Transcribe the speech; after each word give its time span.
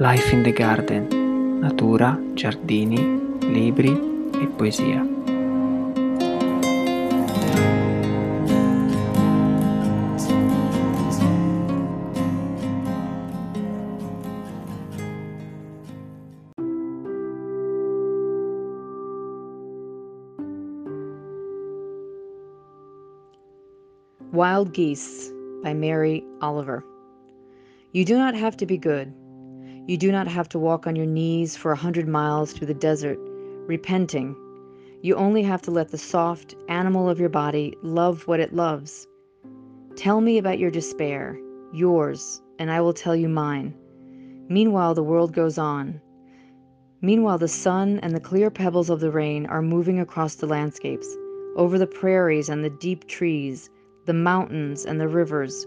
Life 0.00 0.32
in 0.32 0.42
the 0.42 0.50
Garden, 0.50 1.60
natura, 1.60 2.18
giardini, 2.34 2.98
libri 3.40 3.92
e 4.42 4.46
poesia. 4.48 5.06
Wild 24.32 24.72
Geese 24.72 25.30
by 25.62 25.72
Mary 25.72 26.24
Oliver. 26.40 26.84
You 27.92 28.04
do 28.04 28.18
not 28.18 28.34
have 28.34 28.56
to 28.56 28.66
be 28.66 28.76
good. 28.76 29.14
You 29.86 29.98
do 29.98 30.10
not 30.10 30.26
have 30.28 30.48
to 30.50 30.58
walk 30.58 30.86
on 30.86 30.96
your 30.96 31.04
knees 31.04 31.58
for 31.58 31.70
a 31.70 31.76
hundred 31.76 32.08
miles 32.08 32.52
through 32.52 32.68
the 32.68 32.74
desert, 32.74 33.18
repenting. 33.66 34.34
You 35.02 35.14
only 35.16 35.42
have 35.42 35.60
to 35.62 35.70
let 35.70 35.90
the 35.90 35.98
soft 35.98 36.54
animal 36.68 37.10
of 37.10 37.20
your 37.20 37.28
body 37.28 37.76
love 37.82 38.26
what 38.26 38.40
it 38.40 38.54
loves. 38.54 39.06
Tell 39.94 40.22
me 40.22 40.38
about 40.38 40.58
your 40.58 40.70
despair, 40.70 41.38
yours, 41.74 42.40
and 42.58 42.70
I 42.70 42.80
will 42.80 42.94
tell 42.94 43.14
you 43.14 43.28
mine. 43.28 43.74
Meanwhile, 44.48 44.94
the 44.94 45.02
world 45.02 45.34
goes 45.34 45.58
on. 45.58 46.00
Meanwhile, 47.02 47.36
the 47.36 47.48
sun 47.48 48.00
and 48.02 48.14
the 48.14 48.20
clear 48.20 48.50
pebbles 48.50 48.88
of 48.88 49.00
the 49.00 49.10
rain 49.10 49.44
are 49.44 49.60
moving 49.60 50.00
across 50.00 50.36
the 50.36 50.46
landscapes, 50.46 51.14
over 51.56 51.78
the 51.78 51.86
prairies 51.86 52.48
and 52.48 52.64
the 52.64 52.70
deep 52.70 53.06
trees, 53.06 53.68
the 54.06 54.14
mountains 54.14 54.86
and 54.86 54.98
the 54.98 55.08
rivers. 55.08 55.66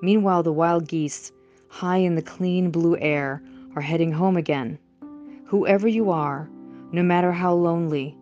Meanwhile, 0.00 0.42
the 0.42 0.54
wild 0.54 0.88
geese, 0.88 1.32
high 1.72 1.96
in 1.96 2.14
the 2.14 2.22
clean 2.22 2.70
blue 2.70 2.98
air, 2.98 3.42
are 3.74 3.80
heading 3.80 4.12
home 4.12 4.36
again. 4.36 4.78
Whoever 5.46 5.88
you 5.88 6.10
are, 6.10 6.50
no 6.92 7.02
matter 7.02 7.32
how 7.32 7.54
lonely, 7.54 8.14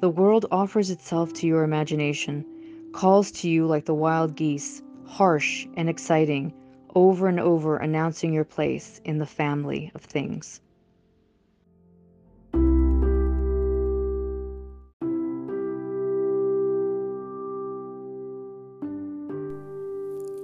the 0.00 0.08
world 0.08 0.44
offers 0.50 0.90
itself 0.90 1.32
to 1.34 1.46
your 1.46 1.62
imagination, 1.62 2.44
calls 2.92 3.30
to 3.30 3.48
you 3.48 3.64
like 3.64 3.84
the 3.84 3.94
wild 3.94 4.34
geese, 4.34 4.82
harsh 5.06 5.68
and 5.76 5.88
exciting, 5.88 6.52
over 6.96 7.28
and 7.28 7.38
over 7.38 7.76
announcing 7.76 8.32
your 8.32 8.44
place 8.44 9.00
in 9.04 9.18
the 9.18 9.24
family 9.24 9.92
of 9.94 10.02
things. 10.02 10.60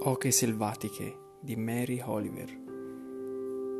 Oche 0.05 0.31
selvatiche 0.31 1.22
di 1.43 1.57
Mary 1.57 1.99
Oliver. 2.01 2.57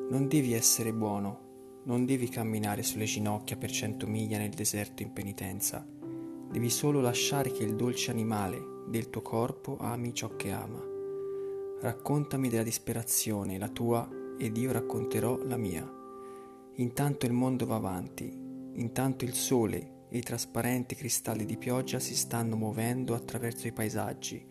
Non 0.10 0.28
devi 0.28 0.52
essere 0.52 0.92
buono, 0.92 1.82
non 1.86 2.04
devi 2.04 2.28
camminare 2.28 2.84
sulle 2.84 3.06
ginocchia 3.06 3.56
per 3.56 3.72
cento 3.72 4.06
miglia 4.06 4.38
nel 4.38 4.50
deserto 4.50 5.02
in 5.02 5.14
penitenza. 5.14 5.88
Devi 6.52 6.70
solo 6.70 7.00
lasciare 7.00 7.52
che 7.52 7.64
il 7.64 7.76
dolce 7.76 8.12
animale 8.12 8.60
del 8.90 9.10
tuo 9.10 9.22
corpo 9.22 9.78
ami 9.78 10.14
ciò 10.14 10.36
che 10.36 10.52
ama. 10.52 10.84
Raccontami 11.80 12.50
della 12.50 12.64
disperazione, 12.64 13.58
la 13.58 13.70
tua, 13.70 14.10
ed 14.38 14.58
io 14.58 14.74
racconterò 14.74 15.40
la 15.46 15.58
mia. 15.58 15.90
Intanto 16.76 17.26
il 17.26 17.32
mondo 17.32 17.66
va 17.66 17.76
avanti, 17.76 18.30
intanto 18.74 19.24
il 19.24 19.34
sole 19.34 20.08
e 20.10 20.18
i 20.18 20.22
trasparenti 20.22 20.96
cristalli 20.96 21.46
di 21.46 21.56
pioggia 21.58 22.00
si 22.00 22.14
stanno 22.14 22.58
muovendo 22.58 23.16
attraverso 23.16 23.68
i 23.68 23.72
paesaggi, 23.72 24.46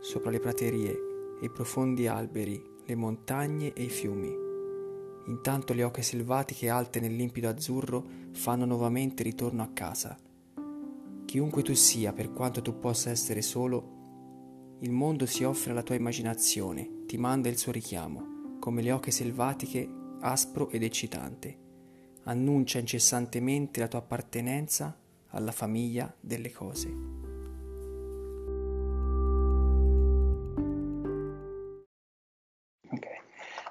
sopra 0.00 0.30
le 0.30 0.40
praterie 0.40 1.14
i 1.40 1.50
profondi 1.50 2.06
alberi, 2.06 2.62
le 2.84 2.94
montagne 2.94 3.72
e 3.72 3.82
i 3.82 3.88
fiumi. 3.88 4.32
Intanto 5.26 5.72
le 5.72 5.82
oche 5.82 6.02
selvatiche 6.02 6.68
alte 6.68 7.00
nel 7.00 7.14
limpido 7.14 7.48
azzurro 7.48 8.04
fanno 8.32 8.64
nuovamente 8.64 9.22
ritorno 9.22 9.62
a 9.62 9.70
casa. 9.72 10.16
Chiunque 11.24 11.62
tu 11.62 11.74
sia, 11.74 12.12
per 12.12 12.32
quanto 12.32 12.62
tu 12.62 12.78
possa 12.78 13.10
essere 13.10 13.42
solo, 13.42 14.76
il 14.80 14.92
mondo 14.92 15.26
si 15.26 15.42
offre 15.42 15.72
alla 15.72 15.82
tua 15.82 15.94
immaginazione, 15.94 17.04
ti 17.06 17.16
manda 17.16 17.48
il 17.48 17.58
suo 17.58 17.72
richiamo, 17.72 18.58
come 18.60 18.82
le 18.82 18.92
oche 18.92 19.10
selvatiche, 19.10 19.88
aspro 20.20 20.70
ed 20.70 20.82
eccitante. 20.82 21.64
Annuncia 22.24 22.78
incessantemente 22.78 23.80
la 23.80 23.88
tua 23.88 24.00
appartenenza 24.00 24.96
alla 25.28 25.52
famiglia 25.52 26.14
delle 26.20 26.52
cose. 26.52 26.94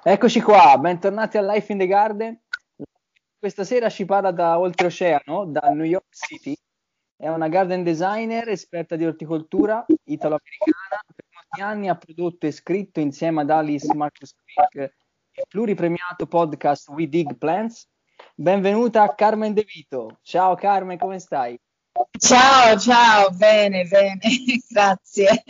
Eccoci 0.08 0.40
qua, 0.40 0.78
bentornati 0.78 1.36
a 1.36 1.42
Life 1.42 1.72
in 1.72 1.78
the 1.78 1.86
Garden. 1.88 2.40
Questa 3.36 3.64
sera 3.64 3.90
ci 3.90 4.04
parla 4.04 4.30
da 4.30 4.56
oltreoceano, 4.56 5.46
da 5.46 5.68
New 5.70 5.84
York 5.84 6.14
City. 6.14 6.56
È 7.16 7.26
una 7.26 7.48
garden 7.48 7.82
designer, 7.82 8.48
esperta 8.48 8.94
di 8.94 9.04
orticoltura 9.04 9.84
italo-americana. 10.04 11.02
Per 11.12 11.24
molti 11.32 11.60
anni 11.60 11.88
ha 11.88 11.96
prodotto 11.96 12.46
e 12.46 12.52
scritto 12.52 13.00
insieme 13.00 13.40
ad 13.40 13.50
Alice 13.50 13.92
Marcus 13.96 14.32
Quick 14.32 14.94
il 15.32 15.44
pluripremiato 15.48 16.28
podcast 16.28 16.88
We 16.90 17.08
Dig 17.08 17.36
Plants. 17.36 17.88
Benvenuta 18.32 19.12
Carmen 19.12 19.54
De 19.54 19.64
Vito. 19.66 20.20
Ciao 20.22 20.54
Carmen, 20.54 20.98
come 20.98 21.18
stai? 21.18 21.58
Ciao, 22.16 22.78
ciao, 22.78 23.30
bene, 23.30 23.82
bene, 23.86 24.20
grazie. 24.70 25.42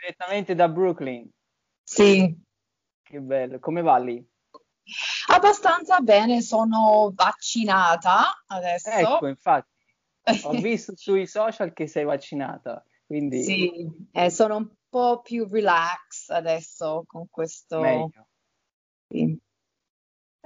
Direttamente 0.00 0.54
da 0.54 0.68
Brooklyn. 0.68 1.28
Sì, 1.82 2.43
che 3.14 3.20
bello. 3.20 3.58
Come 3.60 3.82
va 3.82 3.96
lì? 3.98 4.24
Abbastanza 5.28 6.00
bene, 6.00 6.42
sono 6.42 7.12
vaccinata 7.14 8.42
adesso. 8.48 8.90
Ecco, 8.90 9.26
infatti, 9.28 9.68
ho 10.42 10.50
visto 10.60 10.94
sui 10.96 11.26
social 11.26 11.72
che 11.72 11.86
sei 11.86 12.04
vaccinata, 12.04 12.84
quindi... 13.06 13.42
Sì, 13.42 13.88
eh, 14.12 14.30
sono 14.30 14.56
un 14.56 14.68
po' 14.88 15.20
più 15.22 15.48
relax 15.48 16.28
adesso 16.28 17.04
con 17.06 17.26
questo... 17.30 17.80
Meglio. 17.80 18.26
Sì. 19.08 19.38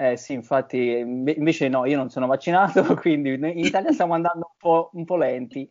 Eh 0.00 0.16
sì, 0.16 0.32
infatti, 0.34 0.76
invece 0.98 1.68
no, 1.68 1.84
io 1.84 1.96
non 1.96 2.08
sono 2.08 2.28
vaccinato, 2.28 2.82
quindi 2.94 3.34
in 3.34 3.58
Italia 3.58 3.92
stiamo 3.92 4.14
andando 4.14 4.46
un 4.52 4.56
po', 4.56 4.90
un 4.92 5.04
po 5.04 5.16
lenti 5.16 5.68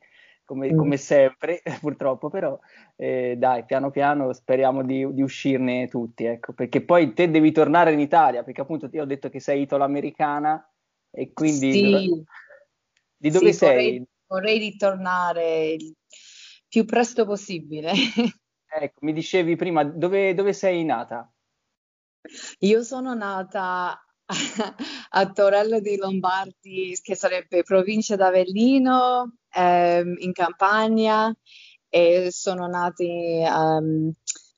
come, 0.47 0.71
mm. 0.71 0.77
come 0.77 0.97
sempre, 0.97 1.61
purtroppo, 1.81 2.29
però 2.29 2.57
eh, 2.95 3.35
dai, 3.37 3.65
piano 3.65 3.91
piano 3.91 4.31
speriamo 4.31 4.81
di, 4.81 5.13
di, 5.13 5.21
uscirne 5.21 5.89
tutti, 5.89 6.23
ecco, 6.23 6.53
perché 6.53 6.81
poi 6.81 7.13
te 7.13 7.29
devi 7.29 7.51
tornare 7.51 7.91
in 7.91 7.99
Italia, 7.99 8.43
perché 8.43 8.61
appunto 8.61 8.89
ti 8.89 8.97
ho 8.97 9.05
detto 9.05 9.29
che 9.29 9.41
sei 9.41 9.61
italo-americana 9.63 10.71
e 11.11 11.33
quindi... 11.33 11.71
Sì. 11.71 12.23
Di 13.19 13.31
dove 13.31 13.51
sì, 13.51 13.57
sei? 13.57 13.73
Vorrei, 13.73 14.07
vorrei 14.27 14.57
ritornare 14.59 15.67
il 15.69 15.95
più 16.67 16.85
presto 16.85 17.25
possibile. 17.25 17.91
Ecco, 18.69 18.99
mi 19.05 19.13
dicevi 19.13 19.55
prima, 19.55 19.85
dove, 19.85 20.33
dove 20.33 20.51
sei 20.51 20.83
nata? 20.83 21.31
Io 22.59 22.83
sono 22.83 23.13
nata 23.13 23.97
a 25.09 25.31
Torello 25.31 25.79
di 25.79 25.95
Lombardi, 25.97 26.97
che 27.01 27.15
sarebbe 27.15 27.63
provincia 27.63 28.15
d'Avellino, 28.15 29.37
ehm, 29.53 30.15
in 30.19 30.33
Campania, 30.33 31.33
e 31.89 32.29
sono 32.31 32.67
nata 32.67 33.03
in 33.03 33.45
um, 33.47 34.11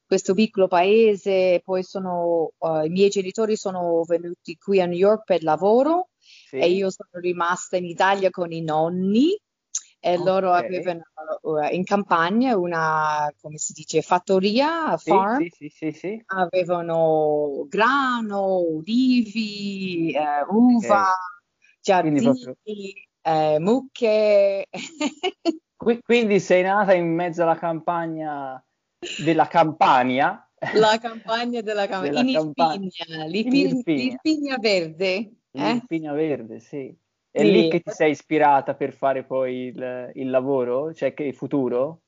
questo 0.05 0.33
piccolo 0.33 0.67
paese, 0.67 1.61
poi 1.63 1.83
sono, 1.83 2.53
uh, 2.57 2.83
i 2.83 2.89
miei 2.89 3.09
genitori 3.09 3.55
sono 3.55 4.03
venuti 4.07 4.57
qui 4.57 4.81
a 4.81 4.85
New 4.85 4.97
York 4.97 5.23
per 5.23 5.43
lavoro 5.43 6.09
sì. 6.17 6.57
e 6.57 6.69
io 6.71 6.89
sono 6.89 7.21
rimasta 7.21 7.77
in 7.77 7.85
Italia 7.85 8.31
con 8.31 8.51
i 8.51 8.61
nonni 8.61 9.39
e 10.01 10.13
okay. 10.13 10.25
loro 10.25 10.51
avevano 10.53 11.03
uh, 11.41 11.73
in 11.73 11.83
campagna 11.83 12.55
una, 12.57 13.31
come 13.41 13.57
si 13.57 13.73
dice, 13.73 14.01
fattoria, 14.01 14.95
farm. 14.97 15.45
Sì, 15.49 15.69
sì, 15.69 15.91
sì, 15.91 16.23
avevano 16.27 17.65
grano, 17.67 18.59
ulivi, 18.59 20.11
eh, 20.11 20.45
uva, 20.47 21.01
okay. 21.01 21.75
giardini, 21.81 22.21
proprio... 22.21 22.55
eh, 23.21 23.57
mucche. 23.59 24.67
Quindi 26.01 26.39
sei 26.39 26.63
nata 26.63 26.93
in 26.93 27.13
mezzo 27.13 27.43
alla 27.43 27.57
campagna 27.57 28.63
della 29.23 29.47
Campania. 29.47 30.49
La 30.73 30.97
campagna 30.99 31.61
della 31.61 31.87
Campania, 31.87 32.19
in 32.19 32.27
Irpigna, 32.27 33.25
l'Irpigna 33.25 34.57
verde. 34.57 35.31
Eh? 35.51 35.73
L'Irpigna 35.73 36.13
verde, 36.13 36.59
sì. 36.59 36.93
È 37.31 37.43
sì. 37.43 37.51
lì 37.51 37.69
che 37.69 37.79
ti 37.81 37.91
sei 37.91 38.11
ispirata 38.11 38.73
per 38.75 38.93
fare 38.93 39.23
poi 39.23 39.67
il, 39.67 40.11
il 40.15 40.29
lavoro, 40.29 40.93
cioè 40.93 41.13
che 41.13 41.23
il 41.23 41.35
futuro? 41.35 42.01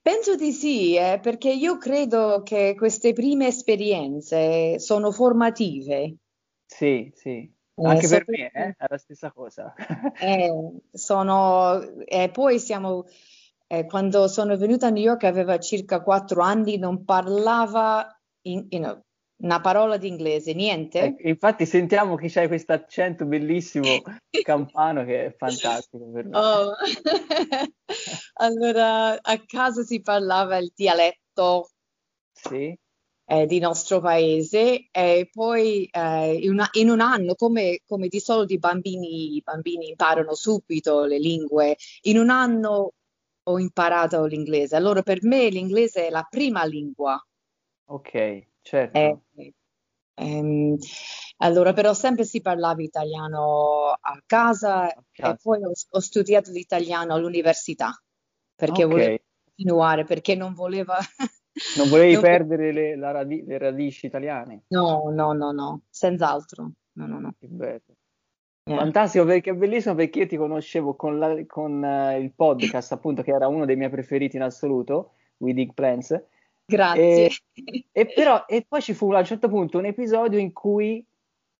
Penso 0.00 0.36
di 0.36 0.52
sì, 0.52 0.94
eh, 0.94 1.18
perché 1.20 1.50
io 1.50 1.76
credo 1.76 2.42
che 2.44 2.74
queste 2.76 3.12
prime 3.12 3.48
esperienze 3.48 4.78
sono 4.78 5.10
formative. 5.10 6.16
Sì, 6.64 7.10
sì. 7.14 7.52
Eh, 7.74 7.86
Anche 7.86 8.06
per 8.06 8.24
me 8.26 8.50
eh, 8.52 8.74
è 8.76 8.86
la 8.88 8.98
stessa 8.98 9.32
cosa. 9.32 9.74
eh, 10.20 10.72
sono, 10.92 11.80
e 12.04 12.30
poi 12.30 12.58
siamo, 12.60 13.06
eh, 13.66 13.84
quando 13.86 14.28
sono 14.28 14.56
venuta 14.56 14.86
a 14.86 14.90
New 14.90 15.02
York 15.02 15.24
aveva 15.24 15.58
circa 15.58 16.00
quattro 16.00 16.42
anni, 16.42 16.78
non 16.78 17.04
parlava 17.04 18.06
in, 18.42 18.66
you 18.70 18.80
know, 18.80 19.02
una 19.42 19.60
parola 19.60 19.96
di 19.96 20.08
inglese, 20.08 20.54
niente? 20.54 21.00
Ecco, 21.00 21.28
infatti 21.28 21.66
sentiamo 21.66 22.14
che 22.16 22.28
c'hai 22.28 22.46
questo 22.48 22.72
accento 22.72 23.24
bellissimo 23.24 24.02
campano 24.42 25.04
che 25.04 25.26
è 25.26 25.34
fantastico 25.36 26.10
per 26.10 26.24
me. 26.26 26.38
Oh. 26.38 26.72
allora, 28.34 29.20
a 29.20 29.42
casa 29.44 29.82
si 29.82 30.00
parlava 30.00 30.58
il 30.58 30.72
dialetto 30.74 31.70
Sì, 32.32 32.76
eh, 33.24 33.46
di 33.46 33.58
nostro 33.58 34.00
paese 34.00 34.88
e 34.90 35.28
poi 35.32 35.88
eh, 35.90 36.34
in, 36.34 36.50
una- 36.50 36.70
in 36.72 36.90
un 36.90 37.00
anno, 37.00 37.34
come, 37.34 37.80
come 37.84 38.08
di 38.08 38.20
solito 38.20 38.52
i 38.52 38.58
bambini, 38.58 39.34
i 39.34 39.42
bambini 39.44 39.88
imparano 39.88 40.34
subito 40.34 41.04
le 41.04 41.18
lingue, 41.18 41.76
in 42.02 42.18
un 42.18 42.30
anno 42.30 42.92
ho 43.44 43.58
imparato 43.58 44.24
l'inglese. 44.24 44.76
Allora 44.76 45.02
per 45.02 45.24
me 45.24 45.48
l'inglese 45.48 46.06
è 46.06 46.10
la 46.10 46.24
prima 46.28 46.64
lingua. 46.64 47.20
ok, 47.86 48.46
certo. 48.62 48.98
Eh, 48.98 49.54
ehm, 50.14 50.76
allora 51.38 51.72
però 51.72 51.92
sempre 51.94 52.24
si 52.24 52.40
parlava 52.40 52.82
italiano 52.82 53.90
a 54.00 54.22
casa 54.26 54.84
A 54.84 54.88
e 54.88 54.94
casa. 55.12 55.38
poi 55.42 55.64
ho, 55.64 55.72
ho 55.90 56.00
studiato 56.00 56.50
l'italiano 56.50 57.14
all'università 57.14 57.90
perché 58.54 58.84
Ok. 58.84 58.90
volevo 58.90 59.16
continuare, 59.44 60.04
perché 60.04 60.34
non 60.34 60.54
voleva... 60.54 60.96
Non 61.76 61.90
volevi 61.90 62.12
non 62.16 62.22
vo- 62.22 62.28
perdere 62.28 62.72
le, 62.72 62.96
la 62.96 63.10
radi- 63.10 63.44
le 63.44 63.58
radici 63.58 64.06
italiane? 64.06 64.62
No, 64.68 65.10
no, 65.12 65.32
no, 65.34 65.50
no, 65.52 65.82
senz'altro. 65.90 66.70
No, 66.92 67.06
no, 67.06 67.20
no. 67.20 67.34
Che 67.38 67.46
bello. 67.46 67.82
Eh. 68.64 68.74
Fantastico 68.74 69.26
perché 69.26 69.50
è 69.50 69.54
bellissimo 69.54 69.94
perché 69.94 70.20
io 70.20 70.26
ti 70.26 70.36
conoscevo 70.38 70.94
con, 70.96 71.18
la- 71.18 71.44
con, 71.46 71.84
eh, 71.84 72.18
il 72.20 72.32
podcast 72.32 72.92
appunto 72.92 73.22
che 73.22 73.32
era 73.32 73.48
uno 73.48 73.66
dei 73.66 73.76
miei 73.76 73.90
preferiti 73.90 74.36
in 74.36 74.42
assoluto, 74.42 75.12
We 75.38 75.52
Dig 75.52 75.74
Plants 75.74 76.18
Grazie. 76.76 77.28
e, 77.54 77.84
e 77.92 78.06
però 78.06 78.44
e 78.46 78.64
poi 78.66 78.80
ci 78.80 78.94
fu 78.94 79.10
a 79.12 79.18
un 79.18 79.24
certo 79.24 79.48
punto 79.48 79.78
un 79.78 79.86
episodio 79.86 80.38
in 80.38 80.52
cui 80.52 81.04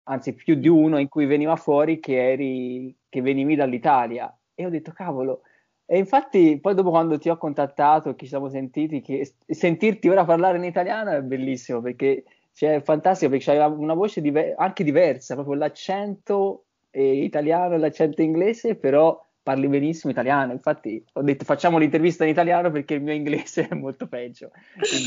anzi 0.03 0.33
più 0.33 0.55
di 0.55 0.67
uno 0.67 0.97
in 0.97 1.07
cui 1.07 1.25
veniva 1.25 1.55
fuori 1.55 1.99
che 1.99 2.31
eri 2.31 2.95
che 3.07 3.21
venivi 3.21 3.55
dall'Italia 3.55 4.35
e 4.53 4.65
ho 4.65 4.69
detto 4.69 4.91
cavolo 4.91 5.41
e 5.85 5.97
infatti 5.97 6.59
poi 6.59 6.73
dopo 6.73 6.89
quando 6.89 7.17
ti 7.17 7.29
ho 7.29 7.37
contattato 7.37 8.11
che 8.11 8.23
ci 8.23 8.27
siamo 8.27 8.49
sentiti 8.49 9.01
che 9.01 9.33
sentirti 9.45 10.09
ora 10.09 10.25
parlare 10.25 10.57
in 10.57 10.63
italiano 10.63 11.11
è 11.11 11.21
bellissimo 11.21 11.81
perché 11.81 12.23
cioè, 12.53 12.75
è 12.75 12.81
fantastico 12.81 13.31
perché 13.31 13.45
c'hai 13.45 13.71
una 13.71 13.93
voce 13.93 14.21
diver- 14.21 14.55
anche 14.57 14.83
diversa 14.83 15.35
proprio 15.35 15.55
l'accento 15.55 16.65
eh, 16.89 17.23
italiano 17.23 17.75
e 17.75 17.77
l'accento 17.77 18.21
inglese 18.21 18.75
però 18.75 19.19
parli 19.43 19.67
benissimo 19.67 20.11
italiano 20.11 20.53
infatti 20.53 21.03
ho 21.13 21.21
detto 21.21 21.43
facciamo 21.43 21.77
l'intervista 21.77 22.23
in 22.23 22.29
italiano 22.29 22.71
perché 22.71 22.95
il 22.95 23.01
mio 23.01 23.13
inglese 23.13 23.67
è 23.67 23.75
molto 23.75 24.07
peggio 24.07 24.51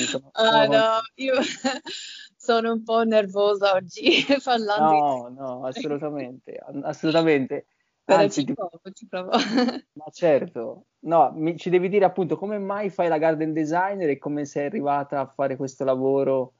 sono, 0.06 0.30
Ah, 0.34 0.50
sono 0.50 0.66
no, 0.66 1.00
io 1.14 1.34
sono 2.36 2.72
un 2.72 2.82
po' 2.82 3.02
nervosa 3.02 3.72
oggi 3.72 4.24
parlando 4.44 4.92
No, 4.92 5.28
no, 5.28 5.64
assolutamente, 5.64 6.60
assolutamente. 6.82 7.66
Però 8.04 8.18
Anzi, 8.20 8.44
ci 8.46 8.52
provo, 8.54 8.80
ci 8.92 9.06
provo. 9.08 9.30
ma 9.94 10.04
certo, 10.12 10.84
no, 11.00 11.32
mi- 11.34 11.56
ci 11.56 11.70
devi 11.70 11.88
dire 11.88 12.04
appunto 12.04 12.36
come 12.36 12.58
mai 12.58 12.90
fai 12.90 13.08
la 13.08 13.18
garden 13.18 13.52
designer 13.52 14.08
e 14.08 14.18
come 14.18 14.44
sei 14.44 14.66
arrivata 14.66 15.20
a 15.20 15.26
fare 15.26 15.56
questo 15.56 15.84
lavoro. 15.84 16.52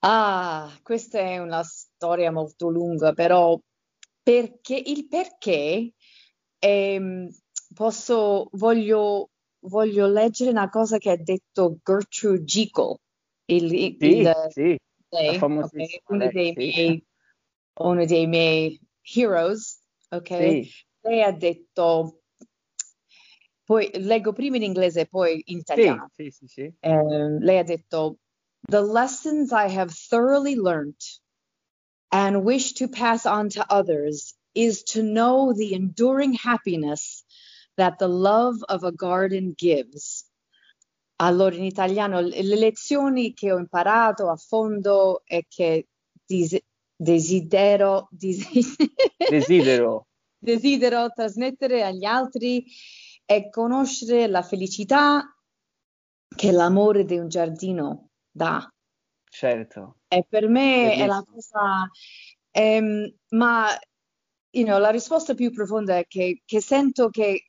Ah, 0.00 0.70
questa 0.82 1.20
è 1.20 1.38
una 1.38 1.62
storia 1.62 2.30
molto 2.30 2.68
lunga, 2.68 3.12
però 3.14 3.58
perché 4.22 4.82
il 4.84 5.06
perché 5.08 5.92
ehm, 6.60 7.28
posso, 7.74 8.48
voglio, 8.52 9.30
voglio 9.66 10.06
leggere 10.06 10.50
una 10.50 10.68
cosa 10.68 10.98
che 10.98 11.10
ha 11.10 11.16
detto 11.16 11.78
Gertrude 11.82 12.44
Jekyll, 12.44 12.94
il, 13.46 13.72
il- 13.74 13.96
Sì, 13.98 14.10
il- 14.20 14.32
sì, 14.50 14.76
lei, 15.08 15.28
ok, 15.28 15.38
famosissima 15.38 16.00
uno 16.08 16.28
dei 16.30 16.52
sì. 16.52 16.72
miei, 16.72 17.04
uno 17.80 18.04
dei 18.04 18.26
miei 18.26 18.80
heroes, 19.14 19.80
ok? 20.10 20.28
Sì, 20.28 20.70
Lei 21.02 21.22
ha 21.22 21.32
detto, 21.32 22.20
poi 23.64 23.90
leggo 23.94 24.32
prima 24.32 24.56
in 24.56 24.62
inglese 24.62 25.00
e 25.00 25.06
poi 25.06 25.42
in 25.46 25.58
italiano. 25.58 26.08
sì, 26.14 26.30
sì, 26.30 26.46
sì. 26.46 26.72
Eh, 26.80 27.38
lei 27.40 27.58
ha 27.58 27.62
detto, 27.64 28.18
The 28.68 28.80
lessons 28.82 29.50
I 29.52 29.66
have 29.74 29.90
thoroughly 29.92 30.54
learnt 30.54 31.20
and 32.12 32.44
wish 32.44 32.72
to 32.74 32.88
pass 32.88 33.24
on 33.24 33.48
to 33.50 33.64
others 33.68 34.36
is 34.54 34.82
to 34.84 35.02
know 35.02 35.52
the 35.52 35.74
enduring 35.74 36.34
happiness 36.34 37.24
that 37.76 37.98
the 37.98 38.08
love 38.08 38.56
of 38.68 38.84
a 38.84 38.92
garden 38.92 39.54
gives. 39.56 40.24
Allora, 41.20 41.54
in 41.56 41.64
italiano, 41.64 42.20
le 42.20 42.42
le 42.42 42.56
lezioni 42.56 43.34
che 43.34 43.52
ho 43.52 43.58
imparato 43.58 44.28
a 44.30 44.36
fondo 44.36 45.22
è 45.24 45.42
che 45.46 45.88
dis- 46.26 46.58
desidero, 46.96 48.08
dis- 48.10 48.48
Desidero, 49.30 50.06
desidero 50.38 51.08
trasmettere 51.10 51.82
agli 51.84 52.04
altri 52.04 52.64
è 53.24 53.48
conoscere 53.50 54.26
la 54.26 54.42
felicità 54.42 55.22
che 56.34 56.52
l'amore 56.52 57.04
di 57.04 57.18
un 57.18 57.28
giardino 57.28 58.08
dà. 58.30 58.66
certo, 59.30 59.96
E 60.08 60.24
per 60.28 60.48
me 60.48 60.96
è 60.96 61.06
la 61.06 61.22
bellissimo. 61.22 61.34
cosa, 61.34 61.88
ehm, 62.50 63.14
ma 63.30 63.68
you 64.52 64.64
know, 64.64 64.78
la 64.78 64.90
risposta 64.90 65.34
più 65.34 65.50
profonda 65.52 65.96
è 65.96 66.06
che, 66.06 66.42
che 66.44 66.60
sento 66.60 67.08
che 67.10 67.44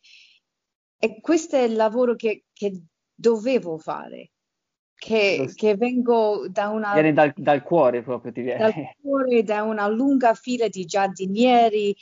e 1.03 1.19
questo 1.19 1.56
è 1.56 1.62
il 1.62 1.74
lavoro 1.74 2.15
che, 2.15 2.45
che 2.53 2.83
dovevo 3.15 3.80
fare, 3.80 4.33
che, 4.94 5.51
che 5.56 5.75
vengo 5.75 6.45
da 6.48 6.69
una 6.69 6.94
viene 6.94 7.12
dal, 7.12 7.33
dal 7.36 7.63
cuore 7.63 8.03
proprio, 8.03 8.31
ti 8.31 8.44
dal 8.44 8.71
viene. 8.71 8.95
cuore, 9.01 9.42
da 9.42 9.63
una 9.63 9.88
lunga 9.88 10.36
fila 10.36 10.68
di 10.68 10.86
giardinieri, 10.86 11.95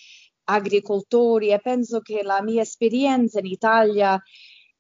agricoltori 0.43 1.51
e 1.51 1.59
penso 1.59 2.01
che 2.01 2.23
la 2.23 2.41
mia 2.41 2.61
esperienza 2.61 3.39
in 3.39 3.45
Italia, 3.45 4.21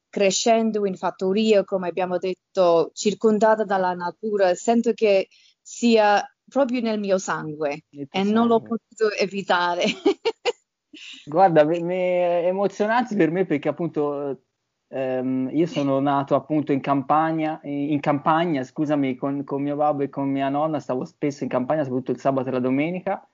crescendo 0.09 0.85
in 0.85 0.97
fattoria, 0.97 1.63
come 1.63 1.87
abbiamo 1.87 2.17
detto, 2.17 2.91
circondata 2.93 3.63
dalla 3.63 3.93
natura, 3.93 4.53
sento 4.53 4.91
che 4.91 5.29
sia 5.61 6.21
proprio 6.49 6.81
nel 6.81 6.99
mio 6.99 7.17
sangue 7.17 7.83
nel 7.89 8.07
e 8.09 8.23
non 8.23 8.47
l'ho 8.47 8.59
sangue. 8.59 8.79
potuto 8.87 9.15
evitare. 9.15 9.83
Guarda, 11.25 11.61
è 11.61 12.47
emozionante 12.47 13.15
per 13.15 13.31
me 13.31 13.45
perché 13.45 13.69
appunto 13.69 14.41
ehm, 14.89 15.49
io 15.53 15.65
sono 15.65 15.99
nato 15.99 16.35
appunto 16.35 16.71
in 16.71 16.81
campagna, 16.81 17.59
in 17.63 17.99
campagna, 17.99 18.63
scusami, 18.63 19.15
con, 19.15 19.43
con 19.43 19.61
mio 19.61 19.75
babbo 19.75 20.03
e 20.03 20.09
con 20.09 20.29
mia 20.29 20.49
nonna, 20.49 20.79
stavo 20.79 21.05
spesso 21.05 21.43
in 21.43 21.49
campagna, 21.49 21.83
soprattutto 21.83 22.11
il 22.11 22.19
sabato 22.19 22.49
e 22.49 22.51
la 22.51 22.59
domenica. 22.59 23.25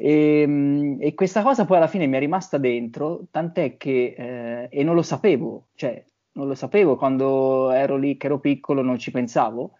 E, 0.00 0.44
mm, 0.46 0.96
e 1.00 1.14
questa 1.14 1.42
cosa 1.42 1.64
poi 1.64 1.76
alla 1.76 1.88
fine 1.88 2.06
mi 2.06 2.16
è 2.16 2.20
rimasta 2.20 2.58
dentro, 2.58 3.26
tant'è 3.30 3.76
che, 3.76 4.14
eh, 4.16 4.68
e 4.70 4.84
non 4.84 4.94
lo 4.94 5.02
sapevo, 5.02 5.68
cioè 5.74 6.04
non 6.32 6.46
lo 6.46 6.54
sapevo 6.54 6.96
quando 6.96 7.70
ero 7.70 7.96
lì, 7.96 8.16
che 8.16 8.26
ero 8.26 8.38
piccolo, 8.38 8.82
non 8.82 8.98
ci 8.98 9.10
pensavo. 9.10 9.72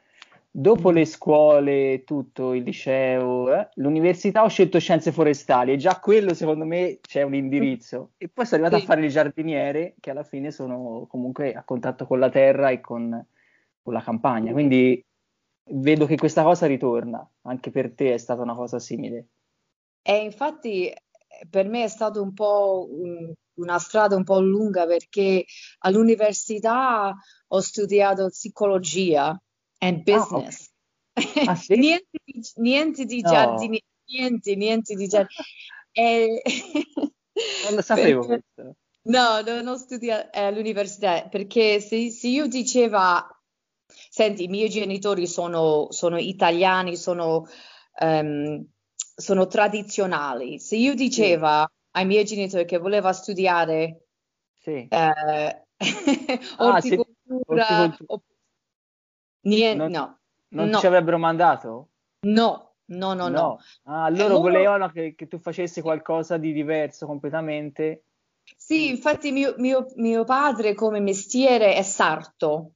Dopo 0.51 0.91
le 0.91 1.05
scuole, 1.05 2.03
tutto, 2.05 2.53
il 2.53 2.63
liceo, 2.65 3.53
eh, 3.55 3.69
l'università 3.75 4.43
ho 4.43 4.49
scelto 4.49 4.81
scienze 4.81 5.13
forestali 5.13 5.73
e 5.73 5.77
già 5.77 6.01
quello 6.01 6.35
secondo 6.35 6.65
me 6.65 6.99
c'è 7.01 7.23
un 7.23 7.35
indirizzo. 7.35 8.13
E 8.17 8.29
poi 8.29 8.45
sono 8.45 8.63
arrivato 8.65 8.83
Sì. 8.83 8.91
a 8.91 8.95
fare 8.95 9.07
il 9.07 9.13
giardiniere, 9.13 9.95
che 10.01 10.11
alla 10.11 10.25
fine 10.25 10.51
sono 10.51 11.07
comunque 11.09 11.53
a 11.53 11.63
contatto 11.65 12.07
con 12.07 12.19
la 12.19 12.31
terra 12.31 12.71
e 12.71 12.81
con, 12.81 13.25
con 13.83 13.93
la 13.93 14.03
campagna. 14.03 14.53
Quindi 14.53 15.01
vedo 15.71 16.07
che 16.07 16.17
questa 16.17 16.43
cosa 16.43 16.67
ritorna, 16.67 17.25
anche 17.43 17.71
per 17.71 17.93
te 17.95 18.15
è 18.15 18.19
stata 18.19 18.43
una 18.43 18.55
cosa 18.55 18.79
simile. 18.81 19.29
E 20.03 20.17
infatti 20.25 20.93
per 21.49 21.69
me 21.69 21.85
è 21.85 21.89
stato 21.89 22.21
un 22.23 22.33
po' 22.33 22.89
un- 22.91 23.33
una 23.59 23.79
strada 23.79 24.17
un 24.17 24.25
po' 24.25 24.41
lunga 24.41 24.87
perché 24.87 25.45
all'università 25.81 27.15
ho 27.49 27.61
studiato 27.61 28.29
psicologia 28.29 29.39
e 29.79 29.87
Ah, 29.89 29.93
business. 29.93 30.71
Ah, 31.47 31.55
sì? 31.55 31.75
Niente 31.77 32.19
di, 32.25 32.43
niente 32.57 33.05
di 33.05 33.21
No. 33.23 33.29
giardini, 33.31 33.83
niente, 34.07 34.55
niente 34.57 34.95
di 34.95 35.07
giardini. 35.07 35.37
E- 35.99 36.43
Non 37.65 37.75
lo 37.75 37.83
sapevo 37.83 38.27
perché- 38.27 38.43
questo. 38.55 38.77
No, 39.09 39.41
non 39.41 39.67
ho 39.69 39.77
studiato 39.77 40.31
eh, 40.37 40.41
all'università 40.43 41.27
perché 41.29 41.81
se, 41.81 42.11
se 42.11 42.29
io 42.29 42.47
diceva, 42.47 43.27
senti, 43.87 44.45
i 44.45 44.49
miei 44.49 44.69
genitori 44.69 45.27
sono, 45.27 45.87
sono 45.91 46.19
italiani, 46.19 46.97
sono, 46.97 47.47
ehm, 47.99 48.65
sono 48.95 49.47
tradizionali. 49.47 50.59
Se 50.59 50.77
io 50.77 50.95
dicevo 50.95 51.67
ai 51.93 52.07
miei 52.07 52.25
genitori 52.25 52.65
che 52.67 52.79
voleva 52.79 53.13
studiare 53.13 54.07
Sì. 54.61 54.87
eh, 54.89 55.65
Ah, 56.59 56.81
sì, 56.81 56.95
orticoltura, 56.97 57.85
orticoltura. 57.85 58.38
Niente, 59.43 59.77
Non, 59.77 59.91
no, 59.91 60.19
non 60.49 60.71
no, 60.71 60.79
ci 60.79 60.87
avrebbero 60.87 61.19
mandato? 61.19 61.89
no, 62.27 62.75
no, 62.87 63.15
no, 63.15 63.29
no. 63.29 63.59
Ah, 63.85 64.09
E 64.09 64.11
loro 64.17 64.29
loro- 64.35 64.41
volevano 64.41 64.89
che, 64.91 65.15
che 65.15 65.27
tu 65.29 65.39
facessi 65.39 65.81
qualcosa 65.81 66.37
di 66.37 66.53
diverso 66.53 67.07
completamente. 67.07 68.05
Sì, 68.57 68.89
infatti 68.89 69.31
mio, 69.31 69.55
mio- 69.59 69.87
mio 69.97 70.25
padre 70.25 70.75
come 70.75 71.01
mestiere 71.01 71.75
è 71.75 71.83
sarto 71.83 72.73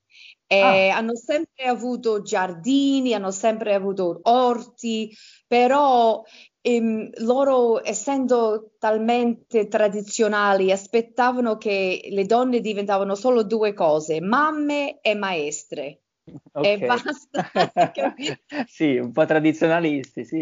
E 0.47 0.89
Ah. 0.91 0.97
hanno 0.99 1.17
sempre 1.17 1.65
avuto 1.65 2.21
giardini, 2.21 3.15
hanno 3.15 3.31
sempre 3.31 3.73
avuto 3.73 4.21
orti, 4.25 5.11
però 5.47 6.23
ehm, 6.61 7.09
loro, 7.25 7.83
essendo 7.83 8.73
talmente 8.79 9.67
tradizionali, 9.69 10.71
aspettavano 10.71 11.57
che 11.57 12.07
le 12.11 12.27
donne 12.27 12.61
diventavano 12.61 13.15
solo 13.15 13.45
due 13.45 13.73
cose, 13.73 14.21
mamme 14.21 15.01
e 15.01 15.15
maestre. 15.15 16.02
E 16.25 16.35
Ok. 16.55 16.87
basta? 16.87 17.21
Sì, 18.69 18.97
un 18.99 19.13
po' 19.13 19.25
tradizionalisti, 19.25 20.25
sì. 20.25 20.41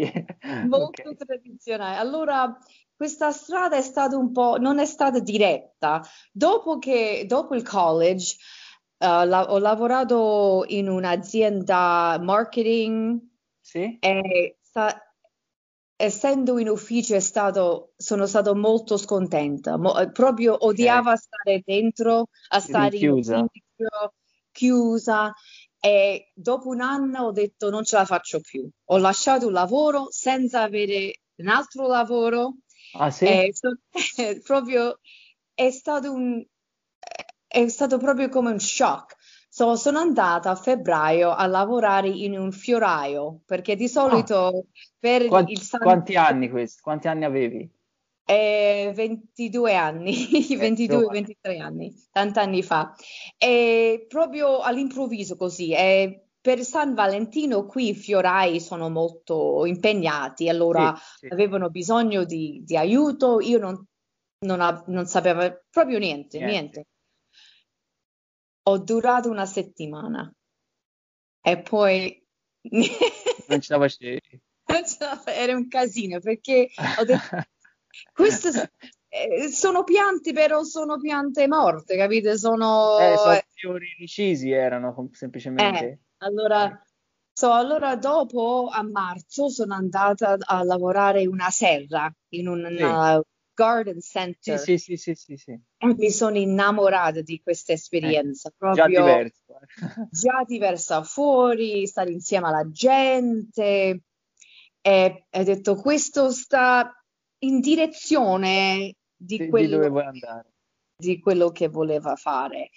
Molto 0.67 1.09
Ok. 1.09 1.15
tradizionale. 1.15 1.97
Allora, 1.97 2.57
questa 2.95 3.31
strada 3.31 3.77
è 3.77 3.81
stata 3.81 4.17
un 4.17 4.31
po', 4.31 4.57
non 4.59 4.79
è 4.79 4.85
stata 4.85 5.19
diretta. 5.19 6.03
Dopo 6.31 6.77
che, 6.77 7.25
dopo 7.27 7.55
il 7.55 7.63
college, 7.63 8.35
eh, 8.97 9.25
la- 9.25 9.51
ho 9.51 9.57
lavorato 9.57 10.63
in 10.67 10.87
un'azienda 10.87 12.19
marketing 12.21 13.19
Sì? 13.59 13.97
e 13.99 14.57
sta- 14.61 15.01
essendo 15.95 16.57
in 16.57 16.67
ufficio 16.69 17.15
è 17.15 17.19
stato, 17.19 17.93
sono 17.95 18.25
stata 18.25 18.53
molto 18.55 18.97
scontenta. 18.97 19.77
Mo- 19.77 19.97
eh, 19.99 20.11
proprio 20.11 20.65
odiava 20.65 21.15
stare 21.15 21.61
dentro, 21.65 22.27
a 22.49 22.59
stare 22.59 22.97
in 22.97 22.99
chiusa? 22.99 23.39
ufficio, 23.41 24.13
chiusa. 24.51 25.33
E 25.83 26.31
dopo 26.35 26.69
un 26.69 26.79
anno 26.81 27.23
ho 27.23 27.31
detto 27.31 27.69
non 27.71 27.83
ce 27.83 27.95
la 27.95 28.05
faccio 28.05 28.39
più. 28.39 28.69
Ho 28.85 28.97
lasciato 28.97 29.47
il 29.47 29.53
lavoro 29.53 30.07
senza 30.11 30.61
avere 30.61 31.21
un 31.37 31.47
altro 31.47 31.87
lavoro. 31.87 32.57
Ah, 32.93 33.09
sì? 33.09 33.25
E 33.25 33.49
so- 33.53 33.79
proprio 34.43 34.99
è 35.55 35.71
stato 35.71 36.11
un, 36.13 36.43
è 37.47 37.67
stato 37.67 37.97
proprio 37.97 38.29
come 38.29 38.51
un 38.51 38.59
shock. 38.59 39.15
So- 39.49 39.75
sono 39.75 39.97
andata 39.99 40.51
a 40.51 40.55
febbraio 40.55 41.31
a 41.31 41.45
lavorare 41.47 42.07
in 42.09 42.37
un 42.37 42.51
fioraio 42.51 43.41
perché 43.45 43.75
di 43.75 43.85
Ah, 43.85 43.89
solito 43.89 44.65
per 44.99 45.25
Quan- 45.25 45.47
il 45.47 45.61
San 45.61 45.81
quanti 45.81 46.15
anni 46.15 46.49
questo? 46.49 46.79
Quanti 46.83 47.07
anni 47.07 47.25
avevi? 47.25 47.69
Eh, 48.33 48.91
22 48.93 49.75
anni, 49.75 50.13
Eh, 50.51 50.57
22-23 50.57 50.85
giovane. 50.87 51.57
anni, 51.59 51.93
tanti 52.11 52.39
anni 52.39 52.63
fa. 52.63 52.95
E 53.37 54.05
proprio 54.07 54.59
all'improvviso 54.59 55.35
così. 55.35 55.73
E 55.73 56.27
per 56.41 56.63
San 56.63 56.93
Valentino 56.95 57.65
qui 57.65 57.89
i 57.89 57.93
fiorai 57.95 58.59
sono 58.59 58.89
molto 58.89 59.65
impegnati, 59.65 60.45
Sì, 60.45 60.49
allora 60.49 60.95
sì, 61.17 61.27
avevano 61.27 61.69
bisogno 61.69 62.23
di, 62.23 62.61
di 62.63 62.75
aiuto. 62.77 63.39
Io 63.41 63.59
non, 63.59 63.85
non, 64.45 64.83
non 64.87 65.05
sapevo 65.05 65.63
proprio 65.69 65.99
niente, 65.99 66.39
niente. 66.39 66.49
niente. 66.51 66.87
Ho 68.69 68.77
durato 68.77 69.29
una 69.29 69.45
settimana 69.45 70.31
e 71.43 71.61
poi 71.61 72.23
Non 73.47 73.59
ce 73.61 73.73
la 73.73 73.79
facevi. 73.79 74.41
era 75.25 75.55
un 75.55 75.67
casino 75.67 76.19
perché 76.19 76.69
ho 76.99 77.03
detto 77.03 77.19
queste 78.13 78.49
eh, 79.09 79.49
sono 79.49 79.83
piante, 79.83 80.33
però 80.33 80.63
sono 80.63 80.97
piante 80.97 81.47
morte, 81.47 81.97
capite? 81.97 82.37
Eh, 82.93 83.17
Sono 83.17 83.17
sono 83.17 83.35
eh, 83.35 83.45
fiori 83.53 83.95
incisi 83.99 84.51
erano 84.51 85.09
semplicemente. 85.11 85.85
eh, 85.85 85.99
allora, 86.17 86.81
so, 87.33 87.51
allora 87.51 87.95
dopo 87.95 88.67
a 88.71 88.83
marzo 88.83 89.49
sono 89.49 89.73
andata 89.75 90.37
a 90.39 90.63
lavorare 90.63 91.25
una 91.25 91.49
serra 91.49 92.13
in 92.29 92.47
un 92.47 92.63
Sì, 92.77 92.85
garden 93.53 93.99
center 94.01 94.59
sì, 94.59 94.77
sì, 94.77 94.97
sì, 94.97 95.15
sì, 95.15 95.37
sì. 95.37 95.61
e 95.77 95.95
mi 95.95 96.09
sono 96.11 96.37
innamorata 96.37 97.21
di 97.21 97.41
questa 97.41 97.73
Eh, 97.73 97.73
esperienza, 97.73 98.51
già 98.69 98.87
proprio 98.87 98.89
diverso. 98.89 99.59
già 100.09 100.43
diversa 100.45 101.03
fuori, 101.03 101.87
stare 101.87 102.11
insieme 102.11 102.47
alla 102.47 102.69
gente 102.69 104.03
e 104.81 105.27
ho 105.29 105.43
detto 105.43 105.75
questo 105.75 106.29
sta 106.31 107.00
in 107.43 107.59
direzione 107.59 108.95
di 109.15 109.37
Di, 109.37 109.43
di 109.43 109.49
quello 109.49 109.99
andare? 109.99 110.49
di 111.01 111.19
quello 111.19 111.49
che 111.51 111.67
voleva 111.67 112.15
fare. 112.15 112.69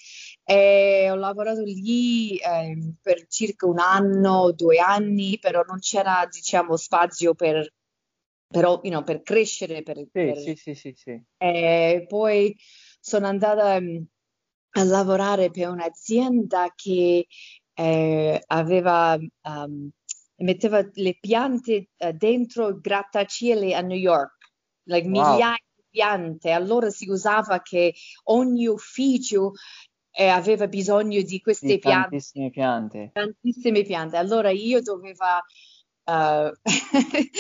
E 0.42 1.08
ho 1.10 1.14
lavorato 1.14 1.62
lì 1.62 2.38
ehm, 2.38 2.96
per 3.02 3.26
circa 3.28 3.66
un 3.66 3.78
anno, 3.78 4.52
due 4.52 4.78
anni, 4.78 5.38
però 5.38 5.62
non 5.62 5.78
c'era, 5.78 6.26
diciamo, 6.30 6.76
spazio 6.76 7.34
per, 7.34 7.70
però, 8.46 8.80
you 8.82 8.90
know, 8.90 9.02
per 9.02 9.22
crescere, 9.22 9.82
per, 9.82 9.96
Sì, 9.96 10.08
per- 10.10 10.38
sì, 10.38 10.54
sì, 10.56 10.74
sì, 10.74 10.94
poi 12.08 12.56
sono 13.00 13.26
andata 13.26 13.78
mm, 13.80 14.02
a 14.76 14.84
lavorare 14.84 15.50
per 15.50 15.68
un'azienda 15.68 16.72
che 16.74 17.26
eh, 17.74 18.42
aveva, 18.46 19.18
um, 19.42 19.90
metteva 20.36 20.82
le 20.94 21.16
piante 21.20 21.90
eh, 21.96 22.12
dentro 22.14 22.78
grattacieli 22.80 23.74
a 23.74 23.80
New 23.82 23.98
York, 23.98 24.43
like 24.84 25.08
Wow, 25.08 25.38
migliaia 25.38 25.56
di 25.74 25.82
piante. 25.90 26.50
Allora 26.50 26.90
si 26.90 27.08
usava 27.08 27.60
che 27.62 27.94
ogni 28.24 28.66
ufficio 28.66 29.52
eh, 30.10 30.28
aveva 30.28 30.66
bisogno 30.68 31.20
di 31.22 31.40
di 31.40 31.40
queste 31.40 31.78
piante 31.78 32.18
tantissime 32.18 32.50
piante. 32.50 33.12
tantissime 33.12 33.82
piante. 33.82 34.16
Allora 34.16 34.50
io 34.50 34.80
doveva, 34.82 35.42
eh, 36.04 36.52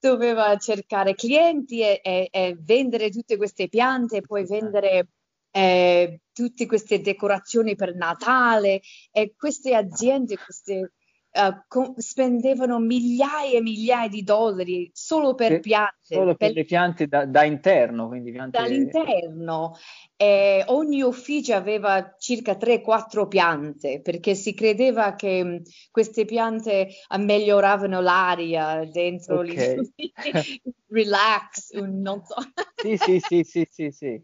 doveva 0.00 0.56
cercare 0.58 1.14
clienti 1.14 1.80
e, 1.82 2.00
e- 2.02 2.28
e 2.30 2.56
vendere 2.60 3.10
tutte 3.10 3.36
queste 3.36 3.68
piante, 3.68 4.22
poi 4.22 4.44
vendere 4.46 5.08
eh, 5.52 6.20
tutte 6.32 6.66
queste 6.66 7.00
decorazioni 7.00 7.74
per 7.74 7.94
Natale 7.96 8.80
e 9.10 9.34
queste 9.36 9.74
Ah, 9.74 9.78
aziende, 9.78 10.36
queste, 10.36 10.92
eh, 11.32 11.64
co- 11.68 11.94
spendevano 11.96 12.78
migliaia 12.78 13.58
e 13.58 13.62
migliaia 13.62 14.08
di 14.08 14.22
dollari 14.22 14.90
solo 14.92 15.34
per 15.34 15.50
per- 15.50 15.60
piante, 15.60 15.96
solo 16.00 16.34
per 16.36 16.36
per 16.36 16.52
le 16.52 16.64
piante 16.64 17.06
da, 17.06 17.24
da 17.26 17.44
interno, 17.44 18.08
quindi 18.08 18.30
piante... 18.32 18.62
dall'interno. 18.62 19.74
E 20.16 20.64
ogni 20.68 21.02
ufficio 21.02 21.54
aveva 21.54 22.14
circa 22.18 22.56
3-4 22.56 23.26
piante 23.26 24.00
perché 24.02 24.34
si 24.34 24.52
credeva 24.54 25.14
che 25.14 25.42
mh, 25.42 25.62
queste 25.90 26.24
piante 26.26 26.88
miglioravano 27.18 28.00
l'aria 28.00 28.84
dentro 28.90 29.44
gli 29.44 29.56
Ok. 29.56 29.88
relax, 30.88 31.70
un- 31.74 32.00
non 32.00 32.22
so, 32.24 32.34
Sì, 32.74 32.96
sì, 32.96 33.20
sì, 33.20 33.44
sì, 33.44 33.66
sì, 33.70 33.90
sì. 33.90 34.20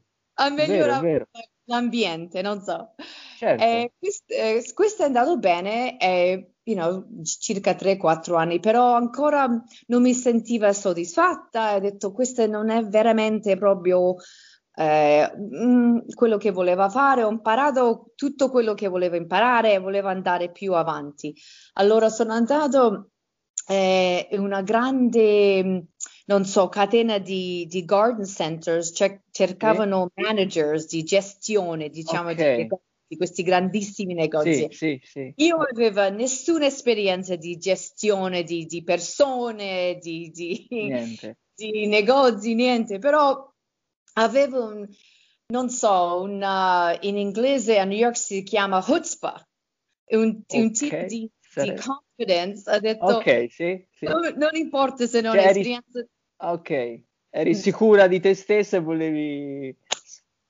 È 0.56 0.66
vero, 0.66 0.92
è 0.92 0.96
migliorava 0.96 0.98
vero. 0.98 1.28
l'ambiente, 1.64 2.42
non 2.42 2.60
so. 2.62 2.94
Certo. 3.34 3.64
E 3.64 3.92
quest- 3.98 4.30
eh, 4.30 4.62
questo 4.74 5.02
è 5.02 5.06
andato 5.06 5.38
bene, 5.38 5.98
eh, 5.98 6.54
you 6.66 6.74
know, 6.76 7.06
circa 7.22 7.74
3-4 7.74 8.36
anni, 8.36 8.58
però 8.58 8.94
ancora 8.94 9.46
non 9.86 10.02
mi 10.02 10.12
sentivo 10.12 10.72
soddisfatta 10.72 11.76
ho 11.76 11.78
detto 11.80 12.10
questo 12.12 12.44
non 12.46 12.70
è 12.70 12.84
veramente 12.84 13.56
proprio 13.56 14.16
eh, 14.74 15.32
mm, 15.36 15.98
quello 16.14 16.36
che 16.36 16.50
voleva 16.50 16.88
fare. 16.88 17.22
Ho 17.22 17.30
imparato 17.30 18.12
tutto 18.16 18.50
quello 18.50 18.74
che 18.74 18.88
volevo 18.88 19.14
imparare 19.16 19.74
e 19.74 19.78
volevo 19.78 20.08
andare 20.08 20.50
più 20.50 20.72
avanti. 20.74 21.34
Allora 21.74 22.08
sono 22.08 22.32
andato 22.32 23.10
eh, 23.68 24.28
in 24.32 24.40
una 24.40 24.62
grande, 24.62 25.86
non 26.26 26.44
so, 26.44 26.68
catena 26.68 27.18
di, 27.18 27.66
di 27.68 27.84
garden 27.84 28.26
centers, 28.26 28.92
Sì? 28.92 29.20
cercavano 29.30 30.10
managers 30.14 30.86
di 30.88 31.02
gestione, 31.04 31.88
diciamo, 31.90 32.32
di 32.34 32.42
Ok. 32.42 32.48
negozi, 32.56 32.82
di 33.06 33.16
questi 33.16 33.42
grandissimi 33.42 34.12
Sì, 34.12 34.18
negozi. 34.20 34.68
sì, 34.70 35.00
sì. 35.02 35.32
Io 35.36 35.56
avevo 35.56 36.10
nessuna 36.10 36.66
esperienza 36.66 37.36
di 37.36 37.56
gestione 37.56 38.42
di, 38.42 38.66
di 38.66 38.82
persone, 38.82 39.98
di, 40.00 40.30
di- 40.30 40.66
di 41.54 41.86
negozi, 41.86 42.54
niente, 42.54 42.98
però 42.98 43.50
avevo 44.14 44.66
un, 44.66 44.88
non 45.48 45.70
so, 45.70 46.20
un, 46.20 46.42
uh, 46.42 46.96
in 47.06 47.16
inglese 47.16 47.78
a 47.78 47.84
New 47.84 47.96
York 47.98 48.16
si 48.16 48.42
chiama 48.42 48.82
chutzpah, 48.82 49.48
un, 50.12 50.42
un 50.46 50.72
tipo 50.72 51.04
di, 51.04 51.30
confidence. 51.52 52.70
Ho 52.70 52.78
detto, 52.80 53.04
Ok, 53.04 53.46
sì, 53.50 53.86
sì. 53.92 54.04
non, 54.06 54.34
non 54.36 54.54
importa 54.54 55.06
se 55.06 55.20
non 55.20 55.34
Cioè, 55.34 55.42
hai 55.42 55.48
eri... 55.50 55.60
esperienza, 55.60 56.06
Ok. 56.38 57.04
Eri 57.30 57.54
sicura 57.54 58.06
di 58.06 58.18
te 58.18 58.34
stessa 58.34 58.78
e 58.78 58.80
volevi... 58.80 59.76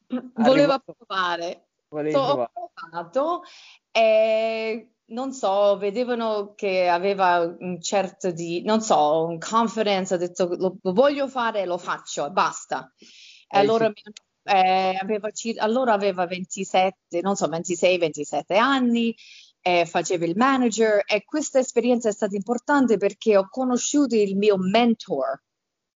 volevo 0.08 0.72
Arriva... 0.72 0.78
provare. 0.78 1.65
Volevi 1.88 2.12
So, 2.12 2.48
ho 2.52 2.70
provato 2.74 3.42
e 3.90 4.90
non 5.08 5.32
so, 5.32 5.76
vedevano 5.78 6.54
che 6.54 6.88
aveva 6.88 7.38
un 7.60 7.80
certo 7.80 8.30
di, 8.32 8.62
non 8.62 8.80
so, 8.80 9.24
un 9.26 9.38
confidence, 9.38 10.14
ho 10.14 10.16
detto 10.18 10.46
lo, 10.56 10.76
lo 10.80 10.92
voglio 10.92 11.28
fare, 11.28 11.64
lo 11.64 11.78
faccio 11.78 12.26
e 12.26 12.30
basta. 12.30 12.92
E 12.98 13.06
Eri 13.48 13.58
allora, 13.58 13.92
sicura. 13.94 14.12
eh, 14.42 14.98
aveva, 15.00 15.28
allora 15.58 15.92
aveva 15.92 16.26
27, 16.26 17.20
non 17.22 17.36
so, 17.36 17.46
26-27 17.46 18.56
anni, 18.56 19.14
e 19.60 19.84
faceva 19.86 20.24
il 20.24 20.36
manager 20.36 21.02
e 21.06 21.24
questa 21.24 21.58
esperienza 21.58 22.08
è 22.08 22.12
stata 22.12 22.36
importante 22.36 22.98
perché 22.98 23.36
ho 23.36 23.48
conosciuto 23.48 24.14
il 24.14 24.36
mio 24.36 24.56
mentor, 24.56 25.42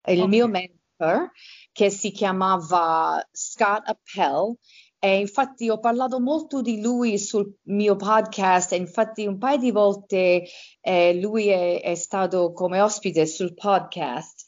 il 0.07 0.27
mio 0.27 0.47
Ok. 0.47 0.51
mentor 0.51 1.31
che 1.73 1.91
si 1.91 2.11
chiamava 2.11 3.27
Scott 3.31 3.87
Appel 3.87 4.57
E 5.01 5.21
infatti 5.21 5.69
ho 5.71 5.79
parlato 5.79 6.19
molto 6.19 6.61
di 6.61 6.81
lui 6.81 7.19
sul 7.19 7.55
mio 7.65 7.95
podcast 7.95 8.73
e 8.73 8.77
infatti 8.77 9.27
un 9.27 9.39
paio 9.39 9.59
di 9.59 9.71
volte 9.71 10.45
eh, 10.81 11.15
lui 11.21 11.47
è, 11.49 11.81
è, 11.81 11.95
stato 11.95 12.53
come 12.53 12.81
ospite 12.81 13.25
sul 13.27 13.55
podcast 13.55 14.45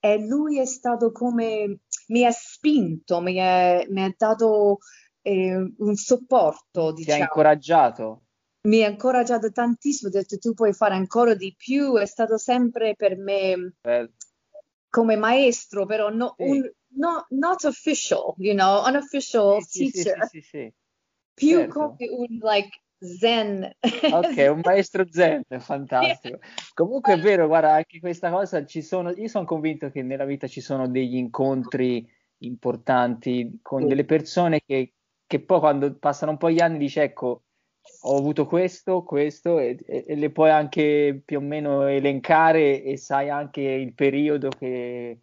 e 0.00 0.18
lui 0.18 0.58
è 0.58 0.66
stato 0.66 1.12
come 1.12 1.82
mi 2.08 2.24
ha 2.24 2.32
spinto, 2.32 3.20
mi 3.20 3.38
ha, 3.40 3.84
mi 3.88 4.02
ha 4.02 4.12
dato 4.16 4.78
eh, 5.22 5.72
un 5.76 5.94
supporto, 5.94 6.92
diciamo. 6.92 7.16
Ti 7.16 7.22
ha 7.22 7.24
incoraggiato? 7.24 8.22
Mi 8.62 8.82
ha 8.82 8.88
incoraggiato 8.88 9.52
tantissimo, 9.52 10.08
ha 10.08 10.18
detto 10.18 10.38
tu 10.38 10.52
puoi 10.52 10.72
fare 10.72 10.94
ancora 10.94 11.34
di 11.34 11.54
più, 11.56 11.96
è 11.96 12.06
stato 12.06 12.38
sempre 12.38 12.94
per 12.96 13.16
me 13.16 13.74
Bello. 13.80 14.10
come 14.88 15.16
maestro, 15.16 15.86
però 15.86 16.10
no, 16.10 16.34
sì. 16.36 16.42
un, 16.42 16.72
no, 16.94 17.26
not 17.30 17.64
official, 17.64 18.34
you 18.38 18.54
know, 18.54 18.82
unofficial 18.86 19.62
sì, 19.62 19.90
teacher. 19.90 20.26
Sì, 20.28 20.40
sì, 20.40 20.72
Più 21.34 21.58
certo. 21.58 21.72
come 21.72 22.08
un 22.10 22.38
like 22.40 22.80
zen. 22.98 23.70
Ok, 24.12 24.36
un 24.50 24.60
maestro 24.62 25.04
zen, 25.08 25.42
fantastico. 25.58 26.38
Comunque 26.74 27.14
è 27.14 27.18
vero, 27.18 27.46
guarda, 27.46 27.74
anche 27.74 28.00
questa 28.00 28.30
cosa 28.30 28.64
ci 28.64 28.82
sono, 28.82 29.10
io 29.10 29.28
sono 29.28 29.44
convinto 29.44 29.90
che 29.90 30.02
nella 30.02 30.24
vita 30.24 30.46
ci 30.46 30.60
sono 30.60 30.88
degli 30.88 31.16
incontri 31.16 32.08
importanti 32.38 33.60
con 33.62 33.86
delle 33.86 34.04
persone 34.04 34.62
che, 34.64 34.94
che 35.26 35.40
poi 35.40 35.60
quando 35.60 35.94
passano 35.94 36.32
un 36.32 36.36
po' 36.38 36.50
gli 36.50 36.60
anni 36.60 36.78
dici 36.78 36.98
ecco, 36.98 37.44
ho 38.04 38.16
avuto 38.16 38.46
questo, 38.46 39.02
questo 39.02 39.58
e, 39.58 39.78
e, 39.86 40.04
e 40.06 40.14
le 40.16 40.30
puoi 40.30 40.50
anche 40.50 41.20
più 41.24 41.38
o 41.38 41.40
meno 41.40 41.86
elencare 41.86 42.82
e 42.82 42.96
sai 42.96 43.28
anche 43.30 43.60
il 43.60 43.94
periodo 43.94 44.48
che 44.48 45.18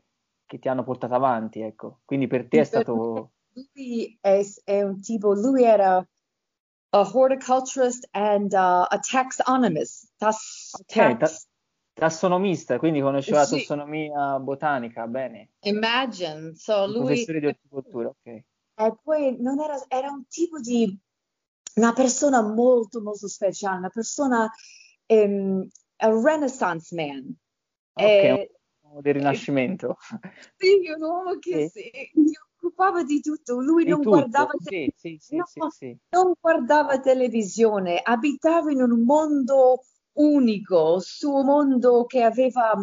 che 0.50 0.58
ti 0.58 0.68
hanno 0.68 0.84
portato 0.84 1.14
avanti, 1.14 1.62
ecco. 1.62 2.00
Quindi 2.06 2.26
per 2.26 2.48
te 2.48 2.62
è 2.62 2.64
stato... 2.64 3.34
Lui 3.54 4.18
è, 4.20 4.44
è 4.64 4.82
un 4.82 5.00
tipo, 5.00 5.34
lui 5.34 5.64
era 5.64 5.98
a 5.98 7.00
horticulturist 7.14 8.08
and 8.12 8.52
uh, 8.54 8.84
a 8.90 9.00
taxonomist. 9.00 10.14
Tas, 10.18 10.74
okay, 10.80 11.18
tax... 11.18 11.48
tassonomista, 11.94 12.80
quindi 12.80 13.00
conosceva 13.00 13.46
sì. 13.46 13.54
la 13.54 13.60
tassonomia 13.60 14.40
botanica, 14.40 15.06
bene. 15.06 15.52
Imagine, 15.60 16.56
so 16.56 16.88
lui... 16.88 17.06
Professore 17.06 17.40
di 17.40 17.46
orticoltura, 17.46 18.08
ok. 18.08 18.26
E 18.26 18.98
poi 19.04 19.38
non 19.40 19.60
era, 19.60 19.80
era 19.88 20.10
un 20.10 20.26
tipo 20.28 20.60
di... 20.60 20.98
una 21.76 21.94
persona 21.94 22.42
molto, 22.42 23.02
molto 23.04 23.28
speciale, 23.28 23.78
una 23.78 23.90
persona... 23.90 24.52
Um, 25.06 25.68
a 26.02 26.08
renaissance 26.08 26.96
man. 26.96 27.36
Ok, 27.94 28.06
e, 28.06 28.59
del 29.02 29.14
Rinascimento. 29.14 29.98
Sì, 30.58 30.90
un 30.96 31.02
uomo 31.02 31.38
che 31.40 31.70
sì. 31.70 31.90
si 32.14 32.38
occupava 32.62 33.04
di 33.04 33.22
tutto, 33.22 33.60
lui 33.60 33.84
di 33.84 33.92
non 33.92 34.02
tutto. 34.02 34.18
guardava 34.18 34.52
sì, 34.60 34.94
sì, 34.96 35.20
no, 35.36 35.46
non 36.10 36.34
guardava 36.40 37.00
televisione, 37.00 38.00
abitava 38.02 38.72
in 38.72 38.82
un 38.82 39.04
mondo 39.04 39.84
unico, 40.14 41.00
suo 41.00 41.44
mondo 41.44 42.06
che 42.06 42.24
aveva 42.24 42.74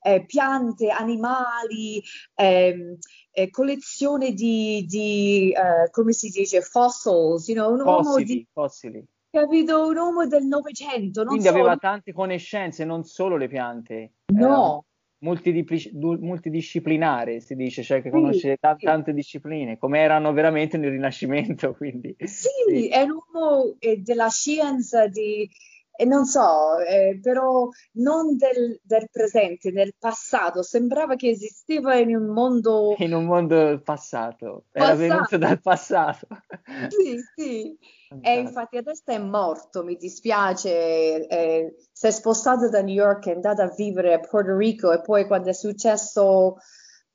eh, 0.00 0.24
piante, 0.24 0.90
animali, 0.90 2.02
eh, 2.34 2.98
eh, 3.32 3.50
collezione 3.50 4.32
di, 4.32 4.84
di 4.86 5.52
uh, 5.54 5.90
come 5.90 6.12
si 6.12 6.28
dice, 6.28 6.60
fossils, 6.60 7.48
you 7.48 7.56
know, 7.56 7.72
un 7.72 7.80
fossili, 7.82 8.06
uomo 8.06 8.24
di, 8.24 8.48
fossili. 8.52 9.04
Capito? 9.28 9.86
Un 9.88 9.96
uomo 9.96 10.26
del 10.26 10.44
Novecento. 10.44 11.24
Quindi 11.24 11.44
so, 11.44 11.50
aveva 11.50 11.76
tante 11.76 12.12
conoscenze, 12.12 12.84
non 12.84 13.04
solo 13.04 13.36
le 13.36 13.48
piante. 13.48 14.12
No, 14.32 14.84
multidisciplinare, 15.26 17.40
si 17.40 17.54
dice, 17.54 17.82
cioè 17.82 18.00
che 18.00 18.08
conosce 18.10 18.56
t- 18.56 18.76
tante 18.78 19.12
discipline, 19.12 19.76
come 19.78 20.00
erano 20.00 20.32
veramente 20.32 20.78
nel 20.78 20.90
Rinascimento. 20.90 21.74
Quindi, 21.76 22.14
sì, 22.18 22.48
sì. 22.68 22.88
è 22.88 23.02
un 23.02 23.18
uomo 23.32 23.74
eh, 23.78 23.98
della 23.98 24.28
scienza, 24.28 25.08
di, 25.08 25.48
eh, 25.96 26.04
non 26.04 26.24
so, 26.26 26.78
eh, 26.78 27.18
però 27.22 27.68
non 27.92 28.36
del, 28.36 28.78
del, 28.82 29.08
presente, 29.10 29.72
del 29.72 29.94
passato. 29.98 30.62
Sembrava 30.62 31.16
che 31.16 31.30
esisteva 31.30 31.96
in 31.96 32.14
un 32.14 32.26
mondo... 32.26 32.94
In 33.06 33.14
un 33.14 33.24
mondo 33.24 33.80
passato, 33.82 34.64
era 34.72 34.90
passato. 34.90 34.98
venuto 34.98 35.38
dal 35.38 35.60
passato. 35.60 36.26
Sì, 36.88 37.18
sì. 37.34 37.78
E 38.20 38.38
infatti 38.38 38.76
adesso 38.76 39.02
è 39.06 39.18
morto, 39.18 39.82
mi 39.82 39.96
dispiace, 39.96 41.26
eh, 41.26 41.76
si 41.90 42.06
è 42.06 42.10
spostato 42.10 42.68
da 42.68 42.80
New 42.80 42.94
York, 42.94 43.26
è 43.26 43.32
andato 43.32 43.62
a 43.62 43.72
vivere 43.74 44.14
a 44.14 44.20
Puerto 44.20 44.56
Rico 44.56 44.92
e 44.92 45.00
poi 45.00 45.26
quando 45.26 45.48
è 45.48 45.52
successo 45.52 46.56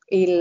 il, 0.08 0.38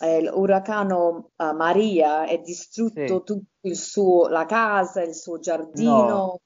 uh, 0.00 0.20
l'uragano 0.22 1.32
uh, 1.36 1.54
Maria 1.54 2.24
è 2.24 2.38
distrutto 2.38 3.06
sì. 3.06 3.06
tutto 3.06 3.44
il 3.60 3.76
suo, 3.76 4.28
la 4.28 4.46
casa, 4.46 5.02
il 5.02 5.14
suo 5.14 5.38
giardino 5.38 6.06
no. 6.06 6.40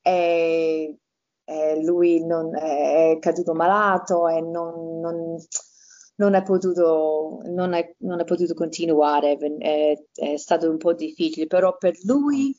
E, 0.00 0.98
e, 1.44 1.84
lui 1.84 2.24
non, 2.24 2.56
è 2.56 3.16
caduto 3.20 3.54
malato 3.54 4.28
e 4.28 4.40
non, 4.40 5.00
non 5.00 5.36
non 6.14 6.34
è 6.34 6.42
potuto, 6.42 7.40
non 7.46 7.72
è, 7.72 7.94
non 7.98 8.20
è 8.20 8.24
potuto 8.24 8.54
continuare, 8.54 9.36
è, 9.36 9.94
è, 10.12 10.36
stato 10.36 10.70
un 10.70 10.76
po' 10.76 10.92
difficile, 10.92 11.46
però 11.46 11.76
per 11.76 11.94
lui, 12.04 12.54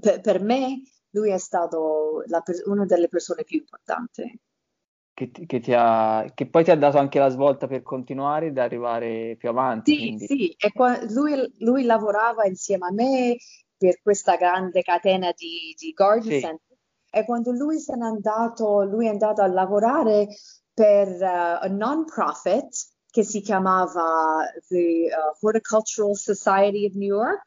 per, 0.00 0.20
per 0.20 0.40
me, 0.40 0.82
lui 1.10 1.30
è 1.30 1.38
stato 1.38 2.22
la, 2.26 2.42
una 2.66 2.86
delle 2.86 3.08
persone 3.08 3.44
più 3.44 3.58
importanti. 3.58 4.40
Che, 5.12 5.30
che, 5.30 5.60
ti 5.60 5.72
ha, 5.72 6.28
che, 6.34 6.48
poi 6.48 6.64
ti 6.64 6.72
ha 6.72 6.76
dato 6.76 6.98
anche 6.98 7.20
la 7.20 7.28
svolta 7.28 7.68
per 7.68 7.82
continuare 7.82 8.46
ed 8.46 8.58
arrivare 8.58 9.36
più 9.38 9.48
avanti. 9.48 9.92
Sì, 9.92 9.98
quindi. 9.98 10.26
sì, 10.26 10.56
qua, 10.72 10.98
lui, 11.12 11.34
lui, 11.58 11.84
lavorava 11.84 12.46
insieme 12.46 12.86
a 12.86 12.92
me 12.92 13.36
per 13.84 14.00
questa 14.00 14.36
grande 14.36 14.80
catena 14.80 15.30
di, 15.36 15.74
di 15.78 15.90
garden 15.90 16.40
sì. 16.40 16.76
e 17.10 17.24
quando 17.26 17.50
lui 17.50 17.78
se 17.78 17.94
n'è 17.94 18.06
andato, 18.06 18.82
lui 18.84 19.04
è 19.04 19.10
andato 19.10 19.42
a 19.42 19.46
lavorare 19.46 20.26
per 20.72 21.08
uh, 21.20 21.64
a 21.64 21.68
non-profit 21.68 22.68
che 23.10 23.22
si 23.22 23.42
chiamava 23.42 24.50
The 24.68 25.10
uh, 25.10 25.46
Horticultural 25.46 26.16
Society 26.16 26.86
of 26.86 26.94
New 26.94 27.14
York, 27.14 27.42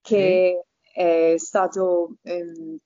che 0.00 0.58
mm. 0.58 1.02
è 1.02 1.34
stato 1.38 2.16
um, 2.20 2.78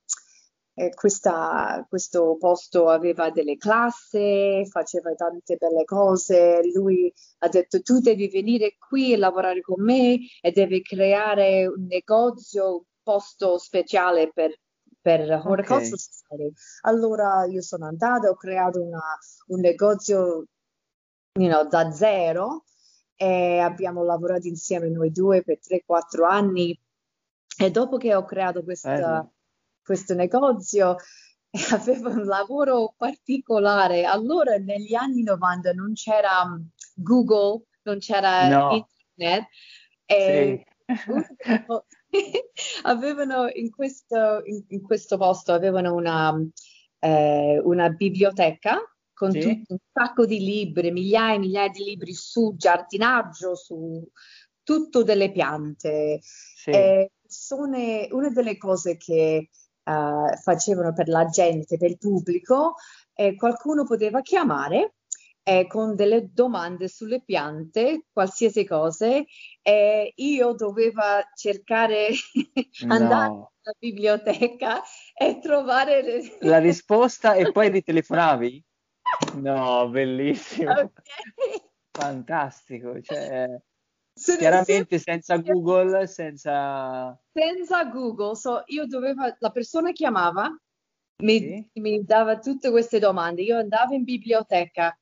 eh, 0.75 0.93
questa, 0.95 1.85
questo 1.89 2.37
posto 2.39 2.89
aveva 2.89 3.31
delle 3.31 3.57
classi, 3.57 4.67
faceva 4.69 5.15
tante 5.15 5.57
belle 5.57 5.85
cose. 5.85 6.61
Lui 6.73 7.13
ha 7.39 7.49
detto: 7.49 7.81
Tu 7.83 8.01
devi 8.01 8.29
venire 8.29 8.77
qui 8.79 9.13
e 9.13 9.17
lavorare 9.17 9.61
con 9.61 9.83
me 9.83 10.19
e 10.41 10.51
devi 10.53 10.83
creare 10.83 11.67
un 11.67 11.87
negozio, 11.87 12.77
un 12.77 12.83
posto 13.03 13.59
speciale 13.59 14.31
per 14.33 14.59
per 15.05 15.21
Horticultural 15.45 15.99
okay. 16.29 16.53
Allora 16.83 17.45
io 17.45 17.61
sono 17.61 17.85
andata, 17.85 18.31
ho 18.31 18.35
creato 18.37 18.81
una, 18.81 19.03
un 19.49 19.61
negozio 19.61 20.47
you 21.35 21.49
know, 21.49 21.69
da 21.69 21.93
zero 21.93 22.65
e 23.15 23.59
abbiamo 23.59 24.03
lavorato 24.03 24.49
insieme 24.49 24.89
noi 24.89 25.11
due 25.11 25.43
per 25.43 25.59
3-4 25.59 26.25
anni 26.25 26.79
e 27.59 27.71
dopo 27.71 27.99
che 27.99 28.15
ho 28.15 28.25
creato 28.25 28.65
questa, 28.65 29.31
questo 29.85 30.15
negozio 30.15 30.97
avevo 31.73 32.11
un 32.11 32.25
lavoro 32.25 32.95
particolare. 32.97 34.05
Allora 34.05 34.57
negli 34.57 34.95
anni 34.95 35.23
90 35.23 35.73
non 35.73 35.93
c'era 35.93 36.43
um, 36.43 36.69
Google, 36.95 37.67
non 37.83 37.99
c'era 37.99 38.49
no. 38.49 38.71
internet 38.73 39.47
e 40.07 40.65
sì. 40.87 40.87
avevano 42.83 43.49
in 43.53 43.71
questo, 43.71 44.43
in, 44.45 44.65
in 44.69 44.83
questo, 44.83 45.17
posto 45.17 45.53
avevano 45.53 45.95
una, 45.95 46.35
eh, 46.99 47.61
una 47.63 47.89
biblioteca 47.91 48.79
con 49.13 49.31
sì. 49.31 49.41
tutto, 49.41 49.73
un 49.75 49.79
sacco 49.93 50.27
di 50.27 50.41
libri, 50.41 50.91
migliaia 50.91 51.35
e 51.35 51.39
migliaia 51.39 51.69
di 51.69 51.85
libri 51.85 52.15
su 52.15 52.55
giardinaggio, 52.57 53.55
su 53.55 54.07
tutto 54.63 55.03
delle 55.03 55.31
piante. 55.31 56.19
Sì. 56.23 56.71
Eh, 56.71 57.13
sono 57.27 57.67
una 58.11 58.31
delle 58.31 58.57
cose 58.57 58.97
che 58.97 59.49
uh, 59.85 60.37
facevano 60.43 60.93
per 60.93 61.09
la 61.09 61.27
gente, 61.27 61.77
per 61.77 61.91
il 61.91 61.99
pubblico, 61.99 62.75
eh, 63.15 63.35
qualcuno 63.37 63.85
poteva 63.85 64.21
chiamare 64.21 64.95
eh, 65.47 65.67
con 65.67 65.95
delle 65.95 66.31
domande 66.33 66.89
sulle 66.89 67.23
piante, 67.23 68.07
qualsiasi 68.11 68.65
cosa, 68.65 69.07
e 69.63 70.13
io 70.15 70.53
dovevo 70.55 71.03
cercare, 71.35 72.09
no. 72.87 72.95
andare 72.95 73.27
alla 73.27 73.77
biblioteca 73.79 74.83
e 75.15 75.39
trovare 75.41 76.03
le... 76.03 76.37
la 76.41 76.59
risposta 76.59 77.35
e 77.35 77.53
poi 77.53 77.69
ritelefonavi? 77.69 78.65
No, 79.35 79.89
bellissimo. 79.91 80.71
Okay. 80.71 80.93
Fantastico, 81.91 83.01
cioè... 83.03 83.47
Se 84.17 84.37
chiaramente 84.37 84.99
senza 84.99 85.37
Google, 85.39 86.07
senza... 86.07 87.19
Senza 87.33 87.85
Google, 87.87 88.37
so, 88.37 88.63
io 88.67 88.87
dovevo, 88.87 89.23
la 89.39 89.51
persona 89.51 89.91
chiamava, 89.91 90.49
mi, 91.23 91.39
sì. 91.39 91.81
mi 91.81 92.05
dava 92.05 92.39
tutte 92.39 92.71
queste 92.71 93.01
domande, 93.01 93.43
io 93.43 93.59
andavo 93.59 93.95
in 93.95 94.05
biblioteca, 94.05 94.97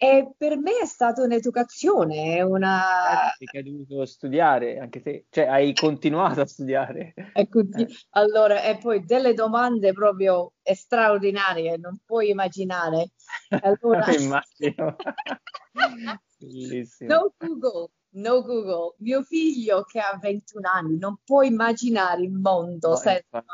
E 0.00 0.30
per 0.36 0.56
me 0.58 0.78
è 0.82 0.86
stata 0.86 1.22
un'educazione, 1.22 2.36
è 2.36 2.42
una... 2.42 3.32
Eh, 3.36 3.46
che 3.46 3.58
hai 3.58 3.64
dovuto 3.64 4.04
studiare, 4.06 4.78
anche 4.78 5.00
te, 5.00 5.26
cioè 5.28 5.46
hai 5.46 5.74
continuato 5.74 6.42
a 6.42 6.46
studiare. 6.46 7.14
Continu- 7.50 7.90
eh. 7.90 7.94
Allora, 8.10 8.62
e 8.62 8.78
poi 8.78 9.04
delle 9.04 9.34
domande 9.34 9.92
proprio 9.92 10.52
straordinarie, 10.62 11.78
non 11.78 11.98
puoi 12.04 12.30
immaginare. 12.30 13.12
Allora... 13.60 14.04
Immagino. 14.14 14.94
Bellissimo. 16.38 17.12
No 17.12 17.34
Google, 17.36 17.90
no 18.10 18.42
Google. 18.42 18.94
Mio 18.98 19.22
figlio 19.22 19.82
che 19.84 20.00
ha 20.00 20.18
21 20.20 20.68
anni 20.68 20.98
non 20.98 21.18
può 21.24 21.42
immaginare 21.42 22.22
il 22.22 22.32
mondo 22.32 22.90
no, 22.90 22.96
senza... 22.96 23.44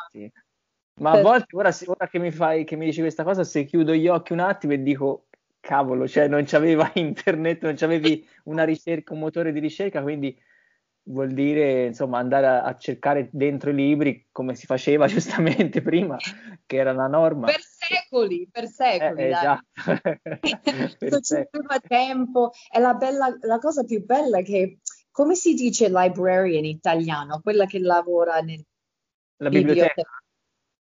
Ma 1.01 1.11
a 1.11 1.21
volte, 1.21 1.57
ora, 1.57 1.75
ora 1.87 2.07
che, 2.07 2.21
mi 2.21 2.31
fai, 2.31 2.65
che 2.65 2.77
mi 2.77 2.85
dici 2.85 3.01
questa 3.01 3.25
cosa, 3.25 3.43
se 3.43 3.65
chiudo 3.65 3.95
gli 3.95 4.07
occhi 4.07 4.33
un 4.33 4.39
attimo 4.39 4.75
e 4.75 4.83
dico 4.83 5.27
cavolo, 5.59 6.07
cioè 6.07 6.29
non 6.29 6.45
c'aveva 6.45 6.91
internet, 6.95 7.63
non 7.63 7.75
c'avevi 7.75 8.27
una 8.45 8.65
ricerca, 8.65 9.13
un 9.13 9.21
motore 9.21 9.53
di 9.53 9.59
ricerca, 9.59 10.03
quindi 10.03 10.39
vuol 11.07 11.33
dire 11.33 11.87
insomma 11.87 12.19
andare 12.19 12.47
a, 12.47 12.63
a 12.63 12.77
cercare 12.77 13.29
dentro 13.33 13.71
i 13.71 13.75
libri 13.75 14.29
come 14.31 14.55
si 14.55 14.67
faceva 14.67 15.07
giustamente 15.09 15.83
prima, 15.83 16.17
che 16.65 16.77
era 16.77 16.93
la 16.93 17.09
norma. 17.09 17.47
Per 17.47 17.61
secoli, 17.89 18.49
per 18.51 18.67
secoli. 18.69 19.23
Eh, 19.23 19.29
esatto. 19.29 19.65
non 21.11 21.21
c'era 21.21 21.81
tempo. 21.87 22.53
E 22.73 22.79
la, 22.81 22.95
bella, 22.95 23.37
la 23.41 23.59
cosa 23.59 23.85
più 23.85 24.05
bella 24.05 24.39
è 24.39 24.45
che, 24.45 24.81
come 25.11 25.35
si 25.35 25.55
dice 25.55 25.89
librarian 25.89 26.65
in 26.65 26.77
italiano? 26.77 27.41
Quella 27.41 27.67
che 27.67 27.79
lavora 27.79 28.41
nel... 28.41 28.65
La 29.37 29.49
biblioteca? 29.49 29.87
biblioteca. 29.87 30.23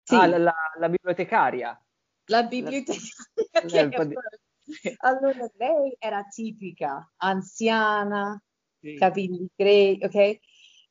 Sì. 0.02 0.14
Ah, 0.14 0.26
la, 0.26 0.38
la, 0.38 0.54
la 0.78 0.88
bibliotecaria. 0.88 1.82
La 2.26 2.42
bibliotecaria. 2.44 3.08
La... 4.08 4.20
Allora, 4.98 5.50
lei 5.56 5.96
era 5.98 6.22
tipica, 6.24 7.10
anziana, 7.16 8.40
sì. 8.78 8.94
capelli 8.96 9.48
grigi, 9.54 10.04
ok? 10.04 10.38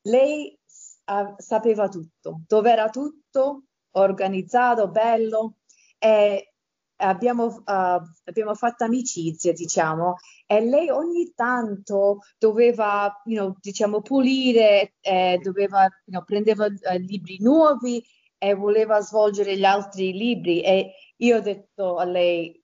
Lei 0.01 0.57
uh, 1.05 1.35
sapeva 1.37 1.87
tutto, 1.87 2.41
dove 2.47 2.71
era 2.71 2.89
tutto 2.89 3.65
organizzato, 3.91 4.89
bello, 4.89 5.57
e 5.97 6.53
abbiamo, 6.97 7.45
uh, 7.45 8.01
abbiamo 8.25 8.55
fatto 8.55 8.83
amicizia, 8.83 9.53
diciamo, 9.53 10.15
e 10.45 10.61
lei 10.61 10.89
ogni 10.89 11.33
tanto 11.35 12.19
doveva, 12.37 13.21
you 13.25 13.37
know, 13.37 13.55
diciamo, 13.59 14.01
pulire, 14.01 14.95
eh, 15.01 15.39
doveva, 15.41 15.83
you 15.83 16.13
know, 16.13 16.23
prendeva 16.23 16.65
uh, 16.65 16.97
libri 16.97 17.37
nuovi 17.39 18.03
e 18.37 18.53
voleva 18.53 18.99
svolgere 19.01 19.57
gli 19.57 19.63
altri 19.65 20.13
libri 20.13 20.61
e 20.61 20.93
io 21.17 21.37
ho 21.37 21.41
detto 21.41 21.97
a 21.97 22.03
lei 22.03 22.63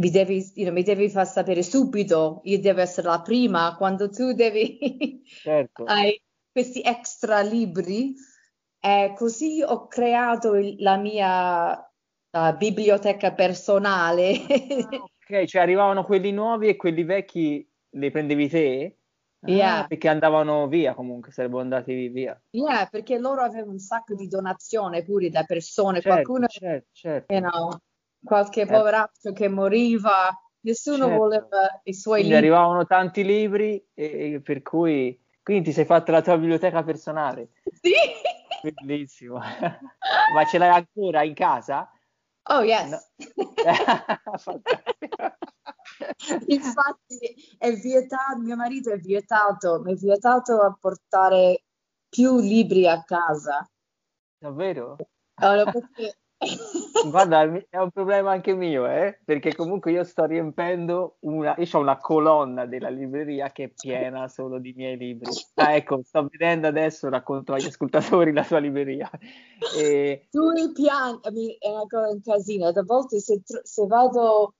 mi 0.00 0.10
devi, 0.10 0.50
you 0.54 0.64
know, 0.64 0.74
mi 0.74 0.82
devi 0.82 1.08
far 1.08 1.26
sapere 1.26 1.62
subito, 1.62 2.40
io 2.44 2.58
devo 2.60 2.80
essere 2.80 3.06
la 3.06 3.22
prima, 3.22 3.76
quando 3.76 4.10
tu 4.10 4.32
devi 4.32 5.22
certo. 5.24 5.84
hai 5.86 6.20
questi 6.50 6.80
extra 6.82 7.40
libri, 7.40 8.14
eh, 8.84 9.14
così 9.16 9.62
ho 9.66 9.86
creato 9.86 10.56
il, 10.56 10.76
la 10.82 10.98
mia 10.98 11.72
uh, 11.78 12.56
biblioteca 12.58 13.32
personale. 13.32 14.32
Ah, 14.90 15.36
ok, 15.36 15.44
cioè 15.46 15.62
arrivavano 15.62 16.04
quelli 16.04 16.32
nuovi 16.32 16.68
e 16.68 16.76
quelli 16.76 17.02
vecchi 17.02 17.66
li 17.92 18.10
prendevi 18.10 18.48
te? 18.48 18.98
Ah, 19.40 19.50
yeah. 19.50 19.86
Perché 19.86 20.08
andavano 20.08 20.68
via 20.68 20.92
comunque, 20.92 21.32
sarebbero 21.32 21.62
andati 21.62 22.08
via. 22.08 22.38
Yeah, 22.50 22.86
perché 22.90 23.18
loro 23.18 23.40
avevano 23.40 23.72
un 23.72 23.78
sacco 23.78 24.14
di 24.14 24.28
donazioni 24.28 25.02
pure 25.02 25.30
da 25.30 25.44
persone, 25.44 26.02
certo, 26.02 26.08
qualcuno, 26.10 26.46
certo, 26.46 26.88
certo. 26.92 27.32
You 27.32 27.40
know, 27.42 27.78
qualche 28.22 28.62
eh. 28.62 28.66
poveraccio 28.66 29.32
che 29.32 29.48
moriva, 29.48 30.28
nessuno 30.60 31.06
certo. 31.06 31.16
voleva 31.16 31.80
i 31.84 31.94
suoi 31.94 32.20
quindi 32.20 32.34
libri. 32.34 32.48
arrivavano 32.48 32.84
tanti 32.84 33.24
libri 33.24 33.82
e, 33.94 34.34
e 34.34 34.40
per 34.42 34.60
cui 34.60 35.18
quindi 35.42 35.64
ti 35.64 35.72
sei 35.72 35.86
fatta 35.86 36.12
la 36.12 36.20
tua 36.20 36.36
biblioteca 36.36 36.82
personale. 36.82 37.48
Sì. 37.80 37.92
Bellissimo. 38.72 39.38
Ma 40.34 40.44
ce 40.46 40.58
l'hai 40.58 40.70
ancora 40.70 41.22
in 41.22 41.34
casa? 41.34 41.90
Oh 42.50 42.62
yes. 42.62 42.90
No. 42.90 42.98
Infatti 46.46 47.34
è 47.58 47.72
vietato, 47.72 48.38
mio 48.38 48.56
marito 48.56 48.90
è 48.90 48.98
vietato, 48.98 49.80
mi 49.82 49.92
è 49.92 49.96
vietato 49.96 50.60
a 50.60 50.76
portare 50.78 51.64
più 52.08 52.38
libri 52.38 52.86
a 52.86 53.02
casa. 53.02 53.68
Davvero? 54.38 54.96
Allora, 55.40 55.70
perché 55.70 56.18
Guarda, 57.10 57.42
è 57.68 57.78
un 57.78 57.90
problema 57.90 58.32
anche 58.32 58.54
mio, 58.54 58.86
eh? 58.86 59.18
perché 59.24 59.54
comunque 59.54 59.92
io 59.92 60.04
sto 60.04 60.24
riempendo 60.24 61.16
una, 61.20 61.54
io 61.58 61.66
ho 61.72 61.78
una 61.78 61.98
colonna 61.98 62.66
della 62.66 62.88
libreria 62.88 63.52
che 63.52 63.64
è 63.64 63.68
piena 63.68 64.28
solo 64.28 64.58
di 64.58 64.72
miei 64.74 64.96
libri. 64.96 65.30
Ah, 65.54 65.74
ecco, 65.74 66.00
sto 66.02 66.26
vedendo 66.30 66.66
adesso, 66.66 67.08
racconto 67.08 67.52
agli 67.52 67.66
ascoltatori 67.66 68.32
la 68.32 68.44
tua 68.44 68.58
libreria. 68.58 69.10
E... 69.78 70.28
I 70.30 70.72
piani, 70.72 71.56
è 71.58 71.68
una 71.68 71.86
cosa 71.88 72.08
un 72.08 72.22
casino, 72.22 72.68
a 72.68 72.82
volte 72.84 73.20
se, 73.20 73.42
se 73.44 73.86
vado, 73.86 74.54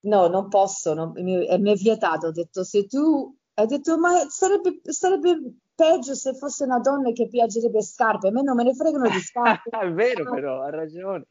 no, 0.00 0.28
non 0.28 0.48
posso, 0.48 0.92
non, 0.94 1.12
mi, 1.14 1.46
mi 1.58 1.70
è 1.70 1.74
vietato, 1.74 2.26
ho 2.26 2.32
detto 2.32 2.62
se 2.62 2.86
tu, 2.86 3.34
hai 3.54 3.66
detto 3.66 3.98
ma 3.98 4.28
sarebbe, 4.28 4.80
sarebbe 4.82 5.38
peggio 5.76 6.14
se 6.14 6.34
fosse 6.34 6.64
una 6.64 6.80
donna 6.80 7.12
che 7.12 7.28
piacerebbe 7.28 7.82
scarpe, 7.82 8.28
a 8.28 8.30
me 8.32 8.42
non 8.42 8.56
me 8.56 8.64
ne 8.64 8.74
fregano 8.74 9.08
di 9.08 9.20
scarpe. 9.20 9.70
è 9.78 9.92
vero 9.92 10.28
però, 10.28 10.62
ha 10.62 10.70
ragione. 10.70 11.26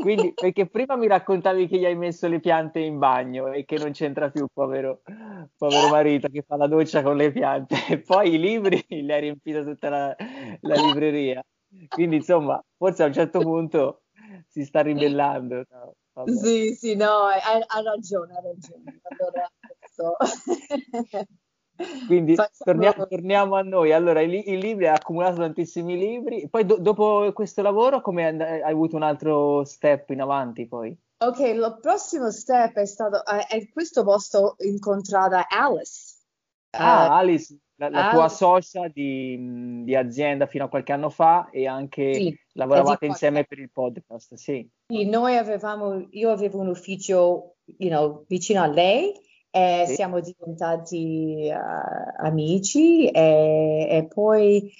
Quindi, 0.00 0.32
perché 0.34 0.66
prima 0.66 0.96
mi 0.96 1.06
raccontavi 1.06 1.68
che 1.68 1.78
gli 1.78 1.84
hai 1.84 1.94
messo 1.94 2.26
le 2.26 2.40
piante 2.40 2.80
in 2.80 2.98
bagno 2.98 3.52
e 3.52 3.64
che 3.64 3.78
non 3.78 3.92
c'entra 3.92 4.28
più, 4.30 4.48
povero, 4.52 5.02
povero 5.56 5.88
marito 5.88 6.28
che 6.28 6.42
fa 6.42 6.56
la 6.56 6.66
doccia 6.66 7.02
con 7.02 7.16
le 7.16 7.30
piante, 7.30 7.76
e 7.88 8.00
poi 8.00 8.34
i 8.34 8.38
libri 8.38 8.84
li 8.88 9.12
hai 9.12 9.20
riempito 9.20 9.62
tutta 9.62 9.88
la, 9.88 10.16
la 10.60 10.74
libreria. 10.74 11.42
Quindi, 11.88 12.16
insomma, 12.16 12.60
forse 12.76 13.04
a 13.04 13.06
un 13.06 13.12
certo 13.12 13.38
punto 13.38 14.02
si 14.48 14.64
sta 14.64 14.80
ribellando. 14.80 15.64
No, 15.68 15.94
sì, 16.26 16.74
sì, 16.74 16.96
no, 16.96 17.26
ha, 17.26 17.82
ragione, 17.82 18.34
ha 18.34 18.40
ragione. 18.40 19.00
Allora, 19.02 19.48
quindi 22.10 22.34
torniamo, 22.58 23.06
torniamo, 23.06 23.54
a 23.54 23.62
noi. 23.62 23.92
Allora, 23.92 24.20
i, 24.20 24.50
i, 24.50 24.60
libri, 24.60 24.88
hai 24.88 24.96
accumulato 24.96 25.36
tantissimi 25.36 25.96
libri. 25.96 26.48
Poi 26.48 26.66
do, 26.66 26.76
dopo 26.78 27.30
questo 27.32 27.62
lavoro, 27.62 28.00
come 28.00 28.26
hai 28.26 28.62
avuto 28.62 28.96
un 28.96 29.02
altro 29.02 29.64
step 29.64 30.10
in 30.10 30.20
avanti 30.20 30.66
poi? 30.66 30.96
Ok, 31.22 31.38
il 31.40 31.78
prossimo 31.80 32.30
step 32.30 32.74
è 32.74 32.86
stato, 32.86 33.22
eh, 33.24 33.58
in 33.58 33.70
questo 33.72 34.02
posto 34.02 34.56
incontrata 34.58 35.46
Alice. 35.48 36.16
Ah, 36.70 37.06
uh, 37.06 37.10
Alice, 37.12 37.56
la, 37.76 37.90
la 37.90 37.98
Alice. 37.98 38.16
tua 38.16 38.28
socia 38.28 38.88
di, 38.88 39.82
di, 39.84 39.94
azienda 39.94 40.46
fino 40.46 40.64
a 40.64 40.68
qualche 40.68 40.92
anno 40.92 41.10
fa 41.10 41.50
e 41.50 41.66
anche 41.66 42.14
sì, 42.14 42.40
lavoravate 42.54 43.06
insieme 43.06 43.44
per 43.44 43.58
il 43.58 43.70
podcast, 43.70 44.34
sì. 44.34 44.68
Sì, 44.86 45.04
noi 45.08 45.36
avevamo, 45.36 46.06
io 46.10 46.30
avevo 46.30 46.58
un 46.58 46.68
ufficio, 46.68 47.56
you 47.78 47.90
know, 47.90 48.24
vicino 48.26 48.62
a 48.62 48.66
lei 48.66 49.12
e 49.50 49.84
sì. 49.86 49.94
siamo 49.94 50.20
diventati 50.20 51.50
uh, 51.52 52.24
amici 52.24 53.08
e, 53.08 53.88
e 53.90 54.06
poi 54.06 54.72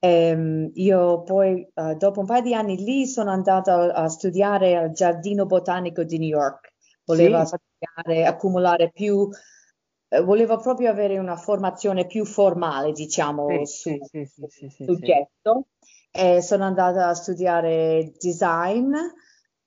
um, 0.00 0.70
io 0.74 1.22
poi 1.22 1.68
uh, 1.74 1.96
dopo 1.96 2.20
un 2.20 2.26
paio 2.26 2.42
di 2.42 2.54
anni 2.54 2.76
lì 2.76 3.06
sono 3.06 3.30
andata 3.30 3.92
a, 3.92 4.08
studiare 4.08 4.76
al 4.76 4.92
Giardino 4.92 5.46
Botanico 5.46 6.04
di 6.04 6.18
New 6.18 6.28
York. 6.28 6.72
Volevo 7.04 7.44
sì. 7.44 7.56
studiare, 7.56 8.26
accumulare 8.26 8.90
più, 8.92 9.28
volevo 10.24 10.58
proprio 10.58 10.90
avere 10.90 11.18
una 11.18 11.36
formazione 11.36 12.06
più 12.06 12.24
formale, 12.24 12.92
diciamo, 12.92 13.64
sì, 13.64 13.98
sul 14.00 14.48
sì, 14.48 14.84
soggetto. 14.84 15.66
E 16.12 16.42
sono 16.42 16.64
andata 16.64 17.08
a 17.08 17.14
studiare 17.14 18.12
design 18.20 18.92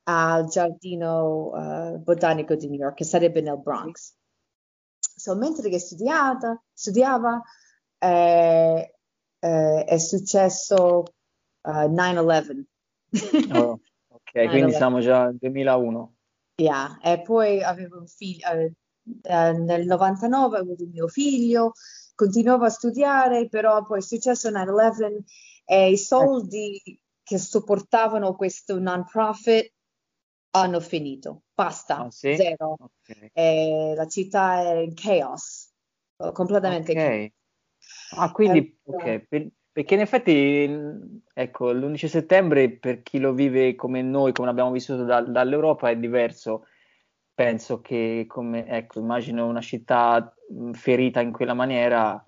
al 0.03 0.45
Giardino 0.47 1.49
uh, 1.49 1.97
Botanico 1.97 2.55
di 2.55 2.69
New 2.69 2.79
York, 2.79 2.95
che 2.95 3.03
sarebbe 3.03 3.41
nel 3.41 3.59
Bronx. 3.59 4.13
So, 5.15 5.35
mentre 5.35 5.69
che 5.69 5.79
studiata, 5.79 6.61
studiava 6.73 7.41
eh, 7.97 8.95
eh, 9.39 9.83
è 9.85 9.97
successo 9.97 11.03
uh, 11.61 11.69
9-11. 11.69 12.63
oh, 13.53 13.79
ok, 14.07 14.33
9/11. 14.33 14.49
quindi 14.49 14.71
siamo 14.73 14.99
già 14.99 15.25
nel 15.25 15.37
2001. 15.37 16.15
Yeah. 16.55 16.99
E 17.01 17.21
poi 17.21 17.63
avevo 17.63 17.99
un 17.99 18.07
figlio, 18.07 18.47
eh, 18.49 18.73
eh, 19.21 19.51
nel 19.53 19.85
99 19.85 20.57
ho 20.57 20.61
avuto 20.61 20.83
un 20.83 20.89
mio 20.89 21.07
figlio, 21.07 21.73
continuavo 22.13 22.65
a 22.65 22.69
studiare, 22.69 23.47
però 23.47 23.83
poi 23.85 23.99
è 23.99 24.01
successo 24.01 24.49
9-11 24.49 25.19
e 25.65 25.91
i 25.91 25.97
soldi 25.97 26.81
che 27.23 27.37
supportavano 27.37 28.35
questo 28.35 28.79
non-profit 28.79 29.73
hanno 30.61 30.79
finito, 30.79 31.43
basta, 31.53 31.97
ah, 31.97 32.11
sì? 32.11 32.35
zero. 32.35 32.77
Okay. 32.79 33.29
Eh, 33.33 33.93
la 33.95 34.07
città 34.07 34.61
è 34.61 34.77
in 34.77 34.93
chaos, 34.93 35.71
completamente 36.33 36.91
okay. 36.91 37.33
Ah, 38.17 38.31
quindi, 38.31 38.59
eh, 38.59 38.95
ok, 38.95 39.27
per, 39.27 39.47
perché 39.71 39.93
in 39.93 39.99
effetti, 39.99 41.21
ecco, 41.33 41.71
l'11 41.71 42.07
settembre 42.07 42.71
per 42.71 43.01
chi 43.01 43.19
lo 43.19 43.33
vive 43.33 43.75
come 43.75 44.01
noi, 44.01 44.31
come 44.31 44.47
l'abbiamo 44.47 44.71
vissuto 44.71 45.03
da, 45.03 45.21
dall'Europa, 45.21 45.89
è 45.89 45.97
diverso. 45.97 46.65
penso 47.35 47.81
che, 47.81 48.25
come, 48.27 48.65
ecco, 48.65 48.99
immagino 48.99 49.45
una 49.45 49.61
città 49.61 50.33
ferita 50.71 51.19
in 51.19 51.33
quella 51.33 51.53
maniera, 51.53 52.23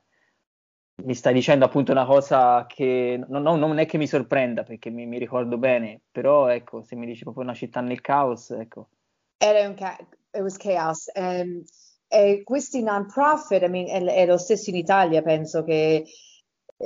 mi 1.04 1.14
stai 1.14 1.34
dicendo 1.34 1.66
appunto 1.66 1.92
una 1.92 2.06
cosa 2.06 2.66
che 2.68 3.24
non, 3.28 3.44
non 3.44 3.78
è 3.78 3.86
che 3.86 3.98
mi 3.98 4.08
sorprenda 4.08 4.64
perché 4.64 4.90
mi, 4.90 5.06
mi, 5.06 5.20
ricordo 5.20 5.58
bene, 5.58 6.02
però 6.12 6.48
ecco, 6.48 6.82
se 6.82 6.96
mi 6.96 7.06
dici 7.06 7.24
proprio 7.24 7.44
una 7.44 7.54
città 7.54 7.82
nel 7.82 8.02
caos, 8.02 8.50
ecco. 8.52 8.90
Era 9.38 9.68
un 9.68 9.76
ca- 9.76 9.98
it 10.00 10.42
was 10.42 10.58
chaos. 10.58 11.10
Um, 11.14 11.64
e 12.08 12.42
questi 12.44 12.82
non-profit, 12.82 13.62
I 13.62 13.70
mean, 13.70 14.08
è, 14.08 14.14
è, 14.14 14.26
lo 14.26 14.38
stesso 14.38 14.72
in 14.72 14.78
Italia, 14.78 15.22
penso 15.22 15.64
che 15.64 16.06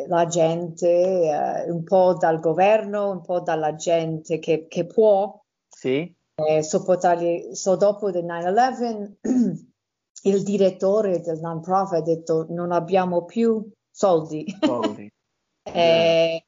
la 0.07 0.25
gente, 0.25 1.65
uh, 1.67 1.73
un 1.73 1.83
po' 1.83 2.15
dal 2.15 2.39
governo, 2.39 3.11
un 3.11 3.21
po' 3.21 3.39
dalla 3.39 3.75
gente 3.75 4.39
che, 4.39 4.67
che 4.67 4.85
può, 4.85 5.41
sì. 5.69 6.13
eh, 6.35 6.63
sopportarli. 6.63 7.55
So 7.55 7.77
dopo 7.77 8.09
il 8.09 8.25
9-11 8.25 9.13
il 10.23 10.43
direttore 10.43 11.21
del 11.21 11.39
non-profit 11.39 11.93
ha 11.93 12.01
detto 12.01 12.45
non 12.49 12.71
abbiamo 12.71 13.25
più 13.25 13.71
soldi. 14.01 14.45
soldi. 14.59 15.11
e, 15.63 16.45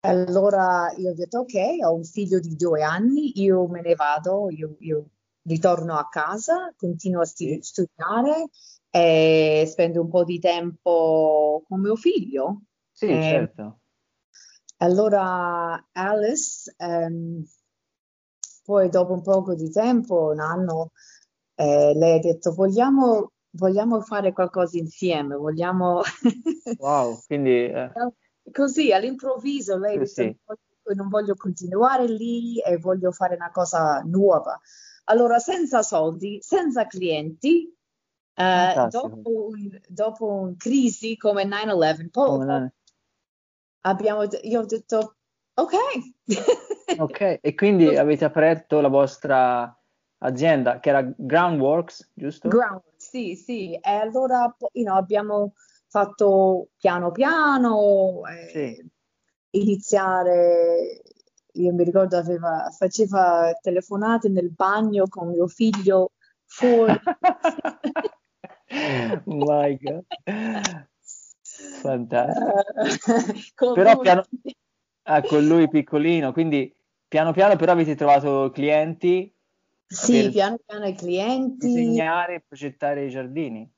allora 0.00 0.92
io 0.98 1.10
ho 1.10 1.14
detto 1.14 1.38
ok, 1.40 1.54
ho 1.86 1.94
un 1.94 2.04
figlio 2.04 2.40
di 2.40 2.54
due 2.56 2.82
anni, 2.82 3.40
io 3.40 3.66
me 3.68 3.80
ne 3.80 3.94
vado, 3.94 4.50
io, 4.50 4.76
io 4.80 5.06
ritorno 5.44 5.96
a 5.96 6.08
casa, 6.08 6.74
continuo 6.76 7.22
a 7.22 7.24
sti- 7.24 7.62
studiare 7.62 8.48
e 8.90 9.64
spendo 9.66 10.02
un 10.02 10.10
po' 10.10 10.24
di 10.24 10.38
tempo 10.38 11.62
con 11.66 11.80
mio 11.80 11.96
figlio. 11.96 12.62
Sì, 12.90 13.06
e, 13.06 13.22
certo. 13.22 13.78
Allora 14.78 15.88
Alice, 15.92 16.74
um, 16.78 17.42
poi 18.64 18.88
dopo 18.90 19.12
un 19.12 19.22
poco 19.22 19.54
di 19.54 19.70
tempo, 19.70 20.30
un 20.32 20.40
anno, 20.40 20.90
eh, 21.54 21.92
lei 21.94 22.18
ha 22.18 22.20
detto 22.20 22.52
vogliamo, 22.52 23.30
vogliamo 23.52 24.00
fare 24.00 24.32
qualcosa 24.32 24.78
insieme, 24.78 25.36
vogliamo... 25.36 26.00
wow, 26.78 27.18
quindi... 27.26 27.64
Eh. 27.66 27.90
Così 28.50 28.92
all'improvviso 28.92 29.78
lei 29.78 29.98
detto 29.98 30.10
sì. 30.10 30.36
non 30.94 31.08
voglio 31.08 31.34
continuare 31.36 32.06
lì 32.06 32.60
e 32.60 32.76
voglio 32.76 33.12
fare 33.12 33.36
una 33.36 33.50
cosa 33.52 34.02
nuova. 34.04 34.60
Allora, 35.04 35.38
senza 35.38 35.82
soldi, 35.82 36.38
senza 36.42 36.86
clienti, 36.86 37.72
eh, 38.34 38.86
dopo, 38.88 39.46
un, 39.46 39.80
dopo 39.86 40.26
una 40.26 40.54
crisi 40.56 41.16
come 41.16 41.44
9-11, 41.44 42.08
poi, 42.10 42.70
abbiamo, 43.82 44.24
io 44.42 44.60
ho 44.60 44.64
detto, 44.64 45.16
ok. 45.54 45.74
ok, 46.98 47.38
e 47.40 47.54
quindi 47.54 47.96
avete 47.96 48.24
aperto 48.24 48.80
la 48.80 48.88
vostra 48.88 49.76
azienda 50.18 50.80
che 50.80 50.88
era 50.88 51.12
Groundworks, 51.16 52.10
giusto? 52.14 52.48
Groundworks, 52.48 52.91
sì, 53.12 53.36
sì. 53.36 53.74
E 53.74 53.90
allora 53.90 54.56
you 54.72 54.86
know, 54.86 54.96
abbiamo 54.96 55.52
fatto 55.88 56.68
piano 56.78 57.10
piano 57.10 58.22
eh, 58.26 58.48
sì. 58.48 58.90
iniziare. 59.50 61.02
Io 61.56 61.74
mi 61.74 61.84
ricordo 61.84 62.16
aveva, 62.16 62.70
faceva 62.74 63.52
telefonate 63.60 64.30
nel 64.30 64.50
bagno 64.50 65.06
con 65.08 65.28
mio 65.28 65.46
figlio 65.46 66.12
fuori. 66.46 66.98
My 69.26 69.78
God. 69.78 70.06
Fantastico. 71.82 73.74
Però 73.74 73.98
piano... 73.98 74.24
Ah, 75.02 75.20
con 75.20 75.44
lui 75.44 75.68
piccolino, 75.68 76.32
quindi 76.32 76.74
piano 77.06 77.32
piano 77.32 77.56
però 77.56 77.72
avete 77.72 77.94
trovato 77.96 78.50
clienti 78.50 79.30
sì, 79.92 80.30
piano 80.30 80.58
piano 80.64 80.86
i 80.86 80.94
clienti. 80.94 81.66
Disegnare 81.66 82.36
e 82.36 82.44
progettare 82.46 83.04
i 83.04 83.10
giardini. 83.10 83.70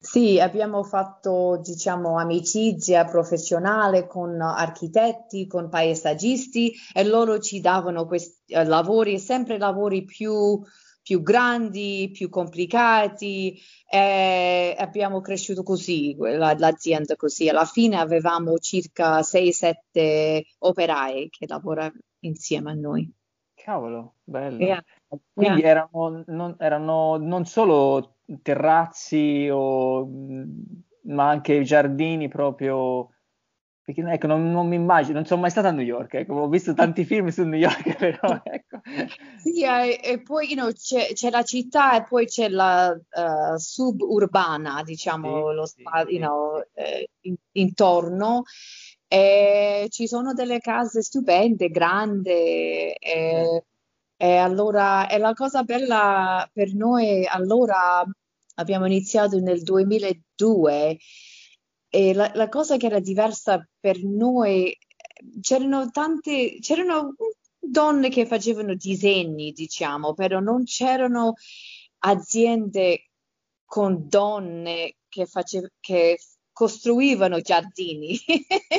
Sì, 0.00 0.38
abbiamo 0.38 0.84
fatto, 0.84 1.60
diciamo, 1.60 2.18
amicizia 2.18 3.04
professionale 3.04 4.06
con 4.06 4.40
architetti, 4.40 5.48
con 5.48 5.68
paesaggisti 5.68 6.72
e 6.94 7.04
loro 7.04 7.40
ci 7.40 7.60
davano 7.60 8.06
questi 8.06 8.54
uh, 8.54 8.62
lavori, 8.62 9.18
sempre 9.18 9.58
lavori 9.58 10.04
più, 10.04 10.60
più 11.02 11.20
grandi, 11.20 12.10
più 12.12 12.28
complicati 12.28 13.58
e 13.90 14.76
abbiamo 14.78 15.20
cresciuto 15.20 15.64
così, 15.64 16.14
la, 16.16 16.54
l'azienda 16.56 17.16
così. 17.16 17.48
Alla 17.48 17.64
fine 17.64 17.96
avevamo 17.98 18.56
circa 18.58 19.18
6-7 19.18 20.42
operai 20.58 21.28
che 21.28 21.46
lavorano 21.48 21.98
insieme 22.20 22.70
a 22.70 22.74
noi. 22.74 23.12
Cavolo, 23.54 24.14
bello. 24.22 24.64
Yeah. 24.64 24.84
Quindi 25.32 25.60
yeah. 25.60 25.70
Erano, 25.70 26.22
non, 26.26 26.56
erano, 26.58 27.16
non, 27.16 27.44
solo 27.46 28.16
terrazzi, 28.42 29.48
o, 29.50 30.06
ma 31.02 31.28
anche 31.28 31.62
giardini 31.62 32.28
proprio. 32.28 33.10
Perché 33.82 34.02
ecco, 34.02 34.26
non, 34.26 34.50
non, 34.50 34.68
mi 34.68 34.74
immagino, 34.76 35.14
non 35.14 35.24
sono 35.24 35.40
mai 35.40 35.50
stata 35.50 35.68
a 35.68 35.70
New 35.70 35.84
York, 35.84 36.12
ecco, 36.12 36.34
ho 36.34 36.48
visto 36.48 36.74
tanti 36.74 37.04
film 37.04 37.28
su 37.28 37.42
New 37.44 37.58
York, 37.58 37.96
però 37.96 38.38
ecco. 38.44 38.80
Sì, 39.38 39.64
e, 39.64 39.98
e 40.02 40.20
poi 40.20 40.48
you 40.48 40.56
know, 40.56 40.70
c'è, 40.72 41.14
c'è, 41.14 41.30
la 41.30 41.42
città 41.42 41.96
e 41.96 42.04
poi 42.04 42.26
c'è 42.26 42.50
la 42.50 42.90
uh, 42.90 43.56
suburbana, 43.56 44.82
diciamo, 44.82 45.48
sì, 45.48 45.54
lo 45.54 45.64
sì, 45.64 45.80
spazio, 45.80 46.10
you 46.10 46.20
know, 46.20 46.62
eh, 46.74 47.08
in, 47.20 47.34
intorno. 47.52 48.42
E 49.10 49.86
ci 49.88 50.06
sono 50.06 50.34
delle 50.34 50.58
case 50.58 51.00
stupende, 51.00 51.70
grandi, 51.70 52.30
e, 52.30 53.64
e 54.20 54.34
allora, 54.34 55.08
e 55.08 55.16
la 55.18 55.32
cosa 55.32 55.62
bella 55.62 56.48
per 56.52 56.74
noi, 56.74 57.24
allora 57.24 58.04
abbiamo 58.56 58.84
iniziato 58.84 59.38
nel 59.38 59.62
2002 59.62 60.98
e 61.88 62.14
la, 62.14 62.28
la 62.34 62.48
cosa 62.48 62.76
che 62.76 62.86
era 62.86 62.98
diversa 62.98 63.64
per 63.78 64.02
noi, 64.02 64.76
c'erano 65.40 65.90
tante, 65.90 66.58
c'erano 66.58 67.14
donne 67.60 68.08
che 68.08 68.26
facevano 68.26 68.74
disegni, 68.74 69.52
diciamo, 69.52 70.14
però 70.14 70.40
non 70.40 70.64
c'erano 70.64 71.34
aziende 72.00 73.10
con 73.64 74.08
donne 74.08 74.96
che, 75.08 75.26
face, 75.26 75.74
che 75.78 76.18
costruivano 76.52 77.40
giardini. 77.40 78.18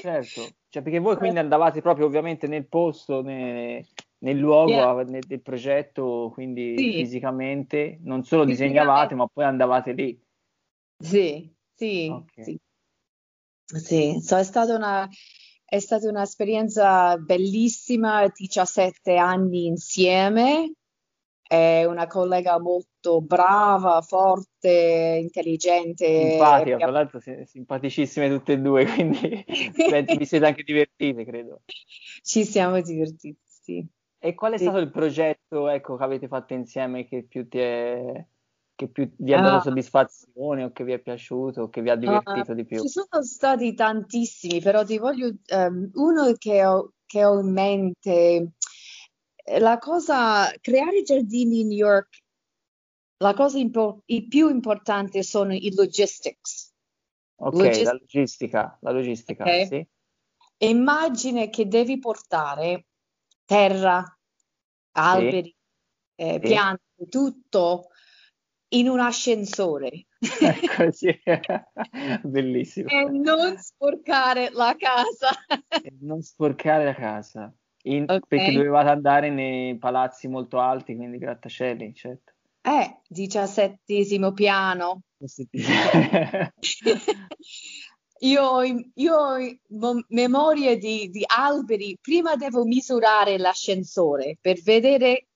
certo, 0.02 0.49
cioè 0.67 0.84
perché 0.84 0.99
voi 0.99 1.15
quindi 1.15 1.39
andavate 1.39 1.80
proprio 1.82 2.08
ovviamente 2.08 2.45
nel 2.47 2.67
posto, 2.67 3.21
ne, 3.21 3.88
nel 4.20 4.38
luogo 4.38 4.72
yeah. 4.72 5.04
nel, 5.04 5.24
del 5.26 5.42
progetto, 5.42 6.32
quindi 6.34 6.76
sì. 6.78 6.92
fisicamente, 6.94 8.00
non 8.02 8.24
solo 8.24 8.46
disegnavate, 8.46 9.16
ma 9.16 9.28
poi 9.28 9.46
andavate 9.46 9.94
lì. 9.94 10.22
Sì, 10.98 11.52
sì, 11.74 12.10
okay. 12.12 12.44
sì. 12.44 12.60
sì. 13.66 14.20
So, 14.22 14.38
è 14.38 14.44
stata 14.44 14.76
una, 14.76 15.08
è 15.64 15.80
stata 15.80 16.10
un'esperienza 16.10 17.18
bellissima, 17.18 18.28
17 18.28 19.16
anni 19.16 19.68
insieme, 19.68 20.74
è 21.42 21.86
una 21.86 22.06
collega 22.06 22.60
molto 22.60 23.22
brava, 23.22 24.02
forte, 24.02 25.20
intelligente. 25.22 26.32
Simpatica, 26.32 26.78
tra 26.78 26.92
l'altro 26.92 27.20
simpaticissime 27.46 28.30
tutte 28.30 28.54
e 28.54 28.60
due, 28.60 28.86
quindi 28.86 29.46
vi 30.18 30.26
siete 30.26 30.46
anche 30.46 30.64
divertite, 30.64 31.24
credo. 31.24 31.62
Ci 32.22 32.44
siamo 32.44 32.82
divertiti, 32.82 33.40
sì. 33.46 33.88
E 34.20 34.36
qual 34.36 34.54
è 34.54 34.58
stato 34.58 34.80
il 34.80 34.92
progetto 34.92 35.70
ecco, 35.70 35.96
che 35.96 36.04
avete 36.04 36.28
fatto 36.28 36.54
insieme 36.54 37.08
che 37.08 37.24
più, 37.24 37.48
ti 37.48 37.60
è, 37.60 38.26
che 38.76 38.88
più 38.90 39.10
vi 39.18 39.34
ha 39.34 39.42
dato 39.42 39.56
ah. 39.56 39.62
soddisfazione 39.62 40.66
o 40.66 40.72
che 40.72 40.84
vi 40.84 40.92
è 40.92 41.00
piaciuto 41.00 41.64
o 41.64 41.70
che 41.70 41.82
vi 41.82 41.90
ha 41.90 41.96
divertito 41.96 42.52
uh, 42.52 42.56
di 42.56 42.66
più? 42.66 42.82
Ci 42.82 42.90
sono 42.90 43.24
stati 43.24 43.74
tantissimi, 43.74 44.60
però 44.60 44.84
ti 44.84 44.98
voglio 44.98 45.34
um, 45.54 45.90
uno 45.94 46.34
che 46.38 46.66
ho, 46.66 46.92
che 47.06 47.24
ho 47.24 47.40
in 47.40 47.52
mente 47.52 48.52
la 49.58 49.78
cosa, 49.78 50.52
creare 50.60 51.02
giardini 51.02 51.62
in 51.62 51.68
New 51.70 51.78
York, 51.78 52.20
la 53.18 53.34
cosa 53.34 53.58
impo- 53.58 54.04
più 54.06 54.50
importante 54.50 55.24
sono 55.24 55.54
i 55.54 55.74
logistics. 55.74 56.74
Ok, 57.42 57.54
Logis- 57.56 57.84
la 57.84 57.94
logistica, 57.94 58.78
la 58.82 58.92
logistica, 58.92 59.44
okay. 59.44 59.66
sì. 59.66 59.88
Immagine 60.58 61.50
che 61.50 61.68
devi 61.68 62.00
portare 62.00 62.88
terra, 63.50 64.04
alberi, 64.92 65.44
sì. 65.44 65.56
Eh, 66.22 66.34
sì. 66.34 66.40
piante, 66.40 66.84
tutto 67.10 67.88
in 68.76 68.88
un 68.88 69.00
ascensore. 69.00 70.06
Ecco, 70.20 70.92
sì. 70.92 71.10
Bellissimo. 72.24 72.90
E 72.90 73.06
non 73.10 73.58
sporcare 73.58 74.52
la 74.52 74.76
casa. 74.78 75.30
e 75.82 75.96
non 76.02 76.22
sporcare 76.22 76.84
la 76.84 76.94
casa. 76.94 77.52
In, 77.84 78.04
okay. 78.04 78.20
Perché 78.28 78.52
dovevate 78.52 78.90
andare 78.90 79.32
nei 79.32 79.76
palazzi 79.80 80.28
molto 80.28 80.60
alti, 80.60 80.96
quindi 80.96 81.18
grattacieli, 81.18 81.92
certo. 81.96 82.34
Eh, 82.62 83.00
diciassettesimo 83.08 84.32
piano. 84.34 85.02
io, 88.20 88.62
io 88.94 89.16
ho 89.16 90.04
memorie 90.10 90.78
di, 90.78 91.10
di, 91.10 91.24
alberi, 91.26 91.98
prima 92.02 92.36
devo 92.36 92.64
misurare 92.66 93.38
l'ascensore 93.38 94.38
per 94.40 94.62
vedere 94.62 95.28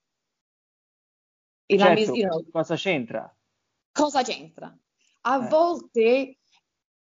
certo, 1.66 1.92
mis- 1.92 2.08
you 2.08 2.28
know, 2.28 2.44
cosa 2.50 2.76
c'entra? 2.76 3.34
cosa 3.92 4.22
c'entra? 4.22 4.76
A 5.22 5.44
Eh. 5.44 5.48
volte 5.48 6.38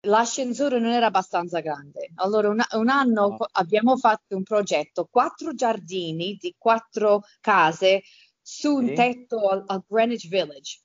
l'ascensore 0.07 0.79
non 0.79 0.91
era 0.93 1.07
abbastanza 1.07 1.61
grande. 1.61 2.11
Allora, 2.17 2.49
un, 2.49 2.63
un 2.73 2.89
anno 2.89 3.29
No. 3.29 3.37
co- 3.37 3.49
abbiamo 3.53 3.97
fatto 3.97 4.37
un 4.37 4.43
progetto, 4.43 5.09
quattro 5.11 5.53
giardini 5.55 6.37
di 6.37 6.55
quattro 6.57 7.23
case 7.41 8.03
su 8.41 8.75
un 8.77 8.89
Sì. 8.89 8.95
tetto 8.95 9.49
al, 9.49 9.65
al 9.67 9.85
Greenwich 9.87 10.29
Village. 10.29 10.81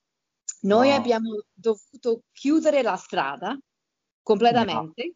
Noi 0.62 0.88
Wow. 0.88 0.96
abbiamo 0.96 1.42
dovuto 1.52 2.24
chiudere 2.32 2.82
la 2.82 2.96
strada 2.96 3.56
completamente. 4.24 5.14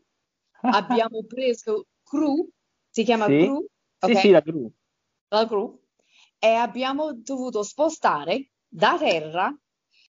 Abbiamo 0.62 1.24
preso 1.24 1.86
crew, 2.04 2.48
si 2.88 3.02
chiama 3.02 3.26
Sì. 3.26 3.38
crew, 3.38 3.66
Sì, 3.98 4.06
ok? 4.06 4.16
sì, 4.20 4.30
la 4.30 4.40
gru. 4.40 4.72
la 5.30 5.44
gru, 5.44 5.80
e 6.38 6.48
abbiamo 6.54 7.12
dovuto 7.14 7.62
spostare 7.62 8.50
da 8.68 8.96
terra 8.98 9.52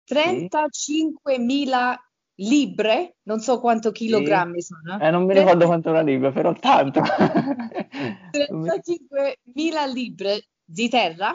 35.000 0.05 1.97
libbre, 2.41 3.17
non 3.25 3.41
so 3.41 3.61
quanto 3.61 3.91
chilogrammi 3.91 4.61
sono, 4.63 4.99
Eh, 5.01 5.11
non 5.11 5.25
mi 5.25 5.35
ricordo 5.35 5.67
quanto 5.67 5.91
era 5.91 6.03
libro, 6.03 6.33
però 6.33 6.53
tanto. 6.55 7.01
Non 8.51 8.61
mi- 8.61 8.71
35.000 8.71 9.87
libbre 9.87 10.49
di 10.65 10.89
terra, 10.89 11.35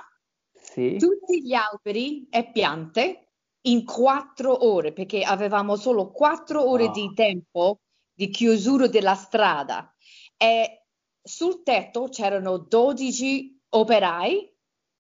Sì, 0.53 0.97
tutti 0.97 1.41
gli 1.43 1.53
alberi 1.53 2.27
e 2.29 2.49
piante 2.51 3.22
in 3.65 3.86
quattro 3.86 4.65
ore, 4.65 4.91
perché 4.93 5.23
avevamo 5.23 5.76
solo 5.76 6.12
quattro 6.12 6.67
ore 6.69 6.86
Ah. 6.86 6.91
di 6.91 7.13
tempo 7.13 7.80
di 8.13 8.30
chiusura 8.30 8.88
della 8.88 9.15
strada 9.15 9.93
e 10.38 10.86
sul 11.21 11.63
tetto 11.63 12.10
c'erano 12.10 12.58
12 12.58 13.62
operai 13.69 14.54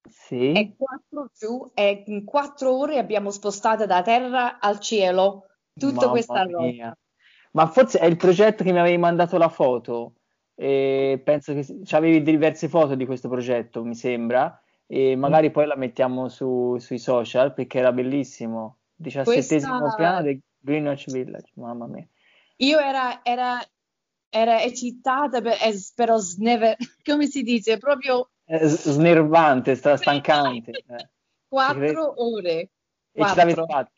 sì. 0.09 0.51
e 0.51 0.75
quattro 0.77 1.29
giù 1.33 1.71
e 1.73 2.03
in 2.07 2.23
quattro 2.23 2.75
ore 2.77 2.97
abbiamo 2.97 3.29
spostato 3.31 3.85
da 3.85 4.01
terra 4.01 4.59
al 4.59 4.79
cielo 4.79 5.47
tutta 5.73 6.01
Mamma 6.01 6.11
questa 6.11 6.43
roba. 6.43 6.61
mia. 6.61 6.97
Ma 7.51 7.67
forse 7.67 7.99
è 7.99 8.05
il 8.05 8.17
progetto 8.17 8.63
che 8.63 8.71
mi 8.71 8.79
avevi 8.79 8.97
mandato 8.97 9.37
la 9.37 9.49
foto. 9.49 10.15
E 10.55 11.21
penso 11.23 11.53
che 11.53 11.63
ci 11.83 11.95
avevi 11.95 12.21
diverse 12.21 12.69
foto 12.69 12.95
di 12.95 13.05
questo 13.05 13.27
progetto, 13.27 13.83
mi 13.83 13.95
sembra. 13.95 14.59
E 14.85 15.15
magari 15.15 15.49
poi 15.51 15.65
la 15.65 15.75
mettiamo 15.75 16.29
su- 16.29 16.77
sui 16.77 16.99
social 16.99 17.53
perché 17.53 17.79
era 17.79 17.91
bellissimo. 17.91 18.79
Diciassettesimo 18.95 19.79
Questa- 19.79 19.95
piano 19.95 20.21
del 20.21 20.39
Greenwich 20.59 21.09
Village, 21.11 21.51
mamma 21.55 21.87
mia. 21.87 22.07
Io 22.57 22.79
era, 22.79 23.23
era, 23.23 23.59
era 24.29 24.61
eccitata, 24.61 25.41
per, 25.41 25.53
eh, 25.61 25.73
però 25.95 26.17
sneve, 26.17 26.77
come 27.03 27.27
si 27.27 27.41
dice, 27.41 27.77
proprio 27.77 28.29
s- 28.45 28.89
snervante, 28.91 29.75
stra- 29.75 29.97
stancante. 29.97 30.71
eh. 30.71 31.09
quattro 31.47 32.13
ore. 32.23 32.69
E 33.15 33.19
Quattro. 33.19 33.65
fatta. 33.65 33.91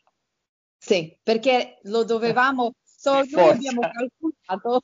Sì, 0.78 1.18
perché 1.22 1.78
lo 1.84 2.04
dovevamo, 2.04 2.74
so, 2.84 3.12
Per 3.12 3.26
noi 3.30 3.50
abbiamo 3.50 3.80
calcolato 3.80 4.82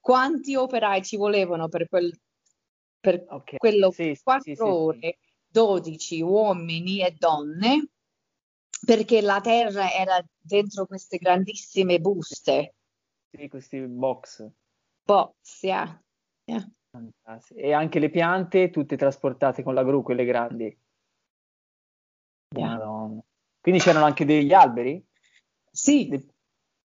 quanti 0.00 0.54
operai 0.56 1.02
ci 1.04 1.16
volevano 1.16 1.68
per, 1.68 1.86
quel, 1.88 2.10
per 3.00 3.24
Ok, 3.28 3.56
quello 3.56 3.90
sì, 3.90 4.18
quattro 4.22 4.92
sì, 4.94 4.98
sì, 5.00 5.00
sì. 5.00 5.16
Ore, 5.52 5.80
12 5.80 6.20
uomini 6.20 7.02
e 7.02 7.14
donne, 7.18 7.88
perché 8.84 9.20
la 9.20 9.40
terra 9.40 9.92
era 9.92 10.22
dentro 10.38 10.86
queste 10.86 11.18
grandissime 11.18 11.98
buste. 11.98 12.74
Sì, 13.30 13.48
questi 13.48 13.80
box. 13.80 14.50
Box, 15.04 15.62
yeah. 15.62 16.02
yeah. 16.44 16.70
E 17.54 17.72
anche 17.72 17.98
le 17.98 18.10
piante 18.10 18.70
tutte 18.70 18.96
trasportate 18.96 19.62
con 19.62 19.74
la 19.74 19.84
gru, 19.84 20.02
quelle 20.02 20.24
grandi. 20.24 20.76
Yeah. 22.54 22.78
Quindi 23.60 23.80
c'erano 23.80 24.06
anche 24.06 24.24
degli 24.24 24.52
alberi? 24.52 25.04
Sì, 25.70 26.08
De- 26.08 26.26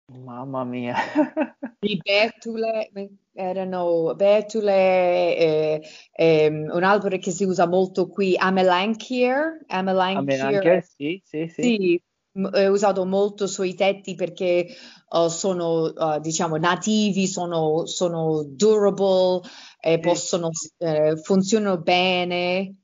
Mamma 0.09 0.63
mia. 0.63 0.95
di 1.79 1.99
betule, 2.03 2.91
erano 3.33 4.13
betule, 4.15 5.37
eh, 5.37 5.81
ehm, 6.11 6.69
un 6.73 6.83
albero 6.83 7.17
che 7.17 7.31
si 7.31 7.45
usa 7.45 7.67
molto 7.67 8.07
qui, 8.07 8.35
Amelanchier, 8.37 9.63
Amelanchier, 9.67 10.55
anche? 10.55 10.81
Sì, 10.83 11.21
sì, 11.23 11.47
sì. 11.47 11.61
Sì, 11.61 12.01
usato 12.33 13.05
molto 13.05 13.47
sui 13.47 13.75
tetti 13.75 14.15
perché 14.15 14.67
uh, 15.09 15.27
sono, 15.27 15.83
uh, 15.83 16.19
diciamo, 16.19 16.57
nativi, 16.57 17.27
sono, 17.27 17.85
sono 17.85 18.43
durable, 18.43 19.41
e 19.79 19.93
Sì. 19.93 19.99
possono, 19.99 20.49
eh, 20.77 21.15
funzionano 21.17 21.77
bene, 21.79 22.75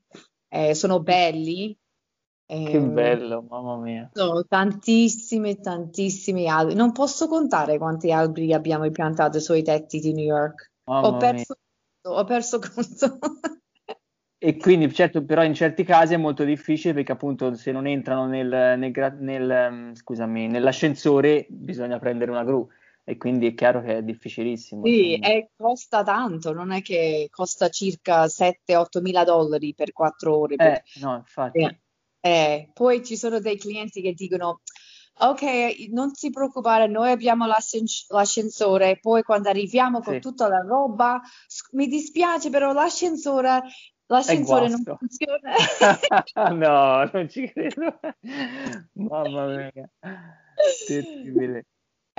eh, 0.48 0.74
sono 0.74 1.00
belli. 1.00 1.76
Che 2.46 2.54
Ehm, 2.54 2.94
bello, 2.94 3.42
mamma 3.42 3.76
mia. 3.78 4.08
sono 4.12 4.44
tantissimi, 4.44 5.58
tantissimi 5.60 6.48
alberi. 6.48 6.76
Non 6.76 6.92
posso 6.92 7.26
contare 7.26 7.76
quanti 7.76 8.12
alberi 8.12 8.52
abbiamo 8.52 8.88
piantato 8.90 9.40
sui 9.40 9.62
tetti 9.64 9.98
di 9.98 10.12
New 10.12 10.24
York. 10.24 10.70
Mamma 10.86 11.08
Ho 11.08 11.16
perso, 11.16 11.56
ho 12.02 12.24
perso 12.24 12.58
conto. 12.60 13.18
E 14.38 14.58
quindi, 14.58 14.92
certo, 14.92 15.24
però 15.24 15.42
in 15.42 15.54
certi 15.54 15.82
casi 15.82 16.12
è 16.12 16.18
molto 16.18 16.44
difficile 16.44 16.92
perché 16.92 17.10
appunto 17.10 17.54
se 17.54 17.72
non 17.72 17.86
entrano 17.86 18.26
nel, 18.26 18.78
nel 18.78 19.16
nel, 19.18 19.50
ehm, 19.50 19.94
scusami, 19.94 20.46
nell'ascensore 20.46 21.46
bisogna 21.48 21.98
prendere 21.98 22.30
una 22.30 22.44
gru 22.44 22.68
e 23.02 23.16
quindi 23.16 23.46
è 23.46 23.54
chiaro 23.54 23.80
che 23.80 23.96
è 23.96 24.02
difficilissimo. 24.02 24.84
Sì, 24.84 25.18
e 25.18 25.48
costa 25.56 26.02
tanto, 26.02 26.52
non 26.52 26.70
è 26.70 26.82
che 26.82 27.28
costa 27.30 27.70
circa 27.70 28.28
7-8 28.28 29.00
mila 29.00 29.24
dollari 29.24 29.74
per 29.74 29.92
quattro 29.92 30.36
ore. 30.36 30.56
per- 30.56 30.66
Eh, 30.66 30.82
no, 31.00 31.16
infatti. 31.16 31.58
Eh, 31.58 31.80
eh, 32.26 32.70
poi 32.72 33.04
ci 33.04 33.16
sono 33.16 33.38
dei 33.40 33.56
clienti 33.56 34.00
che 34.02 34.12
dicono: 34.12 34.60
Ok, 35.18 35.88
non 35.90 36.12
ti 36.12 36.30
preoccupare, 36.30 36.86
noi 36.88 37.10
abbiamo 37.10 37.46
l'ascen- 37.46 37.84
l'ascensore. 38.08 38.98
Poi 39.00 39.22
quando 39.22 39.48
arriviamo 39.48 40.00
con 40.00 40.14
Sì. 40.14 40.20
tutta 40.20 40.48
la 40.48 40.58
roba, 40.66 41.20
mi 41.72 41.86
dispiace, 41.86 42.50
però 42.50 42.72
l'ascensore, 42.72 43.62
l'ascensore 44.06 44.68
non 44.68 44.82
funziona. 44.84 45.54
No, 46.54 47.10
non 47.12 47.28
ci 47.28 47.50
credo. 47.50 47.98
Mamma 48.92 49.46
mia, 49.46 49.90
terribile. 50.86 51.64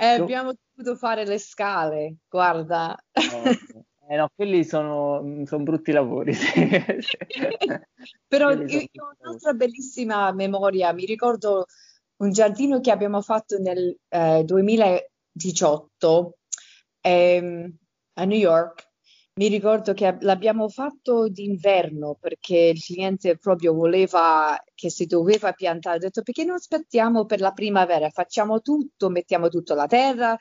E 0.00 0.12
Com- 0.14 0.22
abbiamo 0.22 0.52
dovuto 0.74 0.96
fare 0.96 1.24
le 1.24 1.38
scale, 1.38 2.16
guarda. 2.28 2.96
No, 3.12 3.52
eh 4.10 4.16
no, 4.16 4.30
quelli 4.34 4.64
sono, 4.64 5.44
sono 5.44 5.62
brutti 5.62 5.92
lavori. 5.92 6.32
sì. 6.32 6.48
Però 8.26 8.50
io, 8.52 8.64
io 8.66 9.04
ho 9.04 9.14
un'altra 9.18 9.52
bellissima 9.52 10.32
memoria, 10.32 10.94
mi 10.94 11.04
ricordo 11.04 11.66
un 12.16 12.32
giardino 12.32 12.80
che 12.80 12.90
abbiamo 12.90 13.20
fatto 13.20 13.58
nel 13.58 13.94
eh, 14.08 14.42
2018 14.44 16.38
ehm, 17.02 17.76
a 18.14 18.24
New 18.24 18.38
York. 18.38 18.86
Mi 19.34 19.48
ricordo 19.48 19.92
che 19.92 20.06
ab- 20.06 20.22
l'abbiamo 20.22 20.68
fatto 20.68 21.28
d'inverno 21.28 22.16
perché 22.18 22.72
il 22.74 22.82
cliente 22.82 23.36
proprio 23.36 23.74
voleva 23.74 24.58
che 24.74 24.90
si 24.90 25.04
doveva 25.04 25.52
piantare. 25.52 25.96
Ho 25.96 26.00
detto 26.00 26.22
perché 26.22 26.44
non 26.44 26.56
aspettiamo 26.56 27.26
per 27.26 27.40
la 27.40 27.52
primavera, 27.52 28.08
facciamo 28.08 28.62
tutto, 28.62 29.10
mettiamo 29.10 29.48
tutto 29.48 29.74
la 29.74 29.86
terra, 29.86 30.36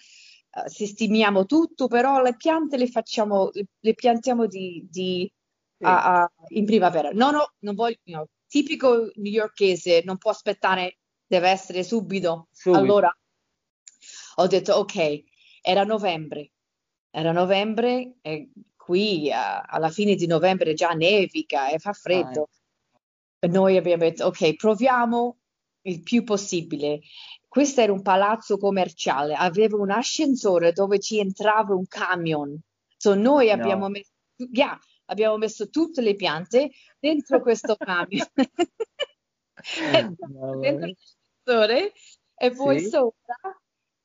eh, 0.51 0.69
sistemiamo 0.69 1.45
tutto, 1.45 1.87
però 1.87 2.21
le 2.21 2.35
piante 2.35 2.77
le 2.77 2.87
facciamo, 2.87 3.49
le, 3.53 3.65
le 3.79 3.93
piantiamo 3.93 4.45
di, 4.47 4.85
di- 4.89 5.31
Sì. 5.77 5.83
a- 5.85 6.29
in 6.49 6.65
primavera. 6.65 7.11
No, 7.11 7.31
no, 7.31 7.53
non 7.59 7.75
voglio, 7.75 7.97
no, 8.05 8.27
tipico 8.47 9.11
newyorkese, 9.15 10.01
non 10.05 10.17
può 10.17 10.31
aspettare, 10.31 10.97
deve 11.25 11.49
essere 11.49 11.83
subito. 11.83 12.47
Subito. 12.51 12.81
Allora 12.83 13.17
ho 14.35 14.47
detto 14.47 14.73
ok, 14.73 15.23
era 15.61 15.83
novembre, 15.83 16.51
era 17.09 17.31
novembre 17.31 18.15
e 18.21 18.51
qui 18.75 19.31
a- 19.31 19.61
alla 19.61 19.89
fine 19.89 20.15
di 20.15 20.27
novembre 20.27 20.73
già 20.73 20.91
nevica 20.91 21.69
e 21.69 21.79
fa 21.79 21.93
freddo. 21.93 22.49
E 23.39 23.47
noi 23.47 23.77
abbiamo 23.77 24.03
detto 24.03 24.25
ok, 24.25 24.55
proviamo 24.55 25.37
il 25.81 26.01
più 26.01 26.23
possibile. 26.23 27.01
Questo 27.57 27.81
era 27.81 27.91
un 27.91 28.03
palazzo 28.03 28.59
commerciale, 28.59 29.33
aveva 29.33 29.77
un 29.77 29.89
ascensore 29.89 30.73
dove 30.73 30.99
ci 30.99 31.17
entrava 31.17 31.73
un 31.73 31.87
camion. 31.87 32.55
So 32.95 33.15
noi 33.15 33.49
abbiamo 33.49 33.85
No. 33.85 33.89
messo, 33.89 34.11
yeah, 34.51 34.77
abbiamo 35.05 35.37
messo 35.37 35.67
tutte 35.71 36.01
le 36.01 36.13
piante 36.13 36.69
dentro 36.99 37.41
questo 37.41 37.75
camion. 37.75 38.27
Dentro 40.61 40.85
l'ascensore 40.85 41.93
e 42.35 42.51
poi 42.51 42.79
Sì. 42.79 42.89
sopra 42.89 43.35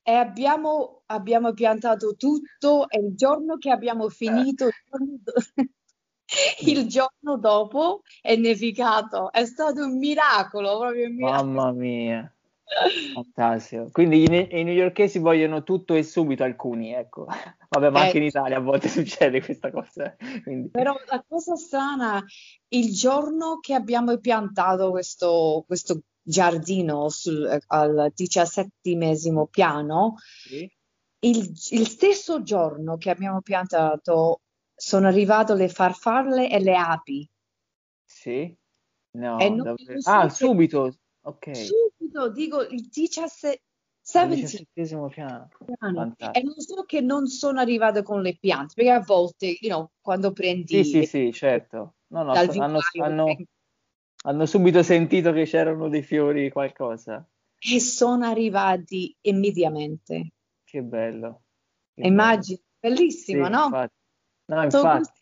e 0.01 0.11
abbiamo, 0.13 1.03
abbiamo 1.05 1.53
piantato 1.53 2.15
tutto 2.15 2.89
e 2.89 3.01
il 3.01 3.15
giorno 3.15 3.57
che 3.57 3.69
abbiamo 3.69 4.09
finito, 4.09 4.65
il 4.65 4.73
giorno, 4.89 5.17
do- 5.21 5.33
il 6.73 6.87
giorno 6.87 7.37
dopo 7.37 8.01
è 8.19 8.35
nevicato. 8.35 9.31
È 9.31 9.45
stato 9.45 9.85
un 9.85 9.99
miracolo, 9.99 10.79
proprio 10.79 11.05
un 11.05 11.13
miracolo. 11.13 11.51
Mamma 11.51 11.71
mia. 11.71 12.32
Fantastico. 13.11 13.89
Quindi 13.91 14.23
i, 14.23 14.59
i 14.59 14.63
newyorkesi 14.63 15.19
vogliono 15.19 15.63
tutto 15.63 15.93
e 15.93 16.03
subito 16.03 16.43
alcuni, 16.43 16.93
ecco. 16.93 17.27
Vabbè, 17.69 17.89
ma 17.89 17.99
anche 18.01 18.17
in 18.17 18.23
Eh, 18.23 18.23
Italia 18.23 18.57
a 18.57 18.61
volte 18.61 18.87
succede 18.89 19.41
questa 19.41 19.71
cosa. 19.71 20.15
Quindi, 20.43 20.71
Però 20.71 20.93
la 21.07 21.23
cosa 21.27 21.55
strana, 21.55 22.21
il 22.69 22.93
giorno 22.93 23.59
che 23.59 23.73
abbiamo 23.75 24.17
piantato 24.17 24.89
questo, 24.91 25.63
questo 25.65 26.01
giardino 26.21 27.09
sul- 27.09 27.59
al 27.67 28.11
diciassettimesimo 28.13 29.47
piano, 29.47 30.15
sì, 30.45 30.71
il, 31.25 31.37
il 31.71 31.87
stesso 31.87 32.43
giorno 32.43 32.97
che 32.97 33.09
abbiamo 33.09 33.41
piantato 33.41 34.41
sono 34.75 35.07
arrivate 35.07 35.55
le 35.55 35.67
farfalle 35.69 36.49
e 36.49 36.59
le 36.59 36.75
api. 36.77 37.29
sì. 38.05 38.55
No, 39.15 39.55
non 39.55 39.75
lo 39.77 39.99
so 39.99 40.01
Ah, 40.11 40.29
che 40.29 40.29
subito. 40.29 40.97
Ok. 41.25 41.51
subito, 41.55 42.29
dico 42.31 42.61
il 42.67 42.87
17 42.89 43.61
Al 44.13 44.27
17 44.29 44.35
diciassettesimo 44.35 45.07
piano. 45.07 45.49
piano. 45.63 46.15
E 46.31 46.41
non 46.43 46.59
so 46.59 46.83
che 46.83 46.99
non 47.01 47.27
sono 47.27 47.59
arrivate 47.59 48.03
con 48.03 48.21
le 48.21 48.35
piante, 48.37 48.73
perché 48.75 48.91
a 48.91 48.99
volte, 48.99 49.45
you 49.61 49.69
know, 49.71 49.89
quando 50.01 50.29
Sì, 50.29 50.33
prendi 50.33 50.83
sì, 50.83 51.05
sì, 51.05 51.31
certo. 51.31 51.95
No, 52.07 52.23
no, 52.23 52.35
so- 52.35 52.51
hanno, 52.51 52.79
hanno- 53.01 53.37
hanno 54.25 54.45
subito 54.45 54.83
sentito 54.83 55.31
che 55.31 55.45
c'erano 55.45 55.87
dei 55.89 56.03
fiori, 56.03 56.51
qualcosa. 56.51 57.25
e 57.65 57.79
sono 57.79 58.25
arrivati 58.25 59.15
immediatamente. 59.21 60.33
Che 60.65 60.81
bello. 60.81 61.43
Che 61.93 62.01
bello. 62.01 62.07
Immagini, 62.07 62.57
Sì, 62.57 62.63
bellissimo, 62.79 63.47
no? 63.47 63.63
infatti. 63.65 63.95
No, 64.45 64.63
infatti. 64.63 65.21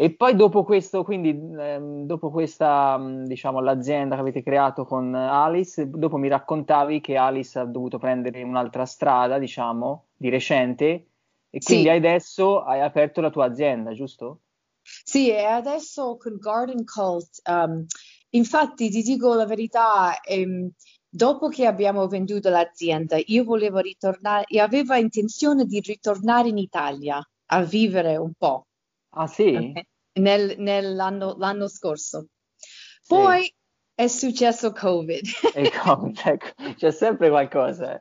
Mm. 0.00 0.04
E 0.04 0.14
poi 0.14 0.34
dopo 0.34 0.64
questo, 0.64 1.04
quindi 1.04 1.30
ehm, 1.30 2.06
dopo 2.06 2.30
questa, 2.30 2.96
mh, 2.98 3.24
diciamo, 3.26 3.60
l'azienda 3.60 4.14
che 4.14 4.20
avete 4.22 4.42
creato 4.42 4.84
con 4.84 5.14
Alice, 5.14 5.88
dopo 5.90 6.16
mi 6.16 6.28
raccontavi 6.28 7.00
che 7.00 7.16
Alice 7.16 7.58
ha 7.58 7.64
dovuto 7.64 7.98
prendere 7.98 8.42
un'altra 8.42 8.84
strada, 8.86 9.38
diciamo, 9.38 10.06
di 10.16 10.28
recente, 10.30 11.06
e 11.50 11.62
quindi 11.62 11.88
Sì. 11.88 11.94
adesso 11.94 12.62
hai 12.62 12.80
aperto 12.80 13.20
la 13.20 13.30
tua 13.30 13.44
azienda, 13.46 13.92
giusto? 13.92 14.40
Sì, 14.84 15.28
e 15.30 15.44
adesso 15.44 16.16
con 16.16 16.36
Garden 16.38 16.84
Cult, 16.84 17.40
um, 17.48 17.84
infatti 18.30 18.88
ti 18.90 19.02
dico 19.02 19.34
la 19.34 19.46
verità, 19.46 20.20
ehm, 20.20 20.70
dopo 21.08 21.48
che 21.48 21.66
abbiamo 21.66 22.06
venduto 22.08 22.48
l'azienda, 22.50 23.16
io 23.26 23.44
volevo 23.44 23.78
ritornare, 23.78 24.44
io 24.48 24.62
avevo 24.62 24.94
intenzione 24.94 25.64
di 25.66 25.80
ritornare 25.80 26.48
in 26.48 26.58
Italia 26.58 27.20
a 27.46 27.62
vivere 27.62 28.16
un 28.16 28.32
po'. 28.36 28.66
Ah, 29.14 29.26
sì? 29.26 29.72
Nel- 30.14 30.54
nell'anno 30.58 31.36
l'anno 31.38 31.68
scorso. 31.68 32.26
Sì. 32.56 33.08
Poi 33.08 33.54
è 33.94 34.06
successo 34.06 34.72
Covid. 34.72 35.24
E 35.54 35.70
come, 35.78 36.12
cioè, 36.14 36.38
c'è 36.74 36.90
sempre 36.90 37.28
qualcosa. 37.28 38.00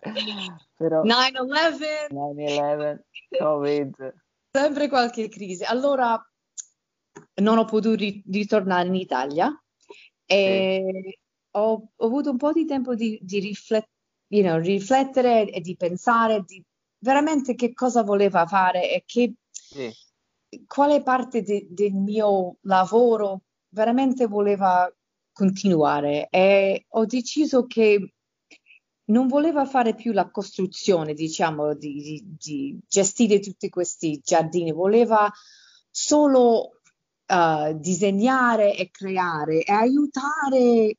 Però 0.76 1.04
9/11, 1.04 2.08
9-11, 2.12 3.00
Covid. 3.38 4.14
sempre 4.52 4.88
qualche 4.90 5.28
crisi. 5.30 5.64
Allora 5.64 6.22
non 7.42 7.58
ho 7.58 7.66
potuto 7.66 7.96
ri- 7.96 8.24
ritornare 8.30 8.88
in 8.88 8.96
Italia 8.96 9.52
e 10.26 11.20
ho, 11.52 11.92
ho 11.96 12.06
avuto 12.06 12.30
un 12.32 12.38
po' 12.38 12.52
di 12.54 12.66
tempo 12.66 12.96
di, 12.96 13.20
di 13.22 13.40
riflet- 13.40 13.90
you 14.28 14.44
know, 14.44 14.58
riflettere 14.60 15.50
e 15.50 15.60
di 15.60 15.76
pensare 15.76 16.44
di 16.46 16.64
veramente 17.00 17.56
che 17.56 17.74
cosa 17.74 18.04
voleva 18.04 18.46
fare 18.46 18.92
e 18.92 19.04
che, 19.06 19.34
Sì. 19.52 19.92
Quale 20.68 21.02
parte 21.04 21.42
de- 21.42 21.68
del 21.70 21.94
mio 21.94 22.58
lavoro 22.62 23.42
veramente 23.70 24.28
voleva 24.28 24.92
continuare. 25.32 26.28
E 26.30 26.86
ho 26.90 27.06
deciso 27.06 27.66
che 27.66 28.14
non 29.06 29.28
voleva 29.28 29.66
fare 29.66 29.94
più 29.96 30.12
la 30.14 30.30
costruzione, 30.30 31.14
diciamo, 31.14 31.74
di, 31.74 32.02
di- 32.02 32.36
di 32.38 32.80
gestire 32.88 33.40
tutti 33.40 33.70
questi 33.70 34.20
giardini, 34.24 34.72
voleva 34.72 35.30
solo 35.90 36.80
eh, 37.26 37.76
disegnare 37.78 38.76
e 38.76 38.90
creare 38.90 39.64
e 39.64 39.72
aiutare 39.72 40.98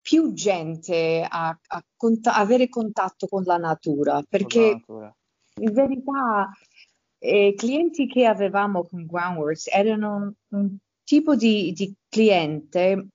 più 0.00 0.32
gente 0.32 1.26
a, 1.28 1.48
a 1.48 1.84
cont- 1.96 2.26
avere 2.28 2.68
contatto 2.68 3.26
con 3.26 3.42
la 3.44 3.56
natura, 3.56 4.12
con 4.12 4.20
la 4.20 4.26
perché 4.28 4.70
natura. 4.72 5.16
in 5.60 5.72
verità 5.72 6.50
eh, 7.20 7.48
i 7.48 7.54
clienti 7.54 8.06
che 8.06 8.26
avevamo 8.26 8.84
con 8.86 9.06
Groundworks 9.06 9.68
erano 9.72 10.16
un, 10.16 10.32
un 10.58 10.76
tipo 11.04 11.36
di, 11.36 11.72
di 11.72 11.94
cliente, 12.08 13.08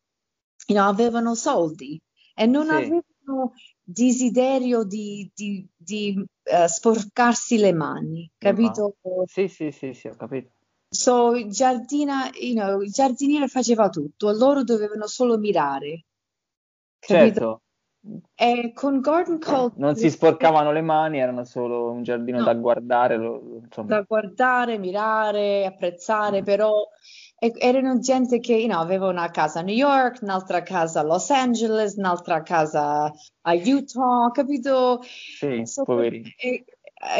you 0.67 0.77
know, 0.77 0.87
avevano 0.89 1.35
soldi 1.35 1.99
e 2.33 2.45
non 2.45 2.67
Sì. 2.67 2.75
avevano 2.75 3.53
desiderio 3.83 4.83
di, 4.83 5.29
di- 5.33 5.67
di, 5.75 6.25
eh, 6.43 6.67
sporcarsi 6.67 7.57
le 7.57 7.73
mani, 7.73 8.29
capito? 8.37 8.95
Sì, 9.25 9.47
sì, 9.47 9.71
sì, 9.71 9.93
sì, 9.93 10.07
ho 10.07 10.15
capito. 10.15 10.51
So, 10.89 11.35
il 11.35 11.49
giardina, 11.51 12.29
you 12.33 12.53
know, 12.55 12.81
il 12.81 12.91
giardiniere 12.91 13.47
faceva 13.47 13.89
tutto, 13.89 14.31
loro 14.31 14.63
dovevano 14.63 15.07
solo 15.07 15.37
mirare, 15.37 16.05
capito? 16.99 17.39
Certo, 17.39 17.61
E 18.35 18.71
con 18.73 18.99
Garden 18.99 19.39
Cult 19.39 19.73
non 19.77 19.95
si 19.95 20.09
sporcavano 20.11 20.71
le 20.71 20.81
mani, 20.81 21.19
erano 21.19 21.43
solo 21.43 21.89
un 21.91 22.03
giardino 22.03 22.37
No. 22.39 22.43
da 22.43 22.53
guardare, 22.53 23.17
lo- 23.17 23.61
da 23.83 24.01
guardare, 24.01 24.77
mirare, 24.77 25.65
apprezzare, 25.65 26.43
però 26.43 26.87
e- 27.39 27.53
erano 27.57 27.97
gente 27.99 28.39
che 28.39 28.53
you 28.55 28.67
know, 28.67 28.79
aveva 28.79 29.07
una 29.07 29.31
casa 29.31 29.59
a 29.59 29.63
New 29.63 29.75
York, 29.75 30.19
un'altra 30.21 30.61
casa 30.61 30.99
a 30.99 31.03
Los 31.03 31.29
Angeles, 31.31 31.95
un'altra 31.95 32.43
casa 32.43 33.05
a 33.41 33.53
Utah, 33.53 34.29
capito? 34.31 35.01
Sì, 35.01 35.65
So- 35.65 35.83
poverini. 35.83 36.33
e- 36.37 36.63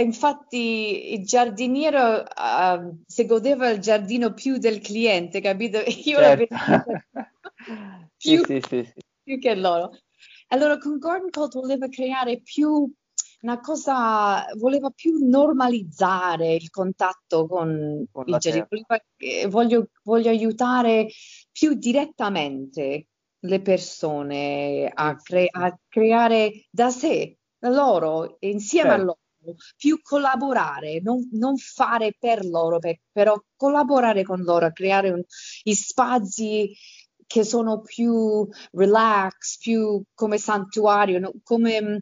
infatti 0.04 1.14
il 1.14 1.26
giardiniere 1.26 2.26
ah, 2.36 2.90
si 3.06 3.26
godeva 3.26 3.70
il 3.70 3.80
giardino 3.80 4.34
più 4.34 4.58
del 4.58 4.80
cliente, 4.82 5.42
capito? 5.42 5.80
Io 6.06 6.18
Certo. 6.20 6.56
più 8.18 8.44
sì, 8.46 8.62
sì, 8.62 8.84
sì. 8.84 8.94
più 9.24 9.40
che 9.40 9.56
loro. 9.56 9.92
Allora, 10.48 10.78
con 10.78 10.98
Garden 10.98 11.30
Cult 11.32 11.54
voleva 11.56 11.88
creare 11.88 12.42
più 12.42 12.92
una 13.42 13.60
cosa, 13.60 14.46
voleva 14.58 14.90
più 14.90 15.28
normalizzare 15.28 16.56
il 16.56 16.70
contatto 16.70 17.46
con 17.48 18.06
Con 18.12 18.24
il 18.28 18.38
terra. 18.40 18.68
Voleva- 18.70 19.50
voglio, 19.50 19.90
voglio 20.04 20.30
aiutare 20.30 21.08
più 21.52 21.74
direttamente 21.74 23.08
le 23.40 23.62
persone 23.62 24.92
a, 24.92 25.16
cre- 25.16 25.48
a 25.52 25.78
creare 25.88 26.66
da 26.72 26.90
sé, 26.90 27.38
da 27.58 27.70
loro, 27.70 28.38
insieme 28.40 28.90
a 28.90 28.92
Certo. 28.98 29.06
loro, 29.44 29.56
più 29.78 30.02
collaborare, 30.02 31.00
non, 31.02 31.28
non 31.34 31.56
fare 31.58 32.16
per 32.18 32.44
loro, 32.46 32.80
per- 32.80 33.02
però 33.12 33.40
collaborare 33.56 34.24
con 34.24 34.42
loro, 34.42 34.72
creare 34.72 35.12
un- 35.12 35.24
gli 35.62 35.74
spazi 35.74 36.76
che 37.28 37.44
sono 37.44 37.82
più 37.82 38.48
relax, 38.72 39.58
più 39.58 40.02
come 40.14 40.38
santuario, 40.38 41.20
no? 41.20 41.34
come 41.44 41.82
mm, 41.82 41.98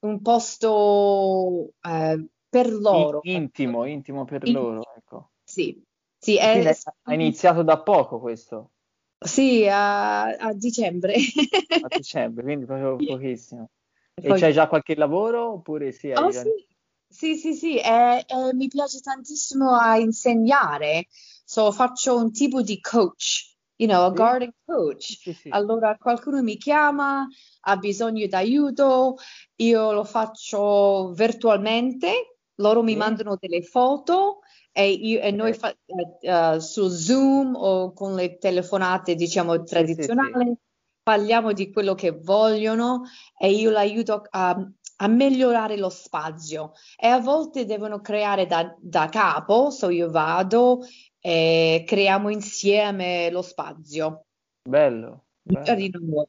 un 0.00 0.20
posto 0.22 1.72
eh, 1.80 2.26
per 2.48 2.72
loro. 2.72 3.20
intimo, 3.24 3.84
intimo 3.86 4.24
per 4.24 4.46
In- 4.46 4.52
loro, 4.52 4.82
ecco. 4.96 5.30
Sì, 5.44 5.82
sì, 6.18 6.36
è- 6.36 6.76
ha 7.04 7.14
iniziato 7.14 7.62
da 7.62 7.80
poco 7.80 8.18
questo, 8.18 8.70
sì, 9.18 9.66
a, 9.68 10.24
a 10.24 10.52
dicembre. 10.52 11.14
a 11.14 11.88
dicembre, 11.96 12.42
quindi 12.42 12.64
proprio 12.64 12.96
pochissimo. 13.16 13.70
E 14.14 14.28
Poi- 14.28 14.40
c'hai 14.40 14.52
già 14.52 14.66
qualche 14.66 14.94
lavoro 14.94 15.52
oppure 15.52 15.92
sì, 15.92 16.10
Oh, 16.12 16.30
già- 16.30 16.42
sì, 16.42 16.66
sì, 17.08 17.36
sì, 17.36 17.54
sì, 17.54 17.78
e- 17.78 18.24
e 18.26 18.54
mi 18.54 18.68
piace 18.68 19.00
tantissimo 19.00 19.72
a 19.76 19.98
insegnare, 19.98 21.06
so, 21.44 21.70
faccio 21.70 22.16
un 22.16 22.32
tipo 22.32 22.62
di 22.62 22.80
coach, 22.80 23.55
you 23.76 23.88
know, 23.88 24.06
a 24.06 24.12
garden 24.12 24.52
coach. 24.64 25.18
Sì, 25.18 25.32
sì. 25.32 25.48
Allora 25.50 25.96
qualcuno 25.96 26.42
mi 26.42 26.56
chiama, 26.56 27.26
ha 27.60 27.76
bisogno 27.76 28.26
d'aiuto, 28.26 29.16
io 29.56 29.92
lo 29.92 30.04
faccio 30.04 31.12
virtualmente, 31.12 32.38
loro 32.56 32.82
mi 32.82 32.92
Sì. 32.92 32.96
mandano 32.98 33.36
delle 33.38 33.62
foto 33.62 34.40
e, 34.72 34.90
io- 34.90 35.20
e 35.20 35.30
noi 35.30 35.52
fa- 35.54 35.74
eh, 36.20 36.60
su 36.60 36.88
Zoom 36.88 37.54
o 37.56 37.92
con 37.92 38.14
le 38.14 38.38
telefonate, 38.38 39.14
diciamo, 39.14 39.62
tradizionali, 39.62 40.54
parliamo 41.02 41.52
di 41.52 41.70
quello 41.70 41.94
che 41.94 42.10
vogliono 42.10 43.02
e 43.38 43.50
io 43.52 43.70
l'aiuto 43.70 44.22
a, 44.30 44.56
a 44.96 45.08
migliorare 45.08 45.76
lo 45.76 45.88
spazio. 45.88 46.72
E 46.98 47.06
a 47.06 47.20
volte 47.20 47.64
devono 47.64 48.00
creare 48.00 48.46
da, 48.46 48.74
da 48.78 49.08
capo, 49.08 49.70
so 49.70 49.90
io 49.90 50.10
vado 50.10 50.80
e 51.20 51.84
creiamo 51.86 52.28
insieme 52.28 53.30
lo 53.30 53.42
spazio. 53.42 54.24
Bello, 54.62 55.24
bello. 55.42 56.28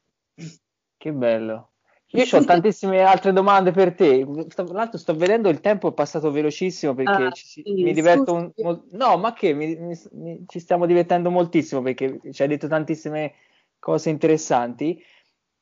Che 0.97 1.13
bello. 1.13 1.71
Io 2.11 2.23
ho 2.31 2.43
tantissime 2.45 3.01
altre 3.01 3.33
domande 3.33 3.71
per 3.71 3.93
te. 3.93 4.25
Tra 4.47 4.63
l'altro 4.63 4.97
sto 4.97 5.13
vedendo 5.13 5.49
il 5.49 5.59
tempo 5.59 5.89
è 5.89 5.93
passato 5.93 6.31
velocissimo 6.31 6.93
perché 6.93 7.23
Ah, 7.25 7.31
ci, 7.31 7.45
sì, 7.45 7.63
mi 7.83 7.91
diverto 7.93 8.33
un- 8.33 8.51
mol- 8.57 8.87
no, 8.91 9.17
ma 9.17 9.33
che 9.33 9.53
mi- 9.53 9.75
mi- 9.75 9.99
mi- 10.11 10.43
ci 10.47 10.59
stiamo 10.59 10.85
divertendo 10.85 11.29
moltissimo 11.29 11.81
perché 11.81 12.19
ci 12.31 12.41
hai 12.41 12.47
detto 12.47 12.67
tantissime 12.67 13.33
cose 13.77 14.09
interessanti. 14.09 15.03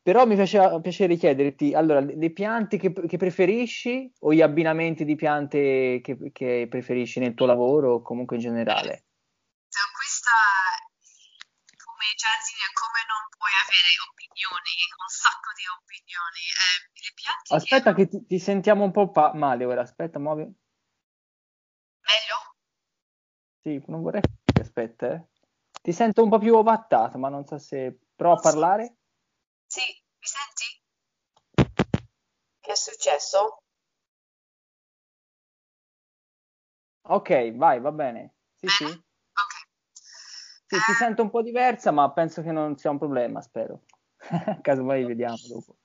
Però 0.05 0.27
mi 0.27 0.35
faceva 0.35 0.79
piacere 0.81 1.15
chiederti, 1.15 1.73
allora, 1.73 1.99
le 1.99 2.29
piante 2.29 2.77
che, 2.77 2.93
che 2.93 3.17
preferisci 3.17 4.13
o 4.19 4.31
gli 4.31 4.41
abbinamenti 4.41 5.03
di 5.03 5.15
piante 5.15 5.99
che, 6.03 6.29
che, 6.31 6.67
preferisci 6.69 7.19
nel 7.19 7.33
tuo 7.33 7.47
lavoro 7.47 7.93
o 7.93 8.01
comunque 8.03 8.35
in 8.35 8.43
generale? 8.43 9.05
Questa, 9.97 10.29
come 11.81 12.05
giardiniere, 12.13 12.69
come 12.77 13.01
non 13.09 13.25
puoi 13.33 13.49
avere 13.49 13.97
opinioni, 14.13 14.77
un 14.93 15.09
sacco 15.09 15.49
di 15.57 15.65
opinioni. 15.73 16.41
Eh, 16.53 16.85
le 17.01 17.11
piante 17.17 17.55
aspetta 17.55 17.95
che, 17.95 18.07
ti, 18.07 18.25
ti, 18.27 18.37
sentiamo 18.37 18.83
un 18.83 18.91
po' 18.91 19.09
pa- 19.09 19.33
male 19.33 19.65
ora, 19.65 19.81
aspetta, 19.81 20.19
muovi. 20.19 20.43
Meglio? 22.05 22.37
Sì, 23.63 23.83
non 23.87 24.03
vorrei 24.03 24.21
che 24.21 24.61
aspetta, 24.61 25.15
eh. 25.15 25.25
Ti 25.81 25.91
sento 25.91 26.21
un 26.21 26.29
po' 26.29 26.37
più 26.37 26.53
ovattato, 26.53 27.17
ma 27.17 27.29
non 27.29 27.43
so 27.47 27.57
se 27.57 27.97
prova 28.15 28.35
a 28.35 28.39
parlare. 28.39 28.94
Sì, 29.75 29.81
mi 29.81 30.25
senti? 30.25 30.81
Che 32.61 32.71
è 32.71 32.75
successo? 32.75 33.61
Ok, 37.01 37.51
vai, 37.57 37.81
va 37.81 37.91
bene. 37.91 38.35
Sì, 38.55 38.67
bene? 38.67 38.71
sì. 38.71 38.85
Ok. 38.85 39.67
Sì, 39.91 40.77
ti 40.77 40.93
sento 40.93 41.23
un 41.23 41.29
po' 41.29 41.41
diversa, 41.41 41.91
ma 41.91 42.09
penso 42.13 42.41
che 42.41 42.53
non 42.53 42.77
sia 42.77 42.89
un 42.89 42.99
problema, 42.99 43.41
spero. 43.41 43.83
Casomai 44.61 45.03
vediamo 45.03 45.35
dopo. 45.45 45.75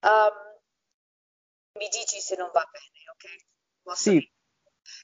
Um, 0.00 0.58
mi 1.78 1.86
dici 1.86 2.20
se 2.20 2.34
non 2.34 2.50
va 2.52 2.68
bene, 2.68 3.10
ok? 3.12 3.46
Posso 3.80 4.10
sì. 4.10 4.16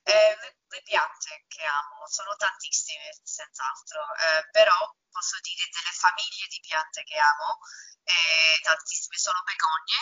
Eh, 0.02 0.34
le, 0.40 0.58
le, 0.66 0.82
piante 0.82 1.44
che 1.46 1.62
amo 1.62 2.06
sono 2.08 2.34
tantissime, 2.36 3.06
senz'altro, 3.22 4.02
eh, 4.02 4.50
però 4.50 4.74
posso 5.10 5.38
dire 5.42 5.68
delle 5.70 5.94
famiglie 5.94 6.46
di 6.50 6.60
piante 6.60 7.02
che 7.04 7.16
amo 7.16 7.58
eh, 8.04 8.60
tantissime 8.62 9.16
sono 9.16 9.40
begogne, 9.44 9.98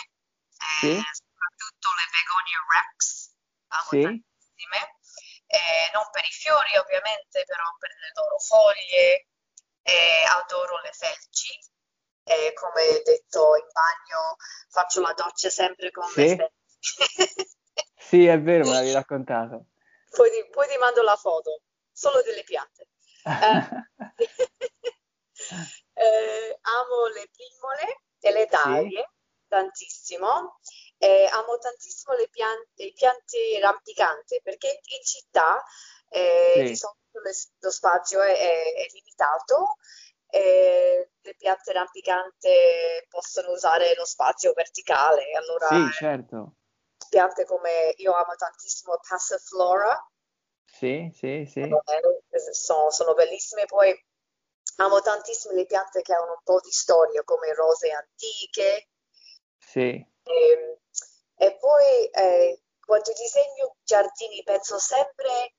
eh, 0.59 0.79
sì. 0.79 0.93
soprattutto 1.11 1.89
le 1.95 2.07
begonie 2.11 2.57
Rex, 2.69 3.31
amo 3.67 3.89
sì. 3.89 4.01
tantissime, 4.01 4.79
eh, 5.47 5.89
non 5.93 6.05
per 6.11 6.25
i 6.25 6.31
fiori 6.31 6.77
ovviamente, 6.77 7.43
però 7.45 7.65
per 7.77 7.89
le 7.89 8.11
loro 8.13 8.37
foglie, 8.39 9.27
eh, 9.81 10.23
adoro 10.25 10.79
le 10.81 10.91
felci, 10.91 11.57
eh, 12.23 12.53
come 12.53 13.01
detto 13.03 13.55
in 13.55 13.67
bagno 13.71 14.37
faccio 14.69 15.01
la 15.01 15.13
doccia 15.13 15.49
sempre 15.49 15.91
con 15.91 16.07
sì. 16.09 16.35
le 16.35 16.35
felci. 16.35 17.49
sì, 17.97 18.25
è 18.25 18.39
vero, 18.39 18.65
me 18.65 18.73
l'avevi 18.73 18.93
raccontato. 18.99 19.67
Poi 20.09 20.29
ti, 20.31 20.49
poi 20.49 20.67
ti 20.67 20.77
mando 20.77 21.01
la 21.01 21.15
foto, 21.15 21.61
solo 21.91 22.21
delle 22.21 22.43
piante. 22.43 22.87
eh, 25.99 26.59
amo 26.61 27.07
le 27.07 27.29
primole 27.31 28.03
e 28.19 28.31
le 28.31 28.45
dahlie 28.45 29.01
sì. 29.01 29.47
tantissimo. 29.47 30.59
Eh, 30.97 31.27
amo 31.31 31.57
tantissimo 31.57 32.15
le 32.15 32.27
piante, 32.29 32.83
le 32.83 32.91
piante 32.93 33.59
rampicanti 33.59 34.41
perché 34.43 34.67
in 34.67 35.03
città 35.03 35.63
eh, 36.09 36.67
sì. 36.67 36.75
solito 36.75 37.19
le, 37.23 37.31
lo 37.59 37.71
spazio 37.71 38.21
è, 38.21 38.37
è, 38.37 38.73
è 38.73 38.85
limitato 38.91 39.77
e 40.31 41.11
le 41.21 41.35
piante 41.35 41.73
rampicanti 41.73 42.49
possono 43.07 43.51
usare 43.51 43.95
lo 43.95 44.05
spazio 44.05 44.53
verticale. 44.53 45.31
Allora, 45.33 45.67
sì, 45.67 45.91
certo. 45.97 46.55
Piante 47.09 47.45
come 47.45 47.93
io 47.97 48.13
amo 48.13 48.35
tantissimo 48.35 48.99
Passiflora. 49.07 50.07
Sì, 50.65 51.09
sì, 51.13 51.45
sì. 51.49 51.67
Sono, 52.51 52.91
sono 52.91 53.13
bellissime. 53.15 53.65
Poi 53.65 53.97
Amo 54.79 55.01
tantissimo 55.01 55.53
le 55.53 55.65
piante 55.65 56.01
che 56.01 56.13
hanno 56.13 56.31
un 56.31 56.43
po' 56.43 56.59
di 56.61 56.71
storia, 56.71 57.21
come 57.23 57.53
rose 57.53 57.91
antiche. 57.91 58.87
Sì. 59.57 59.79
E, 59.79 60.07
ehm, 60.23 60.77
e 61.35 61.57
poi 61.57 62.05
eh, 62.11 62.61
quando 62.79 63.11
disegno 63.13 63.75
giardini 63.83 64.41
penso 64.43 64.79
sempre 64.79 65.53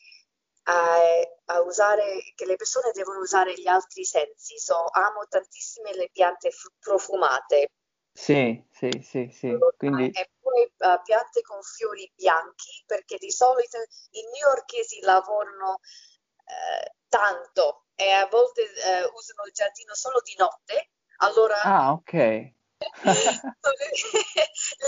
a, 0.64 0.99
a, 1.45 1.61
usare, 1.61 2.33
che 2.35 2.47
le 2.47 2.57
persone 2.57 2.93
devono 2.93 3.21
usare 3.21 3.53
gli 3.55 3.66
altri 3.66 4.05
sensi. 4.05 4.59
So, 4.59 4.89
amo 4.91 5.27
tantissime 5.29 5.95
le 5.95 6.09
piante 6.11 6.51
f- 6.51 6.73
profumate. 6.79 7.73
Sì, 8.12 8.66
sì, 8.71 8.91
sì, 9.03 9.31
sì. 9.31 9.57
Quindi... 9.77 10.11
E 10.12 10.31
poi 10.41 10.62
uh, 10.62 11.01
piante 11.03 11.43
con 11.43 11.61
fiori 11.62 12.11
bianchi, 12.14 12.83
perché 12.87 13.16
di 13.18 13.31
solito 13.31 13.79
i 13.79 14.23
newyorkesi 14.33 15.01
lavorano 15.01 15.73
uh, 15.75 16.91
tanto 17.09 17.85
e 18.01 18.11
a 18.12 18.26
volte 18.26 18.62
eh, 18.62 19.05
usano 19.12 19.44
il 19.44 19.53
giardino 19.53 19.94
solo 19.94 20.22
di 20.24 20.34
notte, 20.38 20.92
allora 21.18 21.61
ah, 21.61 21.92
ok. 21.92 22.12
le, 22.16 22.55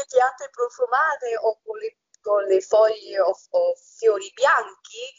piante 0.09 0.49
profumate 0.51 1.37
o 1.37 1.61
con 1.63 1.77
le, 1.77 1.99
con 2.23 2.43
le 2.45 2.63
foglie 2.63 3.21
o, 3.21 3.39
o, 3.51 3.75
fiori 3.99 4.33
bianchi 4.33 5.13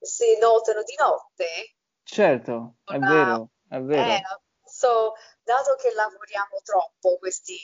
si 0.00 0.36
notano 0.38 0.82
di 0.82 0.96
notte. 0.98 1.76
Certo, 2.02 2.78
è 2.84 2.96
una, 2.96 3.08
vero, 3.08 3.50
è 3.68 3.80
vero. 3.80 4.10
Eh, 4.10 4.22
so, 4.64 5.12
dato 5.44 5.76
che 5.76 5.92
lavoriamo 5.92 6.58
troppo 6.64 7.16
questi 7.18 7.56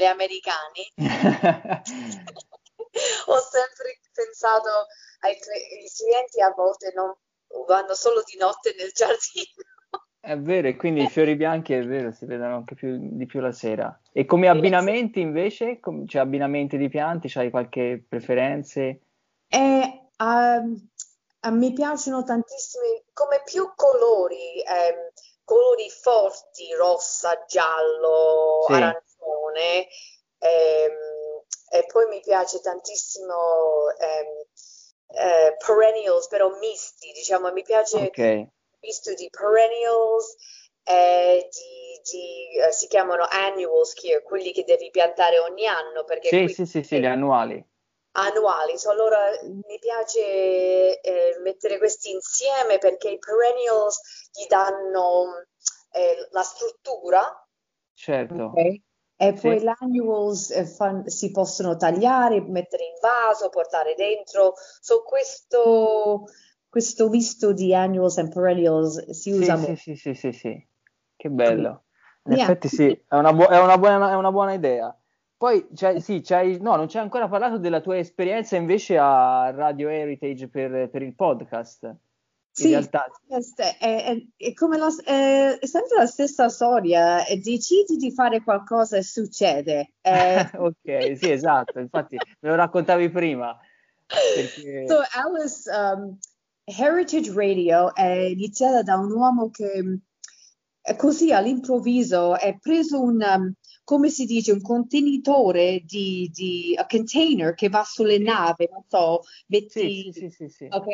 gli 0.00 0.04
americani, 0.04 0.92
ho 3.26 3.40
sempre 3.40 4.00
pensato 4.12 4.88
ai, 5.20 5.30
ai 5.30 5.90
clienti 5.94 6.40
a 6.40 6.50
volte 6.50 6.90
non 6.92 7.16
vanno 7.64 7.94
solo 7.94 8.22
di 8.24 8.36
notte 8.38 8.74
nel 8.78 8.90
giardino. 8.92 9.64
È 10.26 10.36
vero, 10.36 10.66
e 10.66 10.74
quindi 10.74 11.04
i 11.04 11.08
fiori 11.08 11.36
bianchi 11.36 11.72
è 11.72 11.86
vero, 11.86 12.10
si 12.10 12.26
vedono 12.26 12.56
anche 12.56 12.74
più, 12.74 12.98
di 13.00 13.26
più 13.26 13.38
la 13.38 13.52
sera. 13.52 13.96
E 14.12 14.24
come 14.24 14.48
abbinamenti 14.48 15.20
invece? 15.20 15.78
Com- 15.78 16.04
cioè 16.04 16.20
abbinamenti 16.20 16.76
di 16.76 16.88
piante, 16.88 17.28
c'hai 17.28 17.48
qualche 17.48 18.04
preferenze? 18.08 19.02
Eh, 19.46 20.08
um, 20.18 20.88
me 21.52 21.72
piacciono 21.72 22.24
tantissimi, 22.24 23.04
come 23.12 23.40
più 23.44 23.70
colori, 23.76 24.60
ehm, 24.62 25.12
colori 25.44 25.88
forti, 25.90 26.74
rossa, 26.76 27.44
giallo, 27.46 28.64
sì. 28.66 28.72
arancione. 28.72 29.86
Ehm, 30.38 31.16
e 31.70 31.86
poi 31.86 32.08
mi 32.08 32.20
piace 32.20 32.60
tantissimo 32.60 33.90
ehm, 33.96 34.44
eh, 35.08 35.56
perennials, 35.64 36.28
però 36.28 36.50
misti, 36.58 37.12
diciamo, 37.12 37.52
mi 37.52 37.62
piace 37.62 37.96
okay. 37.96 38.48
misto 38.80 39.14
di 39.14 39.28
perennials 39.30 40.36
e 40.82 41.48
di, 41.50 42.00
di 42.10 42.60
uh, 42.60 42.72
si 42.72 42.86
chiamano 42.86 43.26
annuals 43.28 43.94
here, 44.02 44.22
quelli 44.22 44.52
che 44.52 44.64
devi 44.64 44.90
piantare 44.90 45.38
ogni 45.38 45.66
anno. 45.66 46.04
Perché 46.04 46.28
sì, 46.28 46.48
sì, 46.48 46.66
sì, 46.66 46.82
sì, 46.82 47.00
gli 47.00 47.06
annuali. 47.06 47.64
Annuali, 48.18 48.78
so, 48.78 48.90
allora 48.90 49.18
mi 49.42 49.78
piace 49.78 51.00
eh, 51.00 51.38
mettere 51.42 51.76
questi 51.76 52.10
insieme 52.12 52.78
perché 52.78 53.10
i 53.10 53.18
perennials 53.18 54.30
gli 54.32 54.46
danno 54.46 55.44
eh, 55.92 56.26
la 56.30 56.42
struttura. 56.42 57.46
Certo. 57.92 58.44
Okay? 58.44 58.82
E 59.18 59.32
poi 59.32 59.58
sì. 59.58 59.64
l'annuals 59.64 60.50
eh, 60.50 60.66
fan, 60.66 61.06
si 61.06 61.30
possono 61.30 61.76
tagliare, 61.76 62.42
mettere 62.42 62.84
in 62.84 62.94
vaso, 63.00 63.48
portare 63.48 63.94
dentro. 63.94 64.52
So 64.80 65.02
questo, 65.04 66.26
questo 66.68 67.08
visto 67.08 67.54
di 67.54 67.74
annuals 67.74 68.18
and 68.18 68.30
perennials 68.30 69.10
si 69.10 69.30
usa 69.30 69.56
sì, 69.56 69.60
molto. 69.62 69.76
Sì, 69.76 69.96
sì, 69.96 70.14
sì, 70.14 70.32
sì, 70.32 70.68
che 71.16 71.30
bello. 71.30 71.84
In 72.26 72.32
yeah. 72.32 72.42
effetti 72.42 72.68
sì, 72.68 72.88
è 73.08 73.14
una, 73.14 73.32
bu- 73.32 73.46
è, 73.46 73.58
una 73.58 73.78
buona, 73.78 74.10
è 74.10 74.14
una, 74.16 74.32
buona, 74.32 74.52
idea. 74.52 74.94
Poi 75.36 75.66
c'hai, 75.74 76.00
sì, 76.00 76.20
c'hai, 76.22 76.58
no, 76.60 76.76
non 76.76 76.88
ci 76.88 76.98
hai 76.98 77.02
ancora 77.04 77.28
parlato 77.28 77.56
della 77.56 77.80
tua 77.80 77.96
esperienza 77.96 78.56
invece 78.56 78.98
a 78.98 79.50
Radio 79.50 79.88
Heritage 79.88 80.48
per, 80.48 80.90
per 80.90 81.02
il 81.02 81.14
podcast. 81.14 81.94
Sì, 82.56 82.70
realtà... 82.70 83.04
è, 83.28 83.76
è, 83.78 84.26
è, 84.34 84.54
come 84.54 84.78
la, 84.78 84.88
è, 85.04 85.58
sempre 85.60 85.98
la 85.98 86.06
stessa 86.06 86.48
storia, 86.48 87.22
decidi 87.42 87.96
di 87.96 88.10
fare 88.12 88.42
qualcosa 88.42 88.96
e 88.96 89.02
succede. 89.02 89.92
Eh... 90.06 90.50
ok, 90.54 91.18
sì, 91.18 91.32
esatto, 91.32 91.80
infatti 91.80 92.16
me 92.16 92.48
lo 92.48 92.54
raccontavi 92.54 93.10
prima. 93.10 93.54
Perché... 94.06 94.86
So, 94.88 95.02
Alice, 95.12 95.68
um, 95.70 96.16
Heritage 96.64 97.32
Radio 97.34 97.94
è 97.94 98.06
iniziata 98.06 98.82
da 98.82 98.96
un 98.96 99.10
uomo 99.10 99.50
che 99.50 100.00
così 100.96 101.32
all'improvviso 101.32 102.38
è 102.38 102.56
preso 102.58 103.02
un, 103.02 103.20
um, 103.20 103.52
come 103.84 104.08
si 104.08 104.24
dice, 104.24 104.52
un 104.52 104.62
contenitore 104.62 105.82
di, 105.84 106.30
di 106.32 106.74
a 106.74 106.86
container 106.86 107.52
che 107.54 107.68
va 107.68 107.84
sulle 107.84 108.18
navi, 108.18 108.68
non 108.70 108.84
so, 108.88 109.22
metti, 109.48 110.10
sì, 110.10 110.10
sì, 110.12 110.30
sì, 110.30 110.48
sì, 110.48 110.68
ok? 110.70 110.86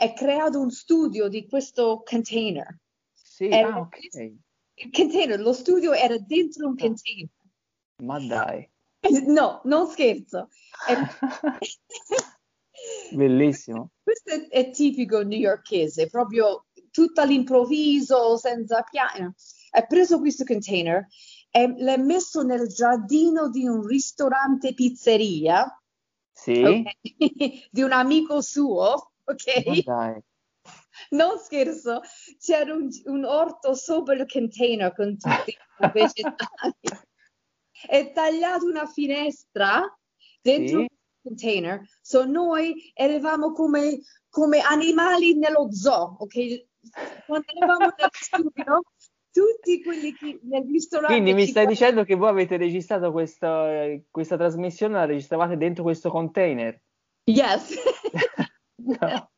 È 0.00 0.14
creato 0.14 0.58
un 0.58 0.70
studio 0.70 1.28
di 1.28 1.46
questo 1.46 2.02
container. 2.06 2.74
Sì, 3.12 3.50
era, 3.50 3.74
ah, 3.74 3.80
ok. 3.80 3.98
Il 4.76 4.90
container, 4.90 5.38
lo 5.38 5.52
studio 5.52 5.92
era 5.92 6.16
dentro 6.16 6.68
un 6.68 6.74
container. 6.74 7.28
Ma 8.02 8.18
dai. 8.18 8.66
No, 9.26 9.60
non 9.64 9.86
scherzo. 9.88 10.48
Bellissimo. 13.12 13.90
Questo 14.02 14.30
è, 14.30 14.48
è 14.48 14.70
tipico 14.70 15.20
newyorkese, 15.20 16.08
proprio 16.08 16.64
tutto 16.90 17.20
all'improvviso, 17.20 18.38
senza 18.38 18.82
piano. 18.82 19.34
Ha 19.72 19.82
preso 19.82 20.18
questo 20.18 20.44
container 20.44 21.06
e 21.50 21.74
l'ha 21.76 21.98
messo 21.98 22.42
nel 22.42 22.68
giardino 22.68 23.50
di 23.50 23.66
un 23.66 23.86
ristorante 23.86 24.72
pizzeria 24.72 25.78
Sì? 26.32 26.62
ok? 26.62 26.82
di 27.70 27.82
un 27.82 27.92
amico 27.92 28.40
suo, 28.40 29.09
ok? 29.30 29.82
Dai. 29.82 30.20
Non 31.10 31.38
scherzo, 31.38 32.02
c'era 32.38 32.74
un, 32.74 32.88
un 33.04 33.24
orto 33.24 33.74
sopra 33.74 34.14
il 34.14 34.26
container 34.26 34.94
con 34.94 35.16
tutti 35.16 35.50
i 35.50 35.90
vegetali. 35.92 36.74
È 37.86 38.12
tagliato 38.12 38.66
una 38.66 38.86
finestra 38.86 39.82
dentro 40.42 40.78
Sì? 40.78 40.82
il 40.82 40.90
container, 41.22 41.80
so 42.02 42.24
noi 42.24 42.92
eravamo 42.94 43.52
come, 43.52 44.00
come 44.28 44.60
animali 44.60 45.34
nello 45.36 45.72
zoo, 45.72 46.16
ok? 46.18 46.66
Quando 47.26 47.46
eravamo 47.54 47.92
nel 47.96 48.08
studio, 48.12 48.82
tutti 49.32 49.82
quelli 49.82 50.12
che 50.12 50.40
nel 50.42 50.64
ristorante 50.64 51.14
Quindi 51.14 51.34
mi 51.34 51.46
stai 51.46 51.66
dicendo 51.66 52.04
che 52.04 52.14
voi 52.14 52.28
avete 52.28 52.56
registrato 52.56 53.12
questa, 53.12 53.82
eh, 53.82 54.04
questa 54.10 54.36
trasmissione, 54.36 54.94
la 54.94 55.04
registravate 55.06 55.56
dentro 55.56 55.82
questo 55.82 56.10
container? 56.10 56.80
Yes. 57.24 57.74
No. 58.80 59.30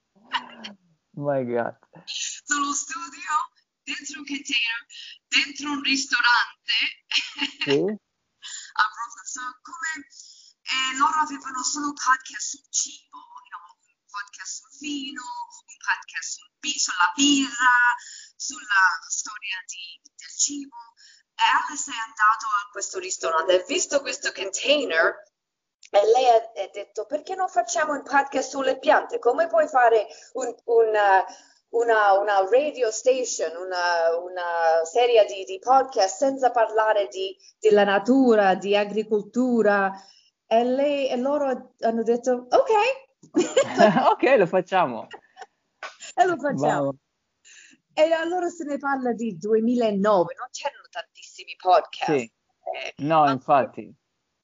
My 1.14 1.45
God. 1.45 1.76
Sullo 2.07 2.72
studio, 2.72 3.32
dentro 3.82 4.20
un 4.20 4.26
container, 4.26 4.80
dentro 5.28 5.70
un 5.72 5.82
ristorante. 5.82 7.05
Sì? 7.61 7.80
a 8.72 8.84
professor 8.88 9.61
come 9.61 10.07
eh, 10.62 10.97
loro 10.97 11.18
avevano 11.20 11.62
solo 11.62 11.93
podcast 11.93 12.57
sul 12.57 12.66
cibo, 12.70 13.18
you 13.18 13.51
know, 13.51 13.66
un 13.93 14.07
podcast 14.07 14.62
sul 14.62 14.78
vino, 14.80 15.22
un 15.22 15.76
podcast 15.78 16.38
sul 16.38 16.51
sulla 16.78 17.12
birra, 17.14 17.95
sulla 18.36 18.84
storia 19.09 19.59
di- 19.66 20.01
del 20.16 20.34
cibo. 20.36 20.76
E 21.34 21.45
Alice 21.45 21.90
è 21.90 21.97
andato 21.97 22.47
a 22.47 22.70
questo 22.70 22.99
ristorante, 22.99 23.61
ha 23.61 23.64
visto 23.66 24.01
questo 24.01 24.32
container 24.32 25.32
e 25.95 26.07
lei 26.07 26.26
ha, 26.26 26.68
detto 26.72 27.05
perché 27.05 27.34
non 27.34 27.49
facciamo 27.49 27.93
un 27.93 28.03
podcast 28.03 28.49
sulle 28.49 28.78
piante? 28.78 29.18
Come 29.18 29.47
puoi 29.47 29.68
fare 29.68 30.07
un- 30.32 30.55
una, 30.64 31.22
una- 31.70 32.12
una 32.18 32.49
radio 32.51 32.90
station, 32.90 33.55
una, 33.57 34.16
una 34.18 34.84
serie 34.84 35.26
di, 35.26 35.45
di 35.45 35.59
podcast 35.59 36.16
senza 36.16 36.51
parlare 36.51 37.09
di, 37.09 37.36
della 37.61 37.84
natura, 37.84 38.55
di 38.55 38.74
agricoltura? 38.74 39.93
E, 40.47 40.64
lei, 40.64 41.09
e 41.09 41.16
loro 41.16 41.74
hanno 41.80 42.03
detto 42.03 42.47
ok, 42.49 42.70
Ok, 44.12 44.22
lo 44.38 44.47
facciamo. 44.47 45.07
e 46.16 46.24
lo 46.24 46.36
facciamo. 46.38 46.82
Wow. 46.84 46.97
E 47.95 48.11
allora 48.12 48.49
se 48.49 48.64
ne 48.64 48.78
parla 48.78 49.12
di 49.12 49.36
2009, 49.36 50.34
non 50.38 50.49
c'erano 50.51 50.84
tantissimi 50.90 51.55
podcast. 51.61 52.11
Sì. 52.18 52.22
Eh, 52.22 52.95
No, 53.05 53.28
infatti. 53.30 53.95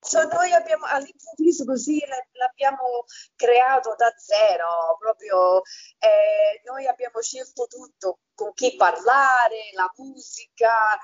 So, 0.01 0.23
noi 0.23 0.53
abbiamo 0.53 0.85
all'improvviso 0.87 1.65
così 1.65 2.01
l'abbiamo 2.33 3.05
creato 3.35 3.95
da 3.97 4.13
zero, 4.17 4.97
proprio 4.99 5.63
eh, 5.99 6.63
noi 6.65 6.87
abbiamo 6.87 7.21
scelto 7.21 7.67
tutto, 7.67 8.21
con 8.35 8.53
chi 8.55 8.77
parlare, 8.77 9.71
la 9.75 9.93
musica, 9.97 10.95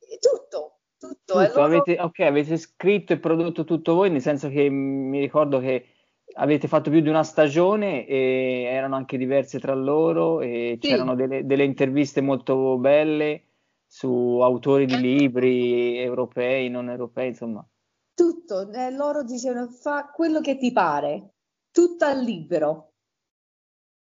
eh, 0.00 0.18
tutto, 0.18 0.80
tutto. 0.98 1.14
Tutto, 1.24 1.38
loro- 1.38 1.62
avete, 1.62 2.00
ok, 2.00 2.18
avete 2.20 2.56
scritto 2.56 3.12
e 3.12 3.18
prodotto 3.18 3.64
tutto 3.64 3.94
voi, 3.94 4.10
nel 4.10 4.20
senso 4.20 4.48
che 4.48 4.68
mi 4.68 5.20
ricordo 5.20 5.60
che 5.60 5.86
avete 6.34 6.66
fatto 6.66 6.90
più 6.90 7.00
di 7.00 7.08
una 7.08 7.22
stagione 7.22 8.06
e 8.06 8.64
erano 8.64 8.96
anche 8.96 9.16
diverse 9.16 9.60
tra 9.60 9.74
loro 9.74 10.40
e 10.40 10.78
Sì. 10.80 10.88
c'erano 10.88 11.14
delle, 11.14 11.46
delle 11.46 11.64
interviste 11.64 12.20
molto 12.20 12.76
belle 12.76 13.44
su 13.86 14.40
autori 14.42 14.84
di 14.84 14.98
libri 15.00 15.98
europei, 15.98 16.68
non 16.68 16.90
europei, 16.90 17.28
insomma. 17.28 17.66
Tutto, 18.16 18.72
e 18.72 18.90
loro 18.90 19.22
dicevano 19.22 19.68
fa 19.68 20.10
quello 20.12 20.40
che 20.40 20.56
ti 20.56 20.72
pare, 20.72 21.34
tutto 21.70 22.06
al 22.06 22.20
libero, 22.20 22.94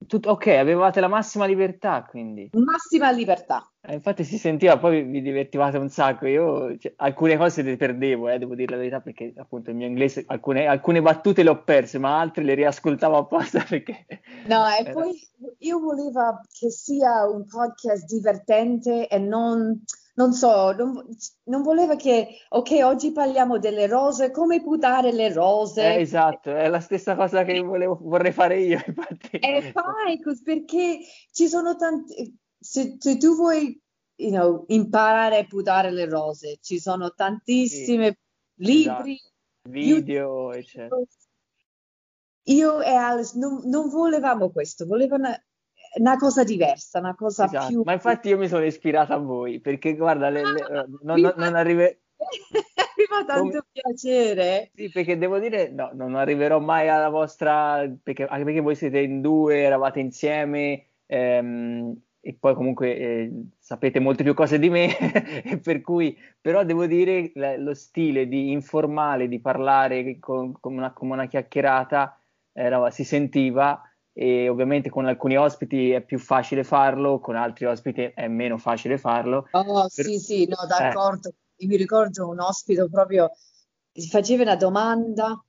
Tut- 0.07 0.27
ok, 0.27 0.47
avevate 0.49 1.01
la 1.01 1.09
massima 1.09 1.47
libertà, 1.47 2.05
quindi. 2.05 2.51
massima 2.53 3.11
libertà. 3.11 3.67
Eh, 3.81 3.95
infatti 3.95 4.25
si 4.25 4.39
sentiva, 4.39 4.79
poi 4.79 5.03
vi 5.03 5.23
divertivate 5.23 5.79
un 5.79 5.89
sacco. 5.89 6.27
Io 6.27 6.77
cioè, 6.79 6.93
alcune 6.97 7.37
cose 7.37 7.63
le 7.63 7.77
perdevo, 7.77 8.29
eh, 8.29 8.39
devo 8.39 8.55
dire 8.55 8.73
la 8.73 8.77
verità, 8.77 9.01
perché 9.01 9.33
appunto 9.37 9.71
il 9.71 9.77
mio 9.77 9.87
inglese, 9.87 10.25
alcune, 10.27 10.67
alcune 10.67 11.01
battute 11.01 11.43
le 11.43 11.51
ho 11.51 11.63
perse, 11.63 11.99
ma 11.99 12.19
altre 12.19 12.45
le 12.45 12.55
riascoltavo 12.55 13.17
apposta 13.17 13.65
perché... 13.69 14.07
No, 14.47 14.67
e 14.69 14.81
era- 14.81 14.93
poi 14.93 15.13
io 15.59 15.79
volevo 15.79 16.41
che 16.51 16.71
sia 16.71 17.27
un 17.29 17.45
podcast 17.47 18.05
divertente 18.07 19.09
e 19.09 19.19
non, 19.19 19.83
non 20.15 20.33
so, 20.33 20.73
non, 20.73 21.05
non 21.45 21.63
volevo 21.63 21.97
che, 21.97 22.39
ok, 22.49 22.81
oggi 22.83 23.13
parliamo 23.13 23.59
delle 23.59 23.87
rose, 23.87 24.31
come 24.31 24.61
buttare 24.61 25.13
le 25.13 25.33
rose. 25.33 25.83
Eh, 25.83 26.01
esatto, 26.01 26.55
è 26.55 26.69
la 26.69 26.81
stessa 26.81 27.15
cosa 27.17 27.45
che 27.45 27.61
volevo, 27.61 27.99
vorrei 28.01 28.33
fare 28.33 28.61
io, 28.61 28.81
infatti. 28.87 29.37
E 29.39 29.73
fai 29.73 30.21
perché 30.43 31.01
ci 31.33 31.49
sono 31.49 31.77
tanti, 31.77 32.37
se, 32.59 32.97
se 32.99 33.17
tu 33.17 33.35
vuoi, 33.35 33.81
you 34.17 34.31
know, 34.31 34.65
imparare 34.69 35.39
a 35.39 35.45
buttare 35.45 35.91
le 35.91 36.07
rose, 36.07 36.59
ci 36.61 36.79
sono 36.79 37.13
tantissimi 37.13 38.17
libri, 38.57 39.13
Esatto. 39.15 39.33
Video, 39.67 40.53
eccetera. 40.53 41.01
Io 42.49 42.83
e 42.83 42.91
Alice 42.91 43.39
non, 43.39 43.63
non 43.65 43.89
volevamo 43.89 44.51
questo, 44.51 44.85
volevamo 44.85 45.35
una, 45.99 46.17
cosa 46.17 46.45
diversa, 46.45 46.99
una 46.99 47.15
cosa 47.15 47.45
Esatto. 47.45 47.67
più... 47.69 47.83
Ma 47.85 47.93
infatti 47.93 48.29
io 48.29 48.39
mi 48.39 48.49
sono 48.49 48.65
ispirata 48.65 49.15
a 49.15 49.19
voi, 49.19 49.61
perché 49.61 49.95
guarda, 49.95 50.29
le- 50.31 50.43
le- 50.45 50.61
eh, 50.61 50.85
non, 51.03 51.21
non, 51.21 51.35
non 51.37 51.55
arrive... 51.55 52.01
Mi 52.97 53.05
fa 53.09 53.25
tanto 53.25 53.65
piacere. 53.71 54.71
Sì, 54.75 54.91
perché 54.91 55.19
devo 55.19 55.39
dire, 55.39 55.69
no, 55.71 55.91
non 55.95 56.15
arriverò 56.15 56.59
mai 56.61 56.89
alla 56.89 57.09
vostra, 57.09 57.89
perché, 58.03 58.25
anche 58.25 58.45
perché 58.45 58.61
voi 58.61 58.75
siete 58.77 59.01
in 59.01 59.21
due, 59.21 59.63
eravate 59.63 60.01
insieme, 60.01 60.87
ehm, 61.07 61.95
e 62.21 62.37
poi 62.39 62.55
comunque 62.55 62.97
eh, 62.97 63.33
sapete 63.59 64.01
molte 64.01 64.23
più 64.23 64.33
cose 64.35 64.59
di 64.59 64.71
me, 64.71 64.89
per 65.63 65.81
cui, 65.81 66.17
però 66.41 66.65
devo 66.65 66.87
dire, 66.87 67.33
la- 67.35 67.57
lo 67.57 67.75
stile 67.75 68.27
di 68.29 68.53
informale, 68.53 69.29
di 69.29 69.41
parlare 69.41 70.19
con, 70.19 70.53
come 70.59 70.77
una, 70.77 70.93
come 70.93 71.13
una 71.13 71.27
chiacchierata, 71.27 72.19
era- 72.53 72.91
si 72.91 73.05
sentiva, 73.05 73.83
e 74.17 74.49
ovviamente 74.49 74.91
con 74.91 75.07
alcuni 75.07 75.37
ospiti 75.37 75.91
è 75.91 76.01
più 76.01 76.19
facile 76.19 76.63
farlo, 76.63 77.19
con 77.19 77.35
altri 77.35 77.67
ospiti 77.67 78.03
è 78.15 78.29
meno 78.29 78.57
facile 78.59 78.97
farlo. 78.97 79.49
Oh, 79.51 79.89
Per- 79.93 80.05
sì, 80.05 80.19
sì, 80.21 80.47
no, 80.47 80.57
d'accordo. 80.69 81.33
Io 81.57 81.69
mi 81.69 81.77
ricordo 81.77 82.29
un 82.29 82.41
ospite 82.41 82.89
proprio, 82.89 83.31
faceva 84.09 84.43
una 84.43 84.57
domanda, 84.57 85.45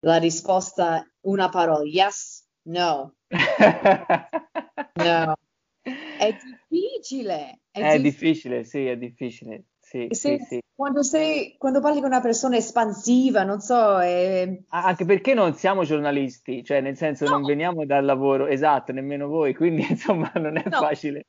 la 0.00 0.16
risposta 0.16 1.06
una 1.22 1.48
parola, 1.50 1.84
yes, 1.84 2.46
no, 2.68 3.14
no. 4.96 5.36
È 5.82 6.34
difficile, 6.70 7.60
è 7.70 7.80
È 7.80 7.98
difficile. 7.98 8.02
difficile, 8.02 8.64
sì, 8.64 8.86
è 8.86 8.96
difficile. 8.96 9.64
Sì, 9.94 10.08
sì, 10.10 10.38
sì. 10.48 10.60
Quando 10.74 11.02
sei, 11.04 11.54
quando 11.56 11.80
parli 11.80 12.00
con 12.00 12.08
una 12.08 12.20
persona 12.20 12.56
espansiva, 12.56 13.44
non 13.44 13.60
so, 13.60 14.00
è- 14.00 14.60
Anche 14.70 15.04
perché 15.04 15.32
non 15.34 15.54
siamo 15.54 15.84
giornalisti, 15.84 16.64
cioè 16.64 16.80
nel 16.80 16.96
senso 16.96 17.28
non 17.28 17.40
No. 17.42 17.46
veniamo 17.46 17.86
dal 17.86 18.04
lavoro, 18.04 18.46
esatto, 18.46 18.90
nemmeno 18.92 19.28
voi, 19.28 19.54
quindi 19.54 19.86
insomma 19.88 20.32
non 20.34 20.56
è 20.56 20.64
No. 20.64 20.78
facile. 20.78 21.26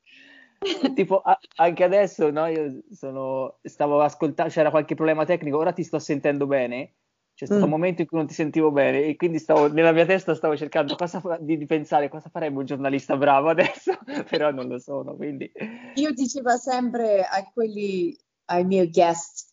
Tipo, 0.96 1.20
a- 1.20 1.38
anche 1.56 1.84
adesso, 1.84 2.30
no, 2.30 2.46
io 2.46 2.80
sono, 2.90 3.58
stavo 3.62 4.00
ascoltando, 4.00 4.50
c'era 4.52 4.70
qualche 4.70 4.94
problema 4.96 5.24
tecnico, 5.24 5.58
ora 5.58 5.72
ti 5.72 5.84
sto 5.84 5.98
sentendo 6.00 6.46
bene, 6.46 6.94
c'è 7.34 7.44
stato 7.46 7.64
un 7.64 7.68
Mm. 7.68 7.72
momento 7.72 8.00
in 8.00 8.08
cui 8.08 8.16
non 8.18 8.26
ti 8.26 8.34
sentivo 8.34 8.72
bene 8.72 9.04
e 9.04 9.14
quindi 9.14 9.38
stavo, 9.38 9.68
nella 9.68 9.92
mia 9.92 10.06
testa 10.06 10.34
stavo 10.34 10.56
cercando 10.56 10.96
cosa 10.96 11.20
fa- 11.20 11.38
di, 11.38 11.56
di 11.56 11.66
pensare 11.66 12.08
cosa 12.08 12.30
farebbe 12.30 12.58
un 12.58 12.64
giornalista 12.64 13.16
bravo 13.16 13.48
adesso, 13.50 13.92
però 14.28 14.50
non 14.50 14.66
lo 14.66 14.78
sono, 14.80 15.14
quindi... 15.14 15.52
Io 15.96 16.12
dicevo 16.12 16.56
sempre 16.56 17.22
a 17.22 17.48
quelli, 17.52 18.16
ai 18.46 18.64
miei 18.64 18.90
guest, 18.90 19.52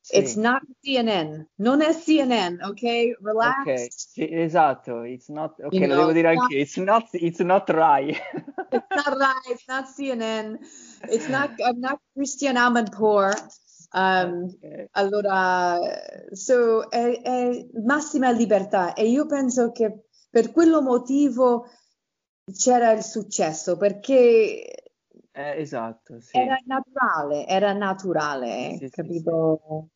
Sì. 0.00 0.18
it's 0.18 0.34
not 0.36 0.62
CNN, 0.82 1.42
non 1.56 1.82
è 1.82 1.92
CNN, 1.92 2.60
ok? 2.62 3.18
Relax. 3.20 3.66
Ok, 3.66 3.86
sì, 3.90 4.28
esatto, 4.30 5.02
it's 5.02 5.28
not, 5.28 5.58
ok, 5.60 5.72
You 5.72 5.86
lo 5.88 5.94
know, 5.94 5.98
devo 5.98 6.12
dire 6.12 6.28
anche, 6.28 6.58
it's 6.58 6.76
not, 6.76 7.08
it's 7.12 7.40
not 7.40 7.68
Rai. 7.70 8.10
It's 8.10 8.94
not 8.94 9.16
right, 9.16 9.46
it's 9.50 9.66
not 9.66 9.86
CNN, 9.88 10.58
it's 11.08 11.28
not, 11.28 11.50
I'm 11.60 11.80
not 11.80 12.00
Christian 12.14 12.56
Amanpour. 12.56 13.32
Um, 13.92 14.44
Ok. 14.44 14.88
allora, 14.92 15.78
so, 16.32 16.88
è, 16.88 17.20
è 17.22 17.66
massima 17.84 18.30
libertà 18.30 18.94
e 18.94 19.08
io 19.08 19.26
penso 19.26 19.72
che 19.72 20.04
per 20.30 20.52
quello 20.52 20.82
motivo 20.82 21.68
c'era 22.52 22.92
il 22.92 23.02
successo, 23.02 23.76
perché 23.76 24.75
Eh, 25.36 25.60
esatto, 25.60 26.18
sì. 26.18 26.38
era 26.38 26.56
naturale, 26.64 27.46
era 27.46 27.74
naturale, 27.74 28.76
Sì, 28.78 28.86
sì, 28.86 28.88
capito? 28.88 29.88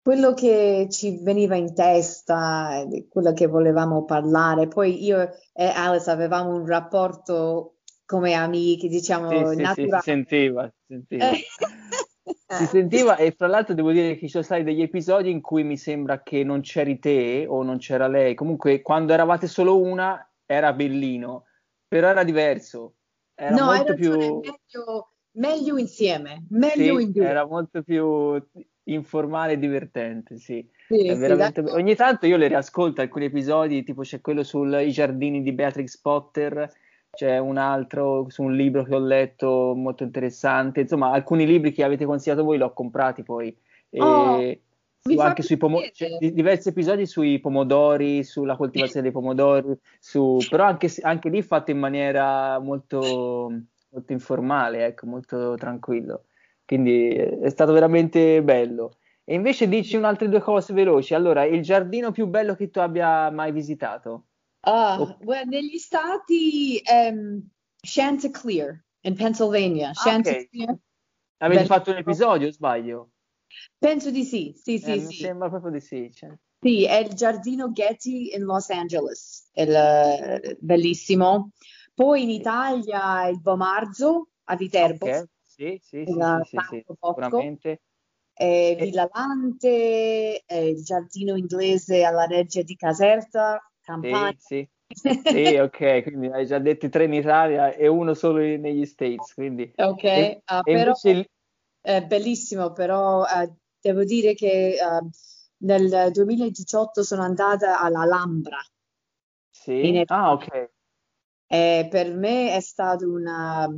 Quello 0.00 0.32
che 0.32 0.86
ci 0.88 1.18
veniva 1.24 1.56
in 1.56 1.74
testa, 1.74 2.78
eh, 2.78 3.08
quello 3.08 3.32
che 3.32 3.48
volevamo 3.48 4.04
parlare. 4.04 4.68
Poi 4.68 5.02
io 5.02 5.28
e 5.52 5.66
Alice 5.66 6.08
avevamo 6.08 6.54
un 6.54 6.64
rapporto 6.64 7.78
come 8.04 8.34
amiche, 8.34 8.86
diciamo, 8.86 9.28
Sì, 9.28 9.36
sì, 9.36 9.48
sì, 9.48 9.56
si 9.56 9.62
naturale. 9.62 10.02
sentiva, 10.02 10.68
si 10.68 10.84
sentiva. 10.86 11.30
Si 12.48 12.64
sentiva 12.66 13.16
e 13.16 13.32
fra 13.32 13.48
l'altro 13.48 13.74
devo 13.74 13.90
dire 13.90 14.14
che 14.14 14.20
ci 14.20 14.28
sono 14.28 14.44
stati 14.44 14.62
degli 14.62 14.80
episodi 14.80 15.30
in 15.30 15.40
cui 15.40 15.64
mi 15.64 15.76
sembra 15.76 16.22
che 16.22 16.44
non 16.44 16.60
c'eri 16.60 16.98
te 17.00 17.44
o 17.48 17.62
non 17.64 17.78
c'era 17.78 18.06
lei, 18.06 18.34
comunque 18.34 18.82
quando 18.82 19.12
eravate 19.12 19.48
solo 19.48 19.80
una 19.80 20.32
era 20.46 20.72
bellino, 20.72 21.46
però 21.88 22.08
era 22.08 22.22
diverso, 22.22 22.94
era 23.36 23.54
no, 23.54 23.66
molto 23.66 23.94
più... 23.94 24.10
meglio, 24.16 25.12
meglio 25.32 25.76
insieme, 25.78 26.46
meglio 26.48 26.98
Sì, 26.98 27.04
in 27.04 27.12
due. 27.12 27.26
era 27.26 27.46
molto 27.46 27.82
più 27.82 28.42
informale 28.84 29.52
e 29.52 29.58
divertente, 29.58 30.38
sì. 30.38 30.66
Sì, 30.88 31.06
È 31.06 31.14
sì, 31.14 31.18
veramente... 31.20 31.62
d'accordo. 31.62 31.76
Ogni 31.78 31.94
tanto 31.94 32.26
io 32.26 32.36
le 32.36 32.48
riascolto 32.48 33.00
alcuni 33.00 33.26
episodi, 33.26 33.82
tipo 33.82 34.02
c'è 34.02 34.20
quello 34.20 34.42
sui 34.42 34.90
giardini 34.90 35.42
di 35.42 35.52
Beatrix 35.52 35.98
Potter, 36.00 36.70
c'è 37.10 37.38
un 37.38 37.56
altro 37.56 38.26
su 38.28 38.42
un 38.42 38.54
libro 38.54 38.84
che 38.84 38.94
ho 38.94 38.98
letto 39.00 39.74
molto 39.74 40.02
interessante, 40.04 40.80
insomma 40.80 41.10
alcuni 41.10 41.46
libri 41.46 41.72
che 41.72 41.84
avete 41.84 42.04
consigliato 42.04 42.44
voi 42.44 42.58
l'ho 42.58 42.72
comprati 42.72 43.22
poi, 43.22 43.56
Oh, 43.98 44.40
e 44.40 44.60
fa 44.60 44.65
anche 45.18 45.42
sui 45.42 45.56
pomodori, 45.56 45.92
piacere. 45.94 46.32
diversi 46.32 46.68
episodi 46.68 47.06
sui 47.06 47.38
pomodori, 47.40 48.24
sulla 48.24 48.56
coltivazione 48.56 49.02
dei 49.02 49.12
pomodori, 49.12 49.78
su... 49.98 50.38
però 50.48 50.64
anche, 50.64 50.92
anche 51.02 51.28
lì 51.28 51.42
fatto 51.42 51.70
in 51.70 51.78
maniera 51.78 52.58
molto, 52.58 53.52
molto 53.90 54.12
informale, 54.12 54.86
ecco, 54.86 55.06
molto 55.06 55.54
tranquillo, 55.56 56.24
quindi 56.64 57.08
eh, 57.08 57.38
è 57.40 57.48
stato 57.48 57.72
veramente 57.72 58.42
bello. 58.42 58.96
E 59.28 59.34
invece 59.34 59.68
dici 59.68 59.96
un'altre 59.96 60.28
due 60.28 60.40
cose 60.40 60.72
veloci. 60.72 61.12
Allora, 61.12 61.44
il 61.44 61.60
giardino 61.60 62.12
più 62.12 62.26
bello 62.28 62.54
che 62.54 62.70
tu 62.70 62.78
abbia 62.78 63.28
mai 63.30 63.50
visitato? 63.50 64.26
Ah, 64.60 65.00
Oh, 65.00 65.16
well, 65.24 65.46
negli 65.48 65.78
stati 65.78 66.78
ehm, 66.78 67.42
Chanticleer, 67.80 68.84
in 69.00 69.14
Pennsylvania. 69.14 69.88
ah. 69.88 69.92
Chanticleer, 69.94 70.76
Avete 71.38 71.64
fatto 71.66 71.90
un 71.90 71.98
episodio, 71.98 72.50
sbaglio? 72.50 73.10
Penso 73.78 74.10
di 74.10 74.24
sì, 74.24 74.52
sì, 74.56 74.78
Eh, 74.80 74.96
sì, 74.96 74.98
mi 74.98 75.12
sì. 75.12 75.14
sembra 75.14 75.48
proprio 75.48 75.70
di 75.72 75.80
sì. 75.80 76.10
cioè. 76.12 76.30
Sì, 76.58 76.84
è 76.84 76.96
il 76.96 77.14
giardino 77.14 77.70
Getty 77.70 78.34
in 78.34 78.42
Los 78.44 78.70
Angeles, 78.70 79.48
è 79.52 79.62
il- 79.62 80.56
bellissimo. 80.60 81.50
Poi 81.94 82.22
in 82.24 82.30
Italia 82.30 83.28
il 83.28 83.40
Bomarzo 83.40 84.30
a 84.44 84.56
Viterbo, 84.56 85.06
Ok, 85.06 85.28
sì, 85.42 85.78
sì, 85.82 86.06
sì, 86.06 86.24
sì, 86.24 86.42
sì, 86.42 86.60
sì, 86.60 86.84
sicuramente. 87.02 87.82
eh, 88.34 88.76
E- 88.76 88.78
Villa 88.78 89.08
Lante, 89.12 90.42
eh, 90.46 90.68
il 90.68 90.82
giardino 90.84 91.36
inglese 91.36 92.04
alla 92.04 92.26
Reggia 92.26 92.62
di 92.62 92.74
Caserta, 92.76 93.60
Sì, 94.00 94.34
Campania. 94.34 94.36
sì, 94.38 94.68
sì, 95.18 95.56
ok, 95.56 96.02
quindi 96.02 96.26
hai 96.28 96.46
già 96.46 96.58
detto 96.58 96.88
tre 96.88 97.04
in 97.04 97.14
Italia 97.14 97.72
e 97.72 97.88
uno 97.88 98.14
solo 98.14 98.38
negli 98.38 98.84
States, 98.84 99.32
quindi... 99.34 99.74
Ok, 99.78 100.04
E, 100.10 100.38
ah, 100.46 100.62
e 100.62 100.72
però 100.72 100.92
invece 101.02 101.30
bellissimo, 102.06 102.72
però 102.72 103.24
eh, 103.24 103.52
devo 103.80 104.04
dire 104.04 104.34
che 104.34 104.74
eh, 104.74 104.78
nel 105.58 106.10
2018 106.12 107.02
sono 107.02 107.22
andata 107.22 107.80
all'Alhambra 107.80 108.58
Sì? 109.50 110.04
Ah, 110.08 110.32
ok. 110.32 110.70
e 111.48 111.88
per 111.90 112.14
me 112.14 112.54
è 112.54 112.60
stata 112.60 113.06
una, 113.06 113.68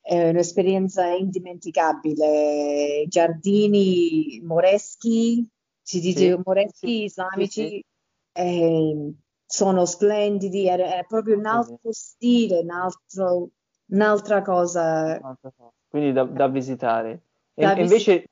è 0.00 0.28
un'esperienza 0.28 1.06
indimenticabile. 1.08 3.04
Giardini 3.08 4.40
moreschi, 4.44 5.48
si 5.82 6.00
dice 6.00 6.36
Sì, 6.36 6.40
moreschi 6.44 6.76
sì, 6.78 7.08
sì, 7.36 7.46
sì, 7.46 7.62
islamici, 7.62 7.84
eh, 8.32 9.12
sono 9.44 9.84
splendidi, 9.84 10.66
è, 10.68 10.76
è 10.76 11.04
proprio 11.06 11.36
un 11.38 11.46
altro 11.46 11.92
stile, 11.92 12.60
un 12.60 12.70
altro- 12.70 13.50
un'altra 13.86 14.42
cosa 14.42 15.18
Un'altra 15.20 15.50
cosa. 15.56 15.72
Quindi 15.96 16.12
da, 16.12 16.24
da 16.24 16.46
visitare. 16.48 17.22
E, 17.54 17.62
da 17.62 17.74
e 17.74 17.80
invece 17.80 18.26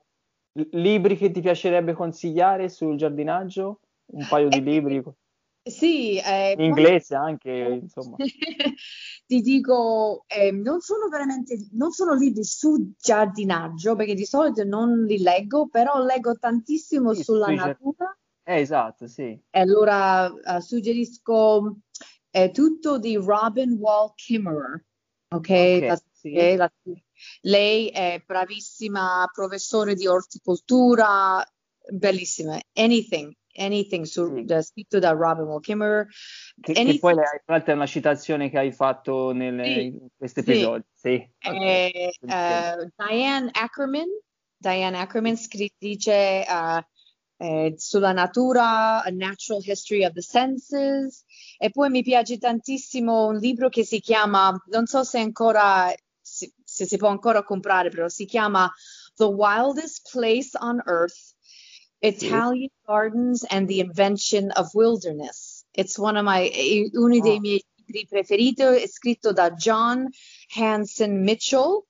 libri 0.52 1.16
che 1.16 1.30
ti 1.30 1.40
piacerebbe 1.40 1.94
consigliare 1.94 2.68
sul 2.68 2.98
giardinaggio? 2.98 3.80
Un 4.12 4.26
paio 4.26 4.50
di 4.50 4.58
Eh, 4.58 4.60
libri 4.60 5.02
Sì, 5.62 6.18
eh, 6.18 6.52
in 6.58 6.60
inglese 6.60 7.14
anche, 7.14 7.78
insomma. 7.80 8.16
ti 9.26 9.40
dico, 9.40 10.24
eh, 10.26 10.52
non 10.52 10.80
sono 10.80 11.08
veramente, 11.08 11.56
non 11.72 11.90
sono 11.92 12.12
libri 12.12 12.44
su 12.44 12.92
giardinaggio, 13.00 13.96
perché 13.96 14.12
di 14.12 14.26
solito 14.26 14.62
non 14.62 15.04
li 15.04 15.22
leggo, 15.22 15.66
però 15.68 16.04
leggo 16.04 16.34
tantissimo 16.34 17.14
Sì, 17.14 17.22
sulla 17.22 17.46
sui 17.46 17.56
giard- 17.56 17.78
natura. 17.80 18.18
Eh, 18.42 18.60
esatto, 18.60 19.06
sì. 19.06 19.22
E 19.22 19.58
allora 19.58 20.26
eh, 20.26 20.60
suggerisco 20.60 21.78
eh, 22.30 22.50
tutto 22.50 22.98
di 22.98 23.16
Robin 23.16 23.72
Wall 23.78 24.12
Kimmerer, 24.16 24.84
ok? 25.28 25.48
Ok, 25.50 25.80
La- 25.80 26.02
sì, 26.12 26.56
la- 26.56 26.72
lei 27.42 27.88
è 27.88 28.22
bravissima 28.24 29.28
professore 29.32 29.94
di 29.94 30.06
orticoltura, 30.06 31.44
bellissima. 31.92 32.58
Anything, 32.74 33.32
anything 33.56 34.04
su- 34.04 34.34
sì. 34.36 34.44
da- 34.44 34.62
scritto 34.62 34.98
da 34.98 35.10
Robin 35.10 35.44
Wall 35.44 35.60
Kimmerer. 35.60 36.06
Che, 36.60 36.72
che 36.72 36.98
poi 36.98 37.14
tra 37.14 37.24
l'altro 37.46 37.72
è 37.72 37.76
una 37.76 37.86
citazione 37.86 38.50
che 38.50 38.58
hai 38.58 38.72
fatto 38.72 39.32
nel- 39.32 39.64
sì, 39.64 39.84
in 39.86 40.06
questo 40.16 40.42
sì. 40.42 40.50
episodio. 40.50 40.84
Sì, 40.92 41.30
ok, 41.46 41.54
Eh, 41.54 42.14
entiendo. 42.20 42.82
eh, 42.82 42.92
Diane 42.96 43.50
Ackerman, 43.52 44.08
Diane 44.56 44.98
Ackerman 44.98 45.36
scrittrice 45.36 46.46
eh, 46.46 46.86
eh, 47.36 47.74
sulla 47.76 48.12
natura, 48.12 49.02
A 49.02 49.10
Natural 49.10 49.60
History 49.62 50.04
of 50.04 50.12
the 50.12 50.22
Senses, 50.22 51.24
e 51.58 51.70
poi 51.70 51.90
mi 51.90 52.02
piace 52.02 52.38
tantissimo 52.38 53.26
un 53.26 53.36
libro 53.36 53.68
che 53.68 53.84
si 53.84 54.00
chiama, 54.00 54.54
non 54.70 54.86
so 54.86 55.02
se 55.02 55.18
ancora, 55.18 55.92
se, 56.74 56.86
si 56.86 56.96
può 56.96 57.08
ancora 57.08 57.42
comprare, 57.44 57.88
però 57.90 58.08
si 58.08 58.24
chiama 58.26 58.70
The 59.14 59.24
Wildest 59.24 60.10
Place 60.10 60.50
on 60.60 60.82
Earth. 60.86 61.32
Italian 62.00 62.68
Gardens 62.86 63.46
and 63.48 63.66
the 63.66 63.80
Invention 63.80 64.50
of 64.56 64.74
Wilderness. 64.74 65.64
It's 65.72 65.98
one 65.98 66.18
of 66.18 66.24
my, 66.24 66.50
uno 66.92 67.18
dei 67.20 67.38
Ah, 67.38 67.40
miei 67.40 67.64
libri 67.76 68.06
preferiti, 68.06 68.62
è 68.62 68.86
scritto 68.86 69.32
da 69.32 69.52
John 69.52 70.06
Hanson 70.56 71.22
Mitchell. 71.22 71.84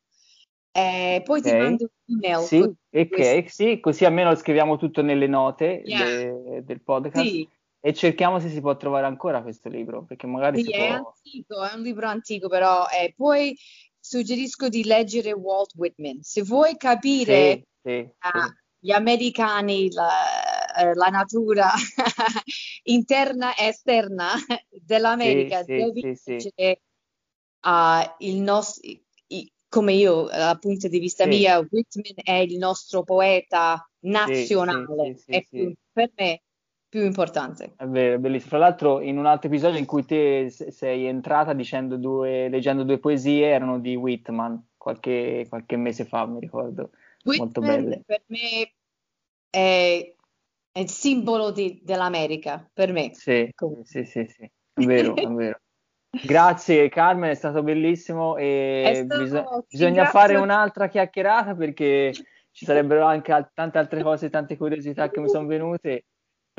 Eh, 0.73 1.21
poi 1.25 1.41
ti 1.41 1.49
ok. 1.49 1.57
mando 1.57 1.91
un'email 2.07 2.47
Sì, 2.47 2.59
ok, 2.91 3.51
sì, 3.51 3.81
così 3.81 4.05
almeno 4.05 4.35
scriviamo 4.35 4.77
tutto 4.77 5.03
nelle 5.03 5.27
note 5.27 5.83
Yeah, 5.85 6.07
de- 6.07 6.63
del 6.65 6.81
podcast 6.83 7.27
sì, 7.27 7.49
e 7.81 7.93
cerchiamo 7.95 8.41
se 8.41 8.49
si 8.49 8.61
può 8.61 8.77
trovare 8.77 9.07
ancora 9.07 9.43
questo 9.43 9.69
libro, 9.69 10.05
perché 10.05 10.27
magari 10.27 10.59
sì, 10.59 10.65
si 10.65 10.71
è 10.71 10.77
può... 10.77 10.87
antico, 10.87 11.65
è 11.65 11.75
un 11.75 11.83
libro 11.83 12.07
antico, 12.07 12.49
però 12.49 12.87
eh, 12.89 13.13
poi 13.17 13.57
suggerisco 14.05 14.69
di 14.69 14.85
leggere 14.85 15.33
Walt 15.33 15.73
Whitman. 15.77 16.21
Se 16.21 16.43
vuoi 16.43 16.77
capire 16.77 17.65
Sì, 17.83 17.91
sì, 17.91 18.11
ah, 18.19 18.47
sì, 18.47 18.55
gli 18.81 18.91
americani, 18.91 19.91
la, 19.91 20.75
eh, 20.77 20.95
la 20.95 21.07
natura 21.07 21.71
interna 22.85 23.55
e 23.55 23.69
esterna 23.69 24.33
dell'America, 24.69 25.63
devi 25.63 26.03
leggere 26.03 26.83
ah, 27.61 28.15
il 28.19 28.37
nostro, 28.37 28.93
come 29.71 29.95
io, 29.95 30.25
dal 30.25 30.59
punto 30.59 30.87
di 30.87 30.99
vista 30.99 31.25
mio, 31.25 31.67
Whitman 31.71 32.15
è 32.23 32.35
il 32.35 32.59
nostro 32.59 33.05
poeta 33.05 33.89
nazionale, 34.01 35.17
più, 35.49 35.75
per 35.93 36.11
me 36.15 36.43
più 36.95 37.03
importante. 37.03 37.73
È 37.77 37.87
vero, 37.87 38.21
bellissimo. 38.21 38.51
Fra 38.51 38.59
l'altro, 38.59 39.01
in 39.01 39.19
un 39.19 39.27
altro 39.27 39.49
episodio 39.49 39.81
in 39.81 39.85
cui 39.85 40.05
te 40.05 40.49
se- 40.49 40.71
sei 40.71 41.07
entrata 41.07 41.53
dicendo 41.53 41.97
due, 41.97 42.49
leggendo 42.49 42.85
due 42.85 42.99
poesie, 42.99 43.49
erano 43.49 43.81
di 43.81 43.97
Whitman, 43.97 44.69
qualche, 44.77 45.45
qualche 45.49 45.77
mese 45.77 46.05
fa, 46.05 46.25
mi 46.25 46.39
ricordo, 46.39 46.91
molto 47.25 47.59
Whitman 47.59 47.83
belle. 47.83 48.03
per 48.07 48.23
me 48.27 48.75
è, 49.51 50.15
è 50.71 50.79
il 50.79 50.89
simbolo 50.89 51.51
di- 51.51 51.81
dell'America, 51.83 52.71
per 52.73 52.93
me. 52.93 53.13
Sì, 53.13 53.51
comunque. 53.57 53.87
sì, 53.87 54.05
sì, 54.05 54.25
sì, 54.27 54.45
è 54.45 54.85
vero, 54.85 55.17
è 55.17 55.27
vero. 55.27 55.59
Grazie 56.11 56.89
Carmen, 56.91 57.31
è 57.31 57.35
stato 57.35 57.65
bellissimo 57.65 58.37
e 58.37 59.03
bisogna, 59.05 59.27
stato, 59.43 59.65
ti 59.67 59.77
bisogna 59.79 60.05
fare 60.05 60.37
un'altra 60.37 60.87
chiacchierata 60.87 61.57
perché 61.57 62.13
ci 62.53 62.65
sarebbero 62.65 63.05
anche 63.05 63.33
al- 63.33 63.51
tante 63.53 63.79
altre 63.79 64.01
cose, 64.01 64.31
tante 64.31 64.57
curiosità 64.57 65.11
che 65.11 65.19
mi 65.19 65.29
sono 65.29 65.49
venute. 65.49 66.05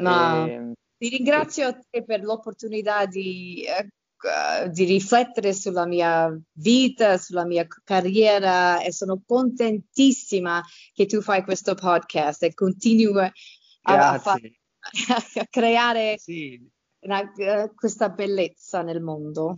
Ma 0.02 0.46
E, 0.46 0.74
ti 0.98 1.10
ringrazio 1.10 1.68
a 1.68 1.80
te 1.90 2.04
per 2.04 2.24
l'opportunità 2.24 3.06
di, 3.06 3.64
eh, 3.64 4.70
di 4.70 4.86
riflettere 4.86 5.54
sulla 5.54 5.86
mia 5.86 6.36
vita, 6.54 7.18
sulla 7.18 7.46
mia 7.46 7.68
carriera 7.84 8.82
e 8.82 8.92
sono 8.92 9.22
contentissima 9.26 10.64
che 10.94 11.06
tu 11.06 11.22
fai 11.22 11.44
questo 11.44 11.76
podcast 11.76 12.44
e 12.44 12.54
continui 12.54 13.20
a, 13.20 13.32
a 14.14 14.20
fa- 14.20 14.40
a 15.42 15.46
creare 15.50 16.18
Sì, 16.18 16.60
una- 17.02 17.32
eh, 17.34 17.72
questa 17.76 18.10
bellezza 18.10 18.82
nel 18.82 19.02
mondo. 19.02 19.56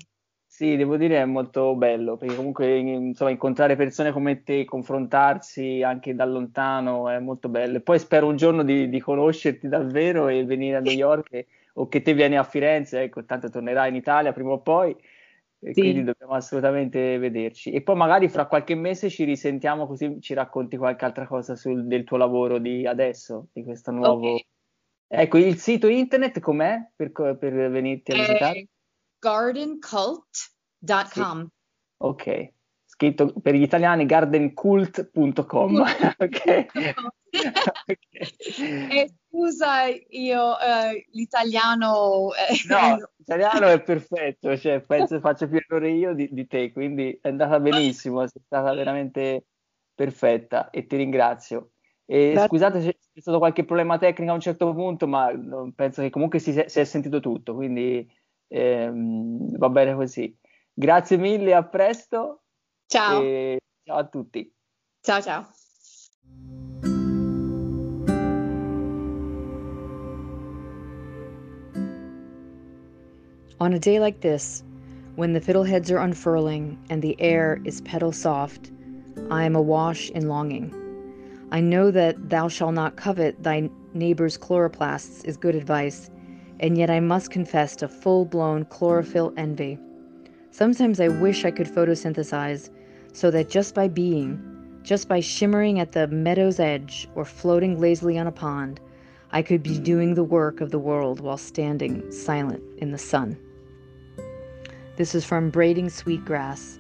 Sì, 0.58 0.76
devo 0.76 0.98
dire 0.98 1.22
è 1.22 1.26
molto 1.26 1.76
bello, 1.76 2.18
perché 2.18 2.36
comunque 2.36 2.78
insomma, 2.78 3.30
incontrare 3.30 3.76
persone 3.76 4.12
come 4.12 4.42
te, 4.42 4.66
confrontarsi 4.66 5.84
anche 5.84 6.16
da 6.16 6.26
lontano 6.26 7.10
è 7.10 7.20
molto 7.20 7.48
bello. 7.48 7.78
E 7.78 7.82
poi 7.82 8.00
spero 8.00 8.26
un 8.26 8.38
giorno 8.38 8.64
di, 8.64 8.90
di 8.90 9.00
conoscerti 9.00 9.68
davvero 9.68 10.30
e 10.30 10.46
venire 10.46 10.78
a 10.78 10.80
New 10.80 10.96
York 10.96 11.32
e- 11.32 11.46
o 11.74 11.88
che 11.88 12.02
te 12.02 12.16
vieni 12.16 12.38
a 12.38 12.44
Firenze, 12.44 13.02
ecco, 13.02 13.24
tanto 13.24 13.52
tornerai 13.52 13.90
in 13.90 13.96
Italia 13.98 14.34
prima 14.34 14.50
o 14.50 14.60
poi 14.60 14.96
Sì. 15.60 15.74
quindi 15.74 16.04
dobbiamo 16.04 16.34
assolutamente 16.34 17.20
vederci. 17.20 17.70
E 17.70 17.84
poi 17.84 17.96
magari 17.96 18.28
fra 18.28 18.48
qualche 18.48 18.74
mese 18.74 19.12
ci 19.12 19.26
risentiamo 19.26 19.86
così 19.86 20.20
ci 20.22 20.34
racconti 20.34 20.76
qualche 20.76 21.06
altra 21.06 21.28
cosa 21.28 21.56
sul, 21.56 21.86
del 21.86 22.04
tuo 22.04 22.18
lavoro 22.18 22.58
di 22.58 22.88
adesso, 22.88 23.50
di 23.54 23.64
questo 23.64 23.92
nuovo... 23.92 24.34
Ok. 24.34 24.46
Ecco, 25.10 25.38
il 25.38 25.56
sito 25.58 25.88
internet 25.88 26.40
com'è 26.40 26.90
per, 26.96 27.12
per 27.12 27.70
venirti 27.70 28.12
a 28.12 28.16
visitare? 28.16 28.58
Eh, 28.58 28.68
gardencult.com. 29.28 31.48
Ok, 31.98 32.54
scritto 32.86 33.34
per 33.42 33.56
gli 33.56 33.64
italiani 33.64 34.06
gardencult.com. 34.06 35.84
ok. 36.18 36.66
Ok. 37.30 37.98
Eh, 38.90 39.14
scusa, 39.28 39.86
io 40.10 40.58
eh, 40.60 41.06
l'italiano 41.12 42.30
eh, 42.34 42.56
No, 42.70 43.10
l'italiano 43.18 43.68
è 43.68 43.84
perfetto, 43.84 44.58
cioè 44.58 44.80
penso 44.80 45.20
faccio 45.20 45.46
più 45.48 45.58
errore 45.58 45.92
io 45.92 46.14
di, 46.14 46.30
di 46.32 46.48
te, 46.48 46.72
quindi 46.72 47.20
è 47.22 47.28
andata 47.28 47.60
benissimo, 47.60 48.26
sei 48.26 48.42
stata 48.46 48.74
veramente 48.74 49.48
perfetta 49.94 50.70
e 50.70 50.88
ti 50.88 50.96
ringrazio. 50.96 51.72
E 52.06 52.42
scusate 52.48 52.80
se 52.82 52.98
c'è 53.14 53.20
stato 53.20 53.40
qualche 53.40 53.66
problema 53.66 53.98
tecnico 53.98 54.32
a 54.32 54.36
un 54.36 54.40
certo 54.40 54.74
punto, 54.74 55.06
ma 55.06 55.30
penso 55.76 56.02
che 56.02 56.10
comunque 56.10 56.40
si, 56.40 56.54
si 56.54 56.80
è 56.80 56.86
sentito 56.86 57.20
tutto, 57.20 57.54
quindi 57.54 58.10
ehm, 58.48 59.58
va 59.58 59.70
bene 59.70 59.96
così. 59.96 60.36
Grazie 60.74 61.18
mille, 61.18 61.54
a 61.54 61.64
presto 61.64 62.44
Ciao, 62.88 63.22
e 63.22 63.58
ciao 63.84 63.98
a 63.98 64.06
tutti. 64.08 64.54
ciao, 65.02 65.22
ciao. 65.22 65.48
On 73.60 73.74
a 73.74 73.80
day 73.80 74.00
like 74.00 74.22
this, 74.22 74.64
when 75.16 75.34
the 75.34 75.42
fiddleheads 75.42 75.90
are 75.90 75.98
unfurling 75.98 76.78
and 76.92 77.02
the 77.02 77.20
air 77.20 77.60
is 77.66 77.82
petal 77.82 78.12
soft, 78.12 78.72
I 79.32 79.46
am 79.46 79.56
awash 79.56 80.12
in 80.12 80.28
longing. 80.28 80.72
I 81.52 81.62
know 81.62 81.90
that 81.90 82.30
thou 82.30 82.50
shalt 82.50 82.76
not 82.76 82.98
covet 82.98 83.42
thy 83.42 83.68
neighbor's 83.96 84.38
chloroplasts 84.38 85.26
is 85.26 85.38
good 85.38 85.56
advice, 85.56 86.12
and 86.60 86.78
yet 86.78 86.90
I 86.90 87.00
must 87.00 87.32
confess 87.32 87.76
to 87.78 87.88
full 87.88 88.26
blown 88.26 88.66
chlorophyll 88.66 89.34
envy. 89.38 89.78
Sometimes 90.52 91.00
I 91.00 91.08
wish 91.08 91.46
I 91.46 91.52
could 91.52 91.68
photosynthesize 91.68 92.70
so 93.14 93.32
that 93.32 93.50
just 93.50 93.76
by 93.76 93.88
being, 93.88 94.82
just 94.84 95.08
by 95.08 95.20
shimmering 95.20 95.80
at 95.80 95.92
the 95.92 96.08
meadow's 96.08 96.60
edge 96.60 97.08
or 97.16 97.26
floating 97.26 97.80
lazily 97.80 98.18
on 98.18 98.28
a 98.28 98.32
pond, 98.32 98.80
I 99.32 99.42
could 99.42 99.62
be 99.62 99.78
doing 99.78 100.14
the 100.14 100.24
work 100.24 100.62
of 100.62 100.72
the 100.72 100.80
world 100.80 101.20
while 101.20 101.38
standing 101.38 102.12
silent 102.12 102.64
in 102.78 102.92
the 102.92 102.98
sun. 102.98 103.38
This 104.96 105.14
is 105.14 105.26
from 105.26 105.50
Braiding 105.50 105.90
Sweetgrass 105.90 106.80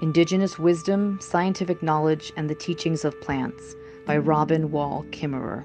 Indigenous 0.00 0.58
Wisdom, 0.58 1.18
Scientific 1.20 1.82
Knowledge, 1.82 2.32
and 2.36 2.48
the 2.48 2.54
Teachings 2.54 3.04
of 3.04 3.20
Plants 3.20 3.74
by 4.06 4.16
Robin 4.16 4.70
Wall 4.70 5.04
Kimmerer. 5.10 5.64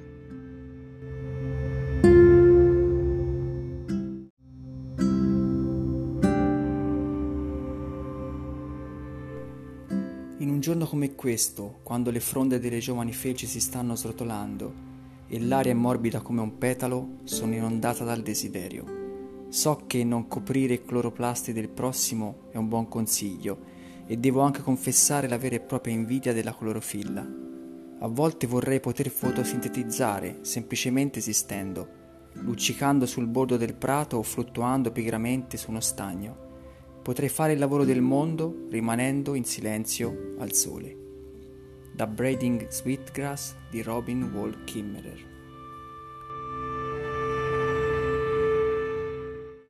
Giorno 10.63 10.85
come 10.85 11.13
questo, 11.13 11.79
quando 11.83 12.09
le 12.09 12.21
fronde 12.21 12.57
delle 12.57 12.79
giovani 12.79 13.11
feci 13.11 13.47
si 13.47 13.59
stanno 13.59 13.97
srotolando 13.97 14.73
e 15.27 15.37
l'aria 15.41 15.73
è 15.73 15.75
morbida 15.75 16.21
come 16.21 16.39
un 16.39 16.57
petalo, 16.57 17.17
sono 17.25 17.53
inondata 17.53 18.05
dal 18.05 18.21
desiderio. 18.21 18.85
So 19.49 19.81
che 19.87 20.05
non 20.05 20.29
coprire 20.29 20.75
i 20.75 20.85
cloroplasti 20.85 21.51
del 21.51 21.67
prossimo 21.67 22.43
è 22.49 22.55
un 22.55 22.69
buon 22.69 22.87
consiglio 22.87 23.57
e 24.07 24.15
devo 24.15 24.39
anche 24.39 24.61
confessare 24.61 25.27
la 25.27 25.37
vera 25.37 25.55
e 25.55 25.59
propria 25.59 25.95
invidia 25.95 26.31
della 26.31 26.55
clorofilla. 26.55 27.27
A 27.99 28.07
volte 28.07 28.47
vorrei 28.47 28.79
poter 28.79 29.09
fotosintetizzare 29.09 30.37
semplicemente 30.43 31.19
esistendo, 31.19 31.87
luccicando 32.35 33.05
sul 33.05 33.27
bordo 33.27 33.57
del 33.57 33.73
prato 33.73 34.15
o 34.15 34.23
fluttuando 34.23 34.93
pigramente 34.93 35.57
su 35.57 35.71
uno 35.71 35.81
stagno. 35.81 36.42
Potrei 37.03 37.27
fare 37.27 37.51
il 37.51 37.59
lavoro 37.59 37.83
del 37.83 38.01
mondo 38.01 38.65
rimanendo 38.69 39.33
in 39.33 39.43
silenzio 39.43 40.35
al 40.37 40.53
sole. 40.53 40.95
Da 41.91 42.07
Braiding 42.07 42.69
Sweetgrass 42.69 43.55
di 43.69 43.81
Robin 43.81 44.31
Wall 44.33 44.63
Kimmerer. 44.63 45.32